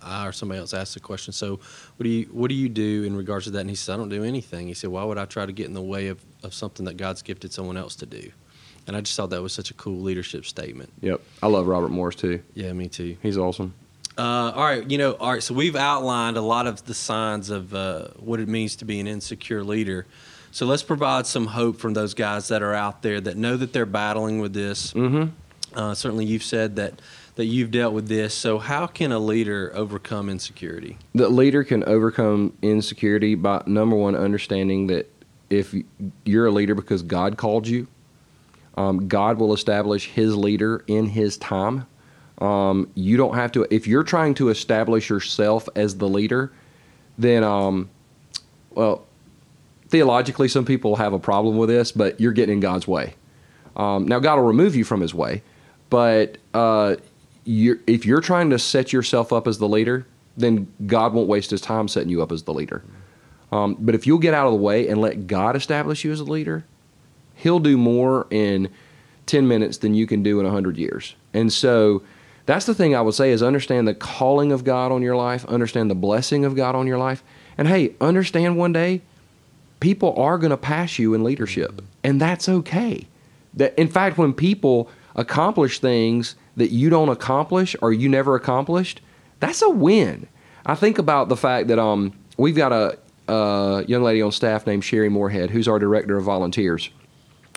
I 0.02 0.28
or 0.28 0.32
somebody 0.32 0.60
else 0.60 0.74
asked 0.74 0.94
the 0.94 1.00
question. 1.00 1.34
So, 1.34 1.60
what 1.98 2.04
do 2.04 2.10
you 2.10 2.26
what 2.32 2.50
do 2.50 2.56
you 2.56 2.70
do 2.70 3.04
in 3.04 3.16
regards 3.16 3.46
to 3.46 3.52
that? 3.52 3.60
And 3.60 3.70
he 3.70 3.76
said, 3.76 3.94
I 3.94 3.98
don't 3.98 4.10
do 4.10 4.24
anything. 4.24 4.68
He 4.68 4.74
said, 4.74 4.90
Why 4.90 5.04
would 5.04 5.18
I 5.18 5.26
try 5.26 5.46
to 5.46 5.52
get 5.52 5.68
in 5.68 5.74
the 5.74 5.82
way 5.82 6.08
of, 6.08 6.24
of 6.44 6.54
something 6.54 6.86
that 6.86 6.98
God's 6.98 7.22
gifted 7.22 7.52
someone 7.52 7.78
else 7.78 7.96
to 7.98 8.06
do? 8.06 8.32
And 8.88 8.96
I 8.96 9.02
just 9.02 9.16
thought 9.16 9.30
that 9.30 9.42
was 9.42 9.54
such 9.54 9.72
a 9.72 9.74
cool 9.76 10.02
leadership 10.02 10.46
statement. 10.46 10.92
Yep. 11.02 11.22
I 11.44 11.48
love 11.48 11.68
Robert 11.68 11.90
Morris 11.90 12.16
too. 12.16 12.42
Yeah, 12.56 12.74
me 12.74 12.88
too. 12.88 13.18
He's 13.22 13.38
awesome. 13.38 13.74
Uh, 14.18 14.52
all 14.54 14.64
right, 14.64 14.90
you 14.90 14.98
know, 14.98 15.14
all 15.14 15.32
right. 15.32 15.44
So 15.44 15.54
we've 15.54 15.76
outlined 15.76 16.38
a 16.38 16.42
lot 16.42 16.68
of 16.68 16.84
the 16.86 16.94
signs 16.94 17.50
of 17.50 17.74
uh, 17.74 18.08
what 18.18 18.40
it 18.40 18.48
means 18.48 18.78
to 18.78 18.86
be 18.86 19.00
an 19.00 19.08
insecure 19.08 19.64
leader. 19.64 20.06
So 20.52 20.66
let's 20.66 20.84
provide 20.84 21.28
some 21.28 21.48
hope 21.48 21.78
from 21.78 21.94
those 21.94 22.14
guys 22.14 22.48
that 22.48 22.62
are 22.62 22.74
out 22.74 23.02
there 23.02 23.22
that 23.22 23.38
know 23.38 23.56
that 23.58 23.74
they're 23.74 23.86
battling 23.86 24.40
with 24.40 24.54
this. 24.54 24.94
Mm-hmm. 24.94 25.30
Uh, 25.78 25.94
certainly, 25.94 26.26
you've 26.26 26.44
said 26.44 26.76
that 26.78 27.00
that 27.36 27.46
you've 27.46 27.72
dealt 27.72 27.94
with 27.94 28.10
this. 28.10 28.34
So, 28.34 28.60
how 28.60 28.86
can 28.86 29.14
a 29.14 29.20
leader 29.20 29.72
overcome 29.74 30.30
insecurity? 30.30 30.98
The 31.16 31.30
leader 31.30 31.64
can 31.64 31.86
overcome 31.86 32.58
insecurity 32.62 33.36
by 33.36 33.64
number 33.66 33.96
one, 33.96 34.16
understanding 34.16 34.88
that 34.88 35.10
if 35.50 35.74
you're 36.26 36.48
a 36.48 36.52
leader 36.52 36.76
because 36.76 37.02
God 37.02 37.38
called 37.38 37.68
you, 37.68 37.88
um, 38.76 39.08
God 39.08 39.38
will 39.38 39.54
establish 39.54 40.08
His 40.08 40.36
leader 40.36 40.84
in 40.88 41.08
His 41.08 41.38
time. 41.38 41.86
Um, 42.40 42.90
you 42.96 43.16
don't 43.16 43.36
have 43.36 43.52
to. 43.54 43.68
If 43.70 43.88
you're 43.88 44.04
trying 44.04 44.34
to 44.36 44.50
establish 44.50 45.10
yourself 45.10 45.70
as 45.76 45.98
the 45.98 46.10
leader, 46.10 46.52
then, 47.18 47.44
um, 47.44 47.90
well, 48.72 49.06
theologically, 49.90 50.48
some 50.48 50.66
people 50.66 50.96
have 50.96 51.14
a 51.14 51.20
problem 51.20 51.58
with 51.58 51.70
this, 51.70 51.92
but 51.92 52.20
you're 52.20 52.32
getting 52.32 52.54
in 52.54 52.60
God's 52.60 52.88
way. 52.88 53.16
Um, 53.76 54.08
now, 54.08 54.20
God 54.20 54.36
will 54.36 54.46
remove 54.46 54.76
you 54.76 54.84
from 54.84 55.02
His 55.02 55.14
way, 55.14 55.44
but 55.90 56.38
uh, 56.54 56.96
you're, 57.44 57.78
if 57.88 58.06
you're 58.06 58.22
trying 58.22 58.50
to 58.52 58.60
set 58.60 58.94
yourself 58.94 59.34
up 59.34 59.48
as 59.48 59.58
the 59.58 59.68
leader, 59.68 60.06
then 60.38 60.72
God 60.86 61.14
won't 61.14 61.28
waste 61.28 61.52
His 61.52 61.62
time 61.62 61.88
setting 61.88 62.10
you 62.10 62.22
up 62.22 62.32
as 62.32 62.44
the 62.44 62.54
leader. 62.54 62.84
Um, 63.52 63.76
but 63.80 63.96
if 63.96 64.06
you'll 64.06 64.20
get 64.20 64.34
out 64.34 64.46
of 64.46 64.54
the 64.54 64.60
way 64.60 64.88
and 64.88 65.02
let 65.02 65.28
God 65.28 65.56
establish 65.56 66.04
you 66.04 66.12
as 66.12 66.20
a 66.20 66.26
leader, 66.26 66.66
He'll 67.36 67.60
do 67.60 67.78
more 67.78 68.28
in 68.30 68.70
10 69.26 69.48
minutes 69.48 69.78
than 69.78 69.94
you 69.94 70.06
can 70.06 70.24
do 70.24 70.40
in 70.40 70.46
100 70.46 70.78
years. 70.78 71.16
And 71.34 71.52
so 71.54 72.04
that's 72.46 72.66
the 72.66 72.76
thing 72.76 72.96
I 72.96 73.02
would 73.02 73.14
say 73.14 73.32
is 73.32 73.42
understand 73.42 73.88
the 73.88 73.94
calling 73.94 74.52
of 74.52 74.64
God 74.64 74.92
on 74.92 75.02
your 75.02 75.16
life, 75.16 75.46
understand 75.46 75.90
the 75.90 75.96
blessing 75.96 76.46
of 76.46 76.56
God 76.56 76.76
on 76.76 76.86
your 76.88 76.98
life. 76.98 77.24
And 77.58 77.68
hey, 77.68 77.96
understand 78.02 78.58
one 78.58 78.74
day 78.74 79.02
people 79.80 80.14
are 80.16 80.38
going 80.38 80.52
to 80.52 80.58
pass 80.58 81.00
you 81.00 81.14
in 81.14 81.24
leadership, 81.24 81.82
and 82.04 82.20
that's 82.20 82.50
okay. 82.50 83.08
That 83.54 83.78
in 83.80 83.88
fact 83.88 84.18
when 84.18 84.34
people 84.34 84.90
accomplish 85.16 85.80
things 85.80 86.36
that 86.58 86.72
you 86.72 86.90
don't 86.90 87.10
accomplish 87.10 87.76
or 87.82 87.92
you 87.92 88.10
never 88.10 88.36
accomplished, 88.36 89.02
that's 89.40 89.62
a 89.62 89.70
win. 89.70 90.28
I 90.66 90.76
think 90.76 90.98
about 90.98 91.30
the 91.30 91.38
fact 91.38 91.68
that 91.70 91.80
um, 91.80 92.14
we've 92.38 92.56
got 92.56 92.72
a, 92.72 92.98
a 93.32 93.86
young 93.88 94.04
lady 94.04 94.22
on 94.22 94.32
staff 94.32 94.68
named 94.68 94.84
Sherry 94.84 95.10
Moorhead, 95.10 95.50
who's 95.50 95.68
our 95.68 95.80
director 95.80 96.18
of 96.18 96.26
volunteers 96.26 96.90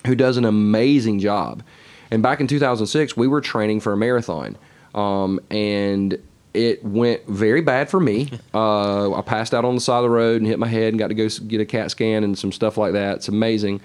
who 0.06 0.14
does 0.14 0.36
an 0.36 0.44
amazing 0.44 1.18
job. 1.18 1.62
And 2.10 2.22
back 2.22 2.40
in 2.40 2.46
2006, 2.46 3.16
we 3.16 3.28
were 3.28 3.40
training 3.40 3.80
for 3.80 3.92
a 3.92 3.96
marathon, 3.96 4.56
um, 4.94 5.40
and 5.50 6.20
it 6.54 6.84
went 6.84 7.26
very 7.26 7.60
bad 7.60 7.88
for 7.90 8.00
me. 8.00 8.30
Uh, 8.54 9.14
I 9.14 9.22
passed 9.22 9.54
out 9.54 9.64
on 9.64 9.74
the 9.74 9.80
side 9.80 9.98
of 9.98 10.02
the 10.02 10.10
road 10.10 10.42
and 10.42 10.46
hit 10.46 10.58
my 10.58 10.66
head 10.66 10.92
and 10.92 10.98
got 10.98 11.08
to 11.08 11.14
go 11.14 11.26
get 11.46 11.60
a 11.60 11.64
CAT 11.64 11.90
scan 11.90 12.22
and 12.22 12.38
some 12.38 12.52
stuff 12.52 12.76
like 12.76 12.92
that. 12.92 13.16
It's 13.16 13.28
amazing. 13.28 13.80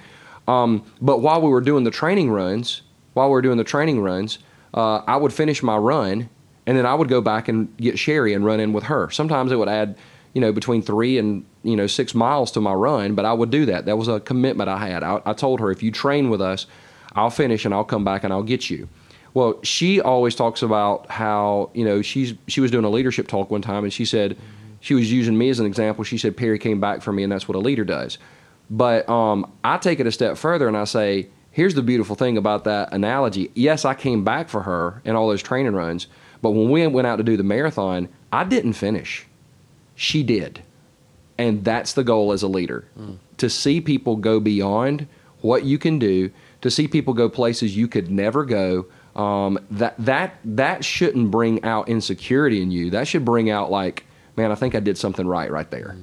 Um, 0.46 0.84
but 1.02 1.22
while 1.22 1.42
we 1.42 1.50
were 1.50 1.62
doing 1.62 1.86
the 1.86 1.92
training 1.92 2.30
runs, 2.30 2.82
while 3.14 3.28
we 3.28 3.32
were 3.32 3.42
doing 3.42 3.58
the 3.58 3.64
training 3.64 4.02
runs, 4.02 4.40
uh, 4.74 4.98
I 5.08 5.16
would 5.16 5.32
finish 5.32 5.64
my 5.64 5.78
run 5.78 6.30
and 6.68 6.78
then 6.78 6.86
I 6.86 6.94
would 6.94 7.08
go 7.08 7.22
back 7.22 7.48
and 7.48 7.76
get 7.78 7.98
Sherry 7.98 8.34
and 8.34 8.46
run 8.46 8.60
in 8.60 8.74
with 8.74 8.84
her. 8.84 9.10
Sometimes 9.10 9.54
it 9.54 9.56
would 9.56 9.70
add, 9.70 9.98
you 10.34 10.42
know, 10.42 10.52
between 10.52 10.82
three 10.82 11.18
and 11.18 11.46
you 11.64 11.76
know 11.78 11.88
six 11.88 12.14
miles 12.14 12.52
to 12.52 12.62
my 12.62 12.74
run, 12.74 13.16
but 13.16 13.24
I 13.26 13.34
would 13.34 13.50
do 13.50 13.66
that. 13.68 13.86
That 13.86 13.98
was 13.98 14.10
a 14.10 14.20
commitment 14.20 14.70
I 14.70 14.86
had. 14.86 15.02
I, 15.02 15.22
I 15.26 15.34
told 15.34 15.62
her 15.62 15.72
if 15.72 15.82
you 15.82 15.92
train 15.92 16.30
with 16.30 16.42
us, 16.42 16.68
I'll 17.16 17.30
finish 17.30 17.64
and 17.64 17.74
I'll 17.74 17.86
come 17.86 18.04
back 18.04 18.26
and 18.26 18.34
I'll 18.34 18.44
get 18.44 18.70
you. 18.70 18.90
Well, 19.38 19.60
she 19.62 20.02
always 20.02 20.34
talks 20.34 20.64
about 20.64 21.12
how 21.12 21.70
you 21.76 21.86
know 21.86 22.02
she's 22.02 22.34
she 22.48 22.60
was 22.60 22.72
doing 22.72 22.86
a 22.86 22.90
leadership 22.90 23.28
talk 23.28 23.52
one 23.52 23.62
time 23.62 23.84
and 23.84 23.94
she 23.94 24.04
said 24.04 24.36
she 24.80 24.96
was 24.96 25.12
using 25.12 25.38
me 25.38 25.50
as 25.50 25.60
an 25.60 25.68
example. 25.68 26.04
She 26.04 26.18
said 26.18 26.36
Perry 26.36 26.58
came 26.58 26.80
back 26.80 27.04
for 27.04 27.12
me 27.12 27.22
and 27.22 27.32
that's 27.32 27.48
what 27.48 27.56
a 27.56 27.60
leader 27.60 27.86
does. 27.86 28.18
But 28.72 29.08
um, 29.08 29.54
I 29.64 29.78
take 29.78 30.00
it 30.00 30.08
a 30.08 30.12
step 30.12 30.38
further 30.38 30.68
and 30.68 30.76
I 30.76 30.86
say, 30.86 31.28
here's 31.52 31.76
the 31.76 31.84
beautiful 31.84 32.16
thing 32.16 32.36
about 32.36 32.64
that 32.64 32.92
analogy. 32.92 33.52
Yes, 33.54 33.86
I 33.86 33.94
came 33.94 34.24
back 34.24 34.50
for 34.50 34.64
her 34.64 35.04
in 35.06 35.16
all 35.16 35.28
those 35.28 35.44
training 35.44 35.76
runs, 35.76 36.08
but 36.42 36.54
when 36.54 36.72
we 36.72 36.88
went 36.88 37.06
out 37.06 37.18
to 37.18 37.24
do 37.24 37.38
the 37.38 37.44
marathon, 37.44 38.10
I 38.34 38.44
didn't 38.44 38.74
finish. 38.74 39.28
She 39.94 40.24
did. 40.24 40.64
And 41.38 41.64
that's 41.64 41.94
the 41.94 42.04
goal 42.04 42.32
as 42.32 42.42
a 42.42 42.48
leader 42.48 42.88
mm. 43.00 43.20
to 43.38 43.52
see 43.52 43.82
people 43.82 44.16
go 44.16 44.40
beyond 44.40 45.06
what 45.42 45.64
you 45.64 45.78
can 45.78 46.00
do, 46.00 46.32
to 46.62 46.72
see 46.72 46.88
people 46.88 47.14
go 47.14 47.30
places 47.30 47.78
you 47.78 47.88
could 47.88 48.10
never 48.10 48.44
go. 48.44 48.88
Um, 49.18 49.60
that 49.72 49.96
that 49.98 50.36
that 50.46 50.86
shouldn't 50.86 51.32
bring 51.32 51.64
out 51.64 51.90
insecurity 51.90 52.62
in 52.62 52.70
you. 52.70 52.92
That 52.92 53.08
should 53.08 53.26
bring 53.26 53.50
out 53.50 53.72
like, 53.72 54.06
man, 54.36 54.52
I 54.52 54.56
think 54.56 54.76
I 54.76 54.80
did 54.80 54.98
something 54.98 55.28
right 55.28 55.52
right 55.52 55.70
there. 55.72 55.98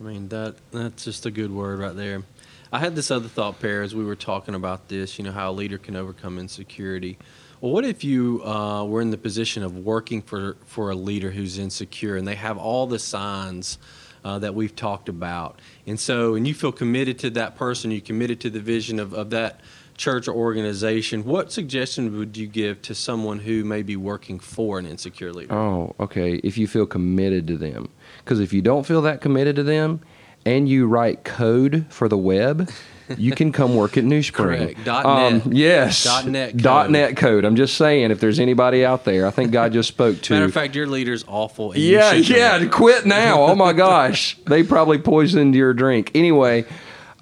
I 0.00 0.02
mean 0.02 0.28
that 0.28 0.56
that's 0.72 1.04
just 1.04 1.26
a 1.26 1.30
good 1.30 1.52
word 1.52 1.78
right 1.78 1.94
there. 1.94 2.24
I 2.72 2.80
had 2.80 2.96
this 2.96 3.10
other 3.10 3.28
thought 3.28 3.60
Perry 3.60 3.84
as 3.84 3.94
we 3.94 4.04
were 4.04 4.16
talking 4.16 4.54
about 4.54 4.88
this. 4.88 5.16
You 5.16 5.24
know 5.24 5.32
how 5.32 5.50
a 5.50 5.52
leader 5.52 5.78
can 5.78 5.94
overcome 5.94 6.38
insecurity. 6.38 7.18
Well, 7.60 7.70
what 7.70 7.84
if 7.84 8.02
you 8.02 8.42
uh, 8.44 8.84
were 8.84 9.00
in 9.00 9.10
the 9.10 9.18
position 9.18 9.62
of 9.62 9.78
working 9.78 10.22
for 10.22 10.56
for 10.66 10.90
a 10.90 10.96
leader 10.96 11.30
who's 11.30 11.56
insecure 11.58 12.16
and 12.16 12.26
they 12.26 12.34
have 12.34 12.58
all 12.58 12.88
the 12.88 12.98
signs 12.98 13.78
uh, 14.24 14.38
that 14.38 14.54
we've 14.54 14.74
talked 14.74 15.08
about. 15.08 15.58
And 15.86 15.98
so, 15.98 16.34
and 16.34 16.46
you 16.46 16.54
feel 16.54 16.72
committed 16.72 17.18
to 17.20 17.30
that 17.30 17.56
person, 17.56 17.90
you 17.90 18.00
committed 18.00 18.40
to 18.40 18.50
the 18.50 18.60
vision 18.60 18.98
of, 18.98 19.12
of 19.14 19.30
that 19.30 19.60
church 19.96 20.28
or 20.28 20.34
organization. 20.34 21.24
What 21.24 21.52
suggestion 21.52 22.16
would 22.18 22.36
you 22.36 22.46
give 22.46 22.82
to 22.82 22.94
someone 22.94 23.40
who 23.40 23.64
may 23.64 23.82
be 23.82 23.96
working 23.96 24.38
for 24.38 24.78
an 24.78 24.86
insecure 24.86 25.32
leader? 25.32 25.54
Oh, 25.54 25.94
okay. 26.00 26.34
If 26.36 26.58
you 26.58 26.66
feel 26.66 26.86
committed 26.86 27.46
to 27.48 27.56
them. 27.56 27.88
Because 28.18 28.40
if 28.40 28.52
you 28.52 28.62
don't 28.62 28.84
feel 28.86 29.02
that 29.02 29.20
committed 29.20 29.56
to 29.56 29.62
them 29.62 30.00
and 30.44 30.68
you 30.68 30.86
write 30.86 31.24
code 31.24 31.86
for 31.88 32.08
the 32.08 32.18
web, 32.18 32.70
you 33.16 33.32
can 33.32 33.52
come 33.52 33.74
work 33.74 33.96
at 33.96 34.04
NewSpring. 34.04 34.32
Correct. 34.32 34.86
Net. 34.86 35.04
Um, 35.06 35.42
yes. 35.52 36.04
Dot 36.04 36.26
net. 36.26 36.50
Code. 36.52 36.62
Dot 36.62 36.90
net 36.90 37.16
code. 37.16 37.44
I'm 37.44 37.56
just 37.56 37.76
saying, 37.76 38.10
if 38.10 38.20
there's 38.20 38.40
anybody 38.40 38.84
out 38.84 39.04
there, 39.04 39.26
I 39.26 39.30
think 39.30 39.52
God 39.52 39.72
just 39.72 39.88
spoke 39.88 40.20
to. 40.22 40.34
Matter 40.34 40.46
of 40.46 40.54
fact, 40.54 40.74
your 40.74 40.86
leader's 40.86 41.24
awful. 41.28 41.76
yeah, 41.76 42.12
yeah. 42.12 42.64
Quit 42.66 43.06
now. 43.06 43.42
Oh 43.42 43.54
my 43.54 43.72
gosh, 43.72 44.36
they 44.46 44.62
probably 44.62 44.98
poisoned 44.98 45.54
your 45.54 45.74
drink. 45.74 46.10
Anyway, 46.14 46.64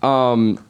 um, 0.03 0.65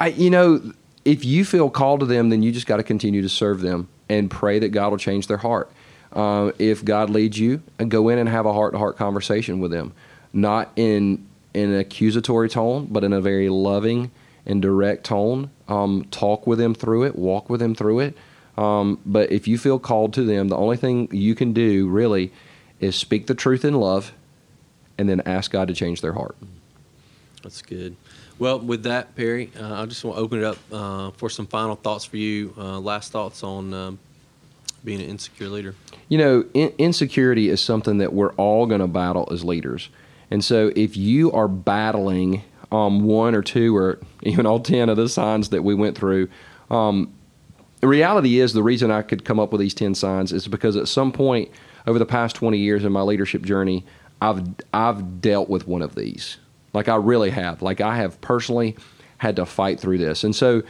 I 0.00 0.08
you 0.08 0.30
know 0.30 0.60
if 1.04 1.24
you 1.24 1.44
feel 1.44 1.70
called 1.70 2.00
to 2.00 2.06
them, 2.06 2.28
then 2.28 2.42
you 2.42 2.52
just 2.52 2.66
got 2.66 2.76
to 2.76 2.82
continue 2.82 3.22
to 3.22 3.28
serve 3.28 3.60
them 3.60 3.88
and 4.08 4.30
pray 4.30 4.58
that 4.58 4.68
God 4.68 4.90
will 4.90 4.98
change 4.98 5.26
their 5.26 5.38
heart. 5.38 5.70
Uh, 6.12 6.50
if 6.58 6.84
God 6.84 7.08
leads 7.08 7.38
you, 7.38 7.62
and 7.78 7.90
go 7.90 8.08
in 8.08 8.18
and 8.18 8.28
have 8.28 8.44
a 8.44 8.52
heart 8.52 8.72
to 8.72 8.78
heart 8.78 8.96
conversation 8.96 9.60
with 9.60 9.70
them, 9.70 9.92
not 10.32 10.70
in 10.76 11.26
in 11.54 11.72
an 11.72 11.78
accusatory 11.78 12.48
tone, 12.48 12.86
but 12.90 13.04
in 13.04 13.12
a 13.12 13.20
very 13.20 13.48
loving 13.48 14.10
and 14.46 14.62
direct 14.62 15.04
tone. 15.04 15.50
Um, 15.68 16.06
talk 16.10 16.46
with 16.46 16.58
them 16.58 16.74
through 16.74 17.04
it, 17.04 17.16
walk 17.16 17.48
with 17.50 17.60
them 17.60 17.74
through 17.74 18.00
it. 18.00 18.16
Um, 18.56 18.98
but 19.06 19.30
if 19.30 19.48
you 19.48 19.58
feel 19.58 19.78
called 19.78 20.12
to 20.14 20.22
them, 20.22 20.48
the 20.48 20.56
only 20.56 20.76
thing 20.76 21.08
you 21.12 21.34
can 21.34 21.52
do 21.52 21.88
really 21.88 22.32
is 22.78 22.96
speak 22.96 23.26
the 23.26 23.34
truth 23.34 23.64
in 23.64 23.74
love 23.74 24.12
and 24.98 25.08
then 25.08 25.22
ask 25.24 25.50
God 25.50 25.68
to 25.68 25.74
change 25.74 26.00
their 26.00 26.12
heart. 26.12 26.36
That's 27.42 27.62
good. 27.62 27.96
Well, 28.40 28.58
with 28.58 28.82
that, 28.82 29.14
Perry, 29.14 29.52
uh, 29.56 29.82
I 29.82 29.86
just 29.86 30.02
want 30.02 30.16
to 30.16 30.22
open 30.22 30.38
it 30.38 30.44
up 30.44 30.58
uh, 30.72 31.10
for 31.12 31.30
some 31.30 31.46
final 31.46 31.76
thoughts 31.76 32.04
for 32.04 32.16
you. 32.16 32.52
Uh, 32.56 32.80
last 32.80 33.12
thoughts 33.12 33.44
on 33.44 33.72
um, 33.72 33.98
being 34.82 35.00
an 35.00 35.06
insecure 35.06 35.48
leader. 35.48 35.76
You 36.08 36.18
know, 36.18 36.44
in- 36.54 36.72
insecurity 36.78 37.50
is 37.50 37.60
something 37.60 37.98
that 37.98 38.12
we're 38.12 38.32
all 38.32 38.66
going 38.66 38.80
to 38.80 38.88
battle 38.88 39.28
as 39.30 39.44
leaders. 39.44 39.90
And 40.32 40.42
so 40.44 40.72
if 40.74 40.96
you 40.96 41.30
are 41.32 41.46
battling 41.46 42.42
um, 42.72 43.04
one 43.04 43.34
or 43.34 43.42
two 43.42 43.76
or 43.76 43.98
even 44.22 44.46
all 44.46 44.60
10 44.60 44.88
of 44.88 44.96
the 44.96 45.08
signs 45.08 45.50
that 45.50 45.62
we 45.62 45.74
went 45.74 45.96
through. 45.96 46.28
Um, 46.70 47.12
the 47.80 47.88
reality 47.88 48.40
is, 48.40 48.52
the 48.52 48.62
reason 48.62 48.90
I 48.90 49.02
could 49.02 49.24
come 49.24 49.40
up 49.40 49.52
with 49.52 49.60
these 49.60 49.74
10 49.74 49.94
signs 49.94 50.32
is 50.32 50.46
because 50.46 50.76
at 50.76 50.86
some 50.88 51.12
point 51.12 51.50
over 51.86 51.98
the 51.98 52.06
past 52.06 52.36
20 52.36 52.58
years 52.58 52.84
in 52.84 52.92
my 52.92 53.00
leadership 53.00 53.42
journey, 53.42 53.84
I've, 54.20 54.46
I've 54.72 55.20
dealt 55.20 55.48
with 55.48 55.66
one 55.66 55.82
of 55.82 55.94
these. 55.94 56.36
Like 56.72 56.88
I 56.88 56.96
really 56.96 57.30
have. 57.30 57.62
Like 57.62 57.80
I 57.80 57.96
have 57.96 58.20
personally 58.20 58.76
had 59.18 59.36
to 59.36 59.46
fight 59.46 59.80
through 59.80 59.98
this. 59.98 60.24
And 60.24 60.34
so, 60.34 60.62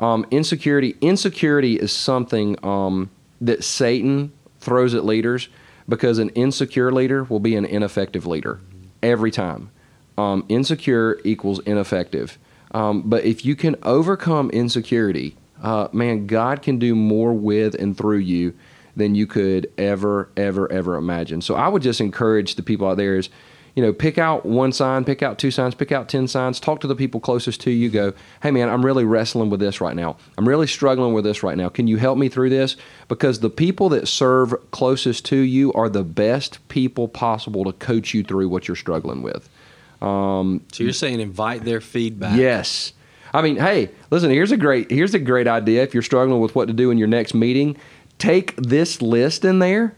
um, 0.00 0.26
insecurity, 0.30 0.96
insecurity 1.00 1.76
is 1.76 1.92
something 1.92 2.62
um, 2.64 3.10
that 3.40 3.62
Satan 3.62 4.32
throws 4.58 4.94
at 4.94 5.04
leaders 5.04 5.48
because 5.88 6.18
an 6.18 6.30
insecure 6.30 6.90
leader 6.90 7.24
will 7.24 7.40
be 7.40 7.54
an 7.54 7.64
ineffective 7.64 8.26
leader 8.26 8.60
every 9.02 9.30
time 9.30 9.70
um, 10.16 10.44
insecure 10.48 11.20
equals 11.24 11.60
ineffective. 11.60 12.38
Um, 12.72 13.02
but 13.02 13.24
if 13.24 13.44
you 13.44 13.54
can 13.54 13.76
overcome 13.82 14.50
insecurity, 14.50 15.36
uh, 15.62 15.88
man, 15.92 16.26
God 16.26 16.62
can 16.62 16.78
do 16.78 16.94
more 16.94 17.32
with 17.32 17.74
and 17.74 17.96
through 17.96 18.18
you 18.18 18.54
than 18.96 19.14
you 19.14 19.26
could 19.26 19.70
ever, 19.78 20.30
ever, 20.36 20.70
ever 20.70 20.96
imagine. 20.96 21.40
So 21.40 21.54
I 21.54 21.68
would 21.68 21.82
just 21.82 22.00
encourage 22.00 22.54
the 22.54 22.62
people 22.62 22.88
out 22.88 22.96
there 22.96 23.16
is, 23.16 23.28
you 23.74 23.82
know, 23.82 23.92
pick 23.92 24.18
out 24.18 24.46
one 24.46 24.70
sign, 24.70 25.04
pick 25.04 25.22
out 25.22 25.38
two 25.38 25.50
signs, 25.50 25.74
pick 25.74 25.90
out 25.90 26.08
10 26.08 26.28
signs, 26.28 26.60
talk 26.60 26.80
to 26.80 26.86
the 26.86 26.94
people 26.94 27.20
closest 27.20 27.60
to 27.62 27.70
you, 27.70 27.90
go, 27.90 28.12
hey 28.42 28.50
man, 28.52 28.68
I'm 28.68 28.84
really 28.84 29.04
wrestling 29.04 29.50
with 29.50 29.58
this 29.58 29.80
right 29.80 29.96
now. 29.96 30.16
I'm 30.38 30.48
really 30.48 30.68
struggling 30.68 31.12
with 31.12 31.24
this 31.24 31.42
right 31.42 31.56
now. 31.56 31.68
Can 31.68 31.88
you 31.88 31.96
help 31.96 32.16
me 32.16 32.28
through 32.28 32.50
this? 32.50 32.76
Because 33.08 33.40
the 33.40 33.50
people 33.50 33.88
that 33.88 34.06
serve 34.06 34.54
closest 34.70 35.24
to 35.26 35.36
you 35.36 35.72
are 35.72 35.88
the 35.88 36.04
best 36.04 36.66
people 36.68 37.08
possible 37.08 37.64
to 37.64 37.72
coach 37.72 38.14
you 38.14 38.22
through 38.22 38.48
what 38.48 38.68
you're 38.68 38.76
struggling 38.76 39.22
with. 39.22 39.48
Um, 40.00 40.64
so 40.72 40.84
you're 40.84 40.92
saying 40.92 41.20
invite 41.20 41.64
their 41.64 41.80
feedback? 41.80 42.38
Yes. 42.38 42.92
I 43.32 43.42
mean, 43.42 43.56
hey, 43.56 43.90
listen. 44.10 44.30
Here's 44.30 44.52
a 44.52 44.56
great 44.56 44.90
here's 44.90 45.14
a 45.14 45.18
great 45.18 45.48
idea. 45.48 45.82
If 45.82 45.94
you're 45.94 46.04
struggling 46.04 46.40
with 46.40 46.54
what 46.54 46.68
to 46.68 46.74
do 46.74 46.92
in 46.92 46.98
your 46.98 47.08
next 47.08 47.34
meeting, 47.34 47.76
take 48.18 48.54
this 48.56 49.02
list 49.02 49.44
in 49.44 49.58
there 49.58 49.96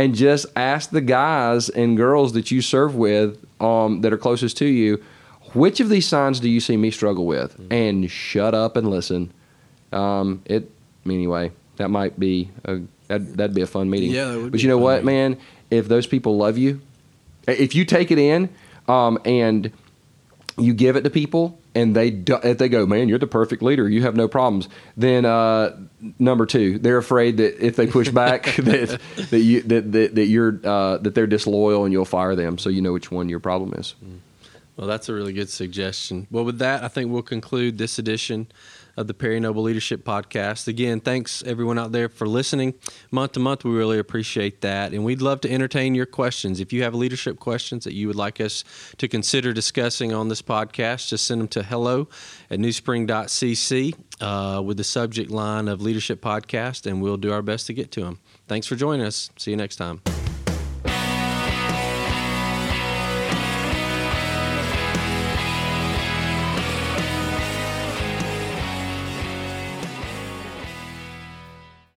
and 0.00 0.14
just 0.14 0.46
ask 0.56 0.88
the 0.90 1.02
guys 1.02 1.68
and 1.68 1.94
girls 1.94 2.32
that 2.32 2.50
you 2.50 2.62
serve 2.62 2.94
with 2.94 3.44
um, 3.60 4.00
that 4.00 4.14
are 4.14 4.16
closest 4.16 4.56
to 4.56 4.64
you, 4.64 5.04
which 5.52 5.78
of 5.78 5.90
these 5.90 6.08
signs 6.08 6.40
do 6.40 6.48
you 6.48 6.58
see 6.58 6.78
me 6.78 6.90
struggle 6.90 7.26
with? 7.26 7.52
Mm-hmm. 7.52 7.72
And 7.72 8.10
shut 8.10 8.54
up 8.54 8.78
and 8.78 8.88
listen. 8.88 9.30
Um, 9.92 10.40
it 10.46 10.70
anyway. 11.04 11.52
That 11.76 11.90
might 11.90 12.18
be 12.18 12.50
a 12.64 12.80
that'd, 13.08 13.36
that'd 13.36 13.54
be 13.54 13.60
a 13.60 13.66
fun 13.66 13.90
meeting. 13.90 14.10
Yeah, 14.10 14.48
but 14.50 14.62
you 14.62 14.70
know 14.70 14.78
what, 14.78 15.04
meeting. 15.04 15.32
man? 15.32 15.40
If 15.70 15.86
those 15.86 16.06
people 16.06 16.38
love 16.38 16.56
you, 16.56 16.80
if 17.46 17.74
you 17.74 17.84
take 17.84 18.10
it 18.10 18.18
in 18.18 18.48
um, 18.88 19.18
and 19.26 19.70
you 20.56 20.72
give 20.72 20.96
it 20.96 21.02
to 21.02 21.10
people 21.10 21.59
and 21.74 21.94
they 21.94 22.08
if 22.08 22.58
they 22.58 22.68
go, 22.68 22.86
man, 22.86 23.08
you're 23.08 23.18
the 23.18 23.26
perfect 23.26 23.62
leader, 23.62 23.88
you 23.88 24.02
have 24.02 24.16
no 24.16 24.28
problems. 24.28 24.68
Then 24.96 25.24
uh, 25.24 25.76
number 26.18 26.46
two, 26.46 26.78
they're 26.78 26.98
afraid 26.98 27.36
that 27.38 27.64
if 27.64 27.76
they 27.76 27.86
push 27.86 28.08
back, 28.08 28.44
that 28.56 29.00
that 29.30 29.40
you 29.40 29.62
that 29.62 29.92
that, 29.92 30.14
that 30.14 30.26
you're 30.26 30.60
uh, 30.64 30.98
that 30.98 31.14
they're 31.14 31.26
disloyal 31.26 31.84
and 31.84 31.92
you'll 31.92 32.04
fire 32.04 32.34
them. 32.34 32.58
So 32.58 32.70
you 32.70 32.82
know 32.82 32.92
which 32.92 33.10
one 33.10 33.28
your 33.28 33.40
problem 33.40 33.74
is. 33.76 33.94
Well, 34.76 34.86
that's 34.86 35.08
a 35.08 35.14
really 35.14 35.32
good 35.32 35.50
suggestion. 35.50 36.26
Well, 36.30 36.44
with 36.44 36.58
that, 36.58 36.82
I 36.82 36.88
think 36.88 37.10
we'll 37.10 37.22
conclude 37.22 37.76
this 37.76 37.98
edition 37.98 38.46
of 39.00 39.06
the 39.06 39.14
Perry 39.14 39.40
Noble 39.40 39.62
Leadership 39.62 40.04
Podcast. 40.04 40.68
Again, 40.68 41.00
thanks 41.00 41.42
everyone 41.44 41.78
out 41.78 41.90
there 41.90 42.08
for 42.08 42.28
listening 42.28 42.74
month 43.10 43.32
to 43.32 43.40
month. 43.40 43.64
We 43.64 43.72
really 43.72 43.98
appreciate 43.98 44.60
that. 44.60 44.92
And 44.92 45.04
we'd 45.04 45.22
love 45.22 45.40
to 45.40 45.50
entertain 45.50 45.94
your 45.94 46.06
questions. 46.06 46.60
If 46.60 46.72
you 46.72 46.82
have 46.82 46.94
leadership 46.94 47.40
questions 47.40 47.84
that 47.84 47.94
you 47.94 48.06
would 48.06 48.16
like 48.16 48.40
us 48.40 48.62
to 48.98 49.08
consider 49.08 49.52
discussing 49.52 50.12
on 50.12 50.28
this 50.28 50.42
podcast, 50.42 51.08
just 51.08 51.26
send 51.26 51.40
them 51.40 51.48
to 51.48 51.62
hello 51.62 52.08
at 52.50 52.58
newspring.cc 52.58 53.94
uh, 54.20 54.62
with 54.62 54.76
the 54.76 54.84
subject 54.84 55.30
line 55.30 55.66
of 55.66 55.80
Leadership 55.80 56.20
Podcast, 56.20 56.86
and 56.86 57.00
we'll 57.00 57.16
do 57.16 57.32
our 57.32 57.42
best 57.42 57.66
to 57.68 57.72
get 57.72 57.90
to 57.92 58.02
them. 58.02 58.20
Thanks 58.48 58.66
for 58.66 58.76
joining 58.76 59.06
us. 59.06 59.30
See 59.36 59.50
you 59.50 59.56
next 59.56 59.76
time. 59.76 60.19